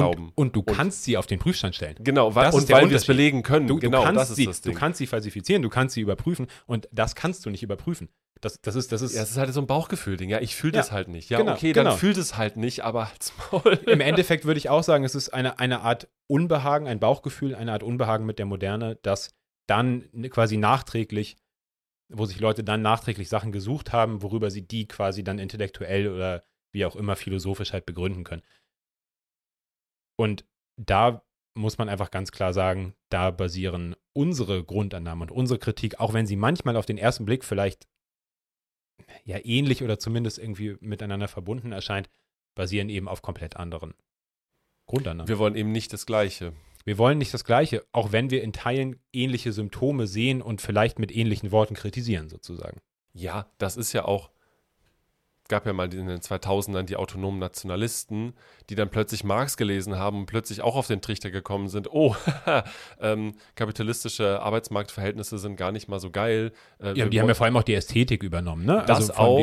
[0.00, 0.32] glauben.
[0.34, 1.96] Und, und du kannst sie auf den Prüfstand stellen.
[2.00, 3.66] Genau, weil, und weil wir es belegen können.
[3.66, 4.72] Du, genau, du kannst das ist sie, das Ding.
[4.72, 8.08] Du kannst sie falsifizieren, du kannst sie überprüfen und das kannst du nicht überprüfen.
[8.40, 10.28] Das, das ist, das ist, ja, es ist halt so ein Bauchgefühl-Ding.
[10.28, 11.30] Ja, ich fühle das Ja, halt nicht.
[11.30, 11.90] Ja, genau, okay, genau.
[11.90, 13.80] dann fühlt es halt nicht, aber halt's Maul.
[13.86, 17.72] Im Endeffekt würde ich auch sagen, es ist eine, eine Art Unbehagen, ein Bauchgefühl, eine
[17.72, 19.30] Art Unbehagen mit der Moderne, das
[19.66, 21.36] dann quasi nachträglich,
[22.08, 26.44] wo sich Leute dann nachträglich Sachen gesucht haben, worüber sie die quasi dann intellektuell oder
[26.72, 28.42] wie auch immer philosophisch halt begründen können.
[30.16, 30.44] Und
[30.76, 31.22] da
[31.54, 36.26] muss man einfach ganz klar sagen, da basieren unsere Grundannahmen und unsere Kritik, auch wenn
[36.26, 37.86] sie manchmal auf den ersten Blick vielleicht
[39.24, 42.08] ja ähnlich oder zumindest irgendwie miteinander verbunden erscheint,
[42.54, 43.94] basieren eben auf komplett anderen
[44.86, 45.28] Grundannahmen.
[45.28, 46.52] Wir wollen eben nicht das Gleiche.
[46.84, 50.98] Wir wollen nicht das Gleiche, auch wenn wir in Teilen ähnliche Symptome sehen und vielleicht
[50.98, 52.80] mit ähnlichen Worten kritisieren, sozusagen.
[53.12, 54.30] Ja, das ist ja auch,
[55.48, 58.34] gab ja mal in den 2000ern die autonomen Nationalisten,
[58.68, 62.16] die dann plötzlich Marx gelesen haben und plötzlich auch auf den Trichter gekommen sind, oh,
[63.00, 66.52] ähm, kapitalistische Arbeitsmarktverhältnisse sind gar nicht mal so geil.
[66.80, 68.84] Äh, Ja, die haben ja vor allem auch die Ästhetik übernommen, ne?
[68.86, 69.38] Das von auch.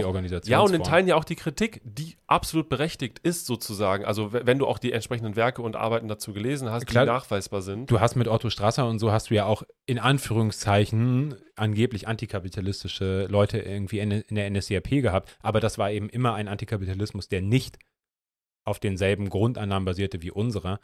[0.51, 4.05] Ja, und in Teilen ja auch die Kritik, die absolut berechtigt ist, sozusagen.
[4.05, 7.05] Also, wenn du auch die entsprechenden Werke und Arbeiten dazu gelesen hast, Klar.
[7.05, 7.89] die nachweisbar sind.
[7.89, 13.25] Du hast mit Otto Strasser und so hast du ja auch in Anführungszeichen angeblich antikapitalistische
[13.29, 17.41] Leute irgendwie in, in der NSDAP gehabt, aber das war eben immer ein Antikapitalismus, der
[17.41, 17.77] nicht
[18.65, 20.79] auf denselben Grundannahmen basierte wie unserer.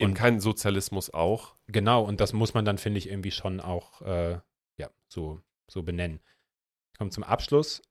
[0.00, 1.54] und kein Sozialismus auch.
[1.66, 4.38] Genau, und das muss man dann, finde ich, irgendwie schon auch äh,
[4.78, 6.20] ja, so, so benennen.
[6.92, 7.82] Ich komme zum Abschluss.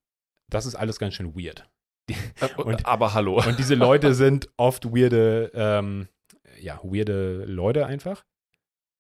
[0.50, 1.70] Das ist alles ganz schön weird.
[2.10, 2.16] Äh,
[2.62, 3.38] Und- aber hallo.
[3.46, 6.08] Und diese Leute sind oft weirde, ähm,
[6.60, 8.24] ja, weirde Leute einfach.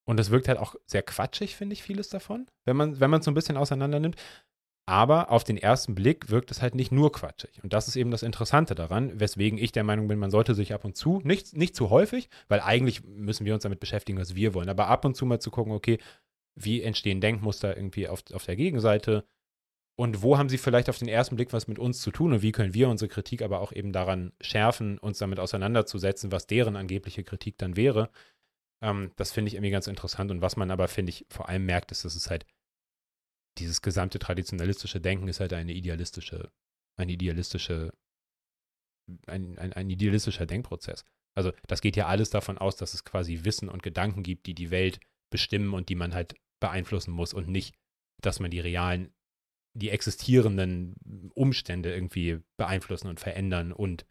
[0.07, 3.19] Und das wirkt halt auch sehr quatschig, finde ich, vieles davon, wenn man wenn man
[3.19, 4.15] es so ein bisschen auseinander nimmt.
[4.89, 7.61] Aber auf den ersten Blick wirkt es halt nicht nur quatschig.
[7.61, 10.73] Und das ist eben das Interessante daran, weswegen ich der Meinung bin, man sollte sich
[10.73, 14.34] ab und zu, nicht, nicht zu häufig, weil eigentlich müssen wir uns damit beschäftigen, was
[14.34, 15.97] wir wollen, aber ab und zu mal zu gucken, okay,
[16.55, 19.25] wie entstehen Denkmuster irgendwie auf, auf der Gegenseite
[19.99, 22.41] und wo haben sie vielleicht auf den ersten Blick was mit uns zu tun und
[22.41, 26.75] wie können wir unsere Kritik aber auch eben daran schärfen, uns damit auseinanderzusetzen, was deren
[26.75, 28.09] angebliche Kritik dann wäre.
[28.82, 31.66] Ähm, das finde ich irgendwie ganz interessant und was man aber, finde ich, vor allem
[31.66, 32.45] merkt, ist, dass es halt
[33.58, 36.52] dieses gesamte traditionalistische Denken ist halt eine idealistische,
[36.98, 37.91] eine idealistische,
[39.26, 41.06] ein, ein, ein idealistischer Denkprozess.
[41.36, 44.56] Also das geht ja alles davon aus, dass es quasi Wissen und Gedanken gibt, die
[44.56, 44.99] die Welt
[45.32, 47.76] bestimmen und die man halt beeinflussen muss und nicht,
[48.22, 49.14] dass man die realen,
[49.76, 50.95] die existierenden
[51.36, 54.06] Umstände irgendwie beeinflussen und verändern und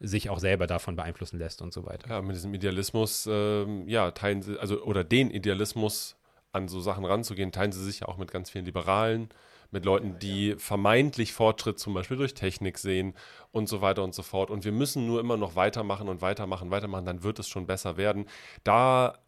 [0.00, 2.08] sich auch selber davon beeinflussen lässt und so weiter.
[2.08, 6.16] Ja, mit diesem Idealismus, ähm, ja, teilen sie, also, oder den Idealismus
[6.52, 9.28] an so Sachen ranzugehen, teilen sie sich ja auch mit ganz vielen Liberalen,
[9.70, 13.14] mit Leuten, die vermeintlich Fortschritt zum Beispiel durch Technik sehen
[13.52, 14.50] und so weiter und so fort.
[14.50, 17.96] Und wir müssen nur immer noch weitermachen und weitermachen, weitermachen, dann wird es schon besser
[17.96, 18.26] werden.
[18.64, 19.18] Da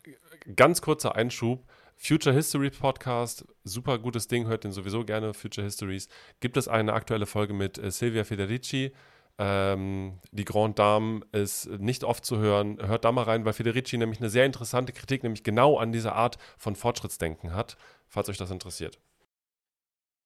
[0.54, 1.64] ganz kurzer Einschub.
[2.00, 6.08] Future History Podcast, super gutes Ding, hört den sowieso gerne, Future Histories.
[6.38, 8.92] Gibt es eine aktuelle Folge mit äh, Silvia Federici,
[9.38, 12.78] ähm, die Grande Dame ist nicht oft zu hören.
[12.84, 16.14] Hört da mal rein, weil Federici nämlich eine sehr interessante Kritik, nämlich genau an dieser
[16.14, 17.76] Art von Fortschrittsdenken hat,
[18.08, 18.98] falls euch das interessiert.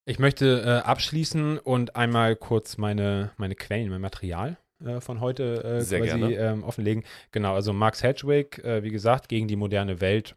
[0.04, 5.62] Ich möchte äh, abschließen und einmal kurz meine, meine Quellen, mein Material äh, von heute
[5.62, 7.04] äh, Sehr quasi ähm, offenlegen.
[7.30, 10.36] Genau, also Max Hedgewick, äh, wie gesagt, gegen die moderne Welt,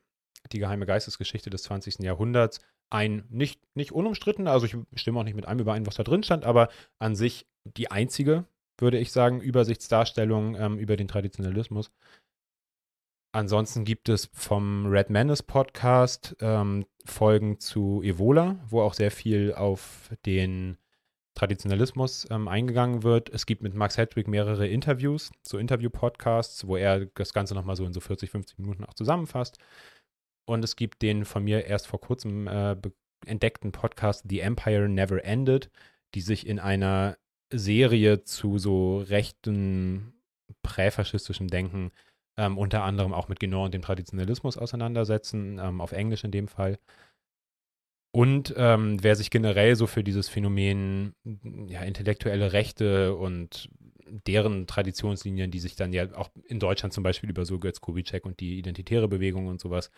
[0.52, 2.00] die geheime Geistesgeschichte des 20.
[2.00, 2.60] Jahrhunderts.
[2.92, 6.22] Ein nicht, nicht unumstritten, also ich stimme auch nicht mit allem überein, was da drin
[6.22, 6.70] stand, aber
[7.00, 8.46] an sich die einzige,
[8.78, 11.92] würde ich sagen, Übersichtsdarstellung ähm, über den Traditionalismus.
[13.34, 19.54] Ansonsten gibt es vom Red Menace Podcast ähm, Folgen zu Evola, wo auch sehr viel
[19.54, 20.78] auf den
[21.36, 23.30] Traditionalismus ähm, eingegangen wird.
[23.30, 27.86] Es gibt mit Max Hedwig mehrere Interviews, so Interview-Podcasts, wo er das Ganze nochmal so
[27.86, 29.58] in so 40, 50 Minuten auch zusammenfasst.
[30.46, 32.78] Und es gibt den von mir erst vor kurzem äh,
[33.26, 35.70] entdeckten Podcast The Empire Never Ended,
[36.14, 37.18] die sich in einer
[37.52, 40.14] Serie zu so rechten,
[40.64, 41.92] präfaschistischen Denken
[42.38, 46.48] ähm, unter anderem auch mit Genor und dem Traditionalismus auseinandersetzen, ähm, auf Englisch in dem
[46.48, 46.78] Fall.
[48.12, 51.16] Und ähm, wer sich generell so für dieses Phänomen
[51.68, 53.70] ja, intellektuelle Rechte und
[54.08, 58.26] deren Traditionslinien, die sich dann ja auch in Deutschland zum Beispiel über so Götz Kubitschek
[58.26, 59.92] und die identitäre Bewegung und sowas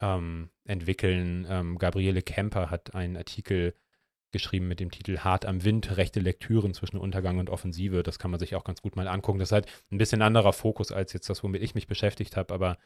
[0.00, 1.46] ähm, entwickeln.
[1.48, 3.74] Ähm, Gabriele Kemper hat einen Artikel
[4.36, 8.02] geschrieben mit dem Titel Hart am Wind, rechte Lektüren zwischen Untergang und Offensive.
[8.02, 9.38] Das kann man sich auch ganz gut mal angucken.
[9.38, 12.52] Das ist halt ein bisschen anderer Fokus als jetzt das, womit ich mich beschäftigt habe,
[12.52, 12.76] aber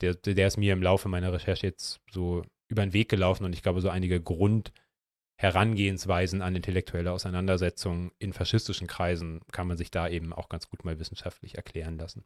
[0.00, 3.52] der, der ist mir im Laufe meiner Recherche jetzt so über den Weg gelaufen und
[3.52, 10.08] ich glaube, so einige Grundherangehensweisen an intellektuelle Auseinandersetzungen in faschistischen Kreisen kann man sich da
[10.08, 12.24] eben auch ganz gut mal wissenschaftlich erklären lassen.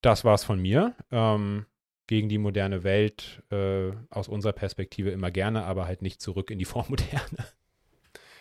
[0.00, 0.94] Das war's von mir.
[1.10, 1.66] Ähm,
[2.08, 6.58] gegen die moderne Welt äh, aus unserer Perspektive immer gerne, aber halt nicht zurück in
[6.58, 7.46] die Vormoderne.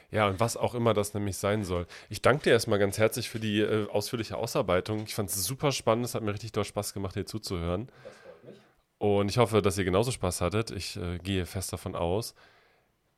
[0.10, 1.86] Ja, und was auch immer das nämlich sein soll.
[2.10, 5.04] Ich danke dir erstmal ganz herzlich für die äh, ausführliche Ausarbeitung.
[5.06, 6.06] Ich fand es super spannend.
[6.06, 7.90] Es hat mir richtig doll Spaß gemacht, dir zuzuhören.
[9.00, 10.72] Und ich hoffe, dass ihr genauso Spaß hattet.
[10.72, 12.36] Ich äh, gehe fest davon aus.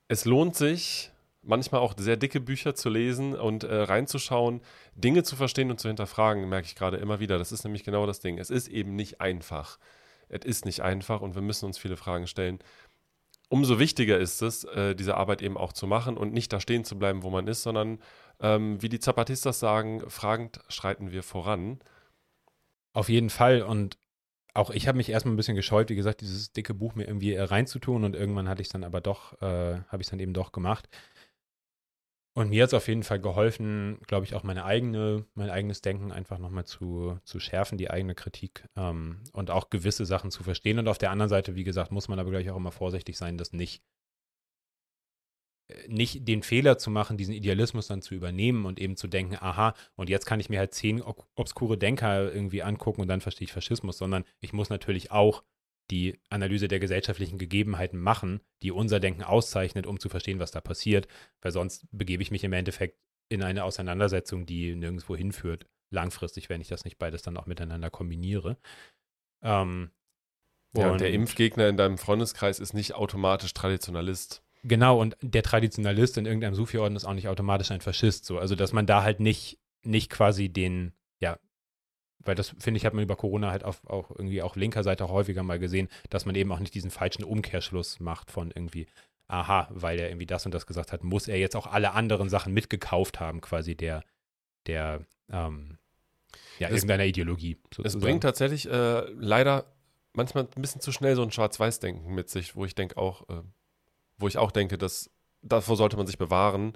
[0.07, 1.11] Es lohnt sich,
[1.43, 4.61] manchmal auch sehr dicke Bücher zu lesen und äh, reinzuschauen,
[4.95, 7.38] Dinge zu verstehen und zu hinterfragen, merke ich gerade immer wieder.
[7.38, 8.39] Das ist nämlich genau das Ding.
[8.39, 9.77] Es ist eben nicht einfach.
[10.30, 12.60] Es ist nicht einfach und wir müssen uns viele Fragen stellen.
[13.49, 16.84] Umso wichtiger ist es, äh, diese Arbeit eben auch zu machen und nicht da stehen
[16.84, 17.99] zu bleiben, wo man ist, sondern
[18.39, 21.80] ähm, wie die Zapatistas sagen, fragend schreiten wir voran.
[22.93, 23.64] Auf jeden Fall.
[23.64, 23.97] Und
[24.53, 27.34] auch ich habe mich erstmal ein bisschen gescheut, wie gesagt, dieses dicke Buch mir irgendwie
[27.34, 30.19] äh, reinzutun und irgendwann hatte ich es dann aber doch, äh, habe ich es dann
[30.19, 30.88] eben doch gemacht.
[32.40, 35.82] Und mir hat es auf jeden Fall geholfen, glaube ich, auch meine eigene, mein eigenes
[35.82, 40.41] Denken einfach nochmal zu, zu schärfen, die eigene Kritik ähm, und auch gewisse Sachen zu
[40.41, 40.80] verstehen.
[40.80, 43.38] Und auf der anderen Seite, wie gesagt, muss man aber gleich auch immer vorsichtig sein,
[43.38, 43.84] das nicht,
[45.68, 49.36] äh, nicht den Fehler zu machen, diesen Idealismus dann zu übernehmen und eben zu denken,
[49.36, 51.02] aha, und jetzt kann ich mir halt zehn
[51.36, 55.44] obskure Denker irgendwie angucken und dann verstehe ich Faschismus, sondern ich muss natürlich auch
[55.91, 60.61] die Analyse der gesellschaftlichen Gegebenheiten machen, die unser Denken auszeichnet, um zu verstehen, was da
[60.61, 61.07] passiert,
[61.41, 62.98] weil sonst begebe ich mich im Endeffekt
[63.30, 67.90] in eine Auseinandersetzung, die nirgendwo hinführt, langfristig, wenn ich das nicht beides dann auch miteinander
[67.90, 68.57] kombiniere.
[69.41, 69.91] Ähm,
[70.76, 74.44] ja, und der Impfgegner in deinem Freundeskreis ist nicht automatisch Traditionalist.
[74.64, 78.26] Genau, und der Traditionalist in irgendeinem Sufi-Orden ist auch nicht automatisch ein Faschist.
[78.26, 78.38] So.
[78.38, 80.94] Also, dass man da halt nicht, nicht quasi den,
[82.19, 85.05] weil das, finde ich, hat man über Corona halt auf, auch irgendwie auch linker Seite
[85.05, 88.87] auch häufiger mal gesehen, dass man eben auch nicht diesen falschen Umkehrschluss macht von irgendwie,
[89.27, 92.29] aha, weil er irgendwie das und das gesagt hat, muss er jetzt auch alle anderen
[92.29, 94.03] Sachen mitgekauft haben, quasi der,
[94.67, 95.77] der, ähm,
[96.59, 97.57] ja, Es- irgendeiner Ideologie.
[97.71, 98.01] Es sozusagen.
[98.03, 99.65] bringt tatsächlich äh, leider
[100.13, 103.41] manchmal ein bisschen zu schnell so ein Schwarz-Weiß-Denken mit sich, wo ich denke auch, äh,
[104.17, 105.09] wo ich auch denke, dass
[105.41, 106.73] davor sollte man sich bewahren.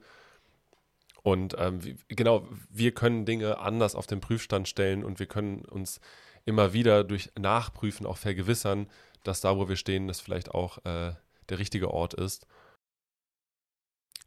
[1.24, 5.64] Und ähm, wie, genau, wir können Dinge anders auf den Prüfstand stellen und wir können
[5.66, 6.00] uns
[6.46, 8.88] immer wieder durch Nachprüfen auch vergewissern,
[9.24, 11.14] dass da, wo wir stehen, das vielleicht auch äh,
[11.50, 12.46] der richtige Ort ist.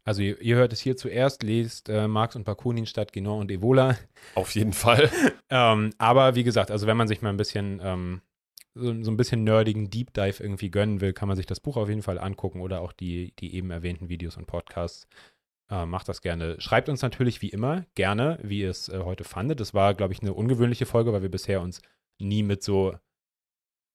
[0.03, 3.51] Also ihr, ihr hört es hier zuerst, lest äh, Marx und Bakunin statt Genon und
[3.51, 3.97] Evola.
[4.35, 5.09] Auf jeden Fall.
[5.49, 8.21] Ähm, aber wie gesagt, also wenn man sich mal ein bisschen ähm,
[8.75, 11.77] so, so ein bisschen nerdigen Deep Dive irgendwie gönnen will, kann man sich das Buch
[11.77, 15.07] auf jeden Fall angucken oder auch die, die eben erwähnten Videos und Podcasts.
[15.69, 16.59] Äh, macht das gerne.
[16.61, 19.59] Schreibt uns natürlich wie immer gerne, wie ihr es äh, heute fandet.
[19.59, 21.81] Das war, glaube ich, eine ungewöhnliche Folge, weil wir bisher uns
[22.19, 22.95] nie mit so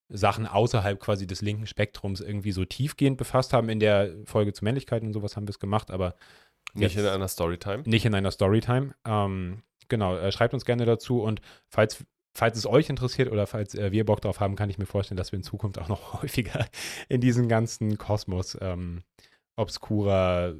[0.08, 3.70] Sachen außerhalb quasi des linken Spektrums irgendwie so tiefgehend befasst haben.
[3.70, 6.14] In der Folge zu Männlichkeit und sowas haben wir es gemacht, aber
[6.74, 7.82] Nicht in einer Storytime.
[7.86, 8.94] nicht in einer Storytime.
[9.06, 11.40] Ähm, genau, äh, schreibt uns gerne dazu und
[11.70, 12.04] falls,
[12.34, 15.16] falls es euch interessiert oder falls äh, wir Bock drauf haben, kann ich mir vorstellen,
[15.16, 16.66] dass wir in Zukunft auch noch häufiger
[17.08, 19.04] in diesen ganzen Kosmos ähm,
[19.56, 20.54] obskurer,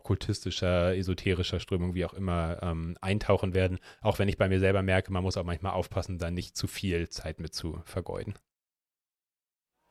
[0.00, 3.78] okkultistischer, esoterischer Strömung, wie auch immer, ähm, eintauchen werden.
[4.00, 6.66] Auch wenn ich bei mir selber merke, man muss auch manchmal aufpassen, da nicht zu
[6.66, 8.34] viel Zeit mit zu vergeuden.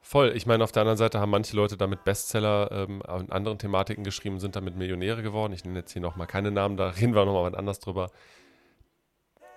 [0.01, 0.31] Voll.
[0.35, 4.03] Ich meine, auf der anderen Seite haben manche Leute damit Bestseller ähm, in anderen Thematiken
[4.03, 5.53] geschrieben, sind damit Millionäre geworden.
[5.53, 8.09] Ich nenne jetzt hier nochmal keine Namen, da reden wir nochmal anders drüber.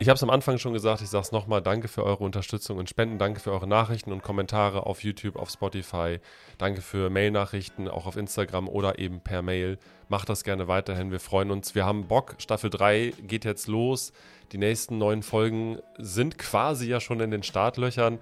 [0.02, 2.76] Ich habe es am Anfang schon gesagt, ich sage es nochmal, danke für eure Unterstützung
[2.78, 6.18] und Spenden, danke für eure Nachrichten und Kommentare auf YouTube, auf Spotify,
[6.58, 9.78] danke für Mail-Nachrichten, auch auf Instagram oder eben per Mail.
[10.08, 11.76] Macht das gerne weiterhin, wir freuen uns.
[11.76, 14.12] Wir haben Bock, Staffel 3 geht jetzt los.
[14.50, 18.18] Die nächsten neun Folgen sind quasi ja schon in den Startlöchern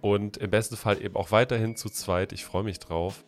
[0.00, 2.32] und im besten Fall eben auch weiterhin zu zweit.
[2.32, 3.22] Ich freue mich drauf.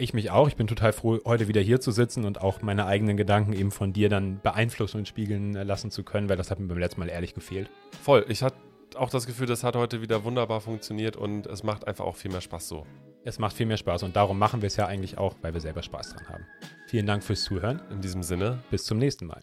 [0.00, 0.46] Ich mich auch.
[0.46, 3.72] Ich bin total froh, heute wieder hier zu sitzen und auch meine eigenen Gedanken eben
[3.72, 7.00] von dir dann beeinflussen und spiegeln lassen zu können, weil das hat mir beim letzten
[7.00, 7.68] Mal ehrlich gefehlt.
[8.00, 8.24] Voll.
[8.28, 8.56] Ich hatte
[8.94, 12.30] auch das Gefühl, das hat heute wieder wunderbar funktioniert und es macht einfach auch viel
[12.30, 12.86] mehr Spaß so.
[13.24, 15.60] Es macht viel mehr Spaß und darum machen wir es ja eigentlich auch, weil wir
[15.60, 16.46] selber Spaß dran haben.
[16.86, 17.82] Vielen Dank fürs Zuhören.
[17.90, 19.42] In diesem Sinne, bis zum nächsten Mal.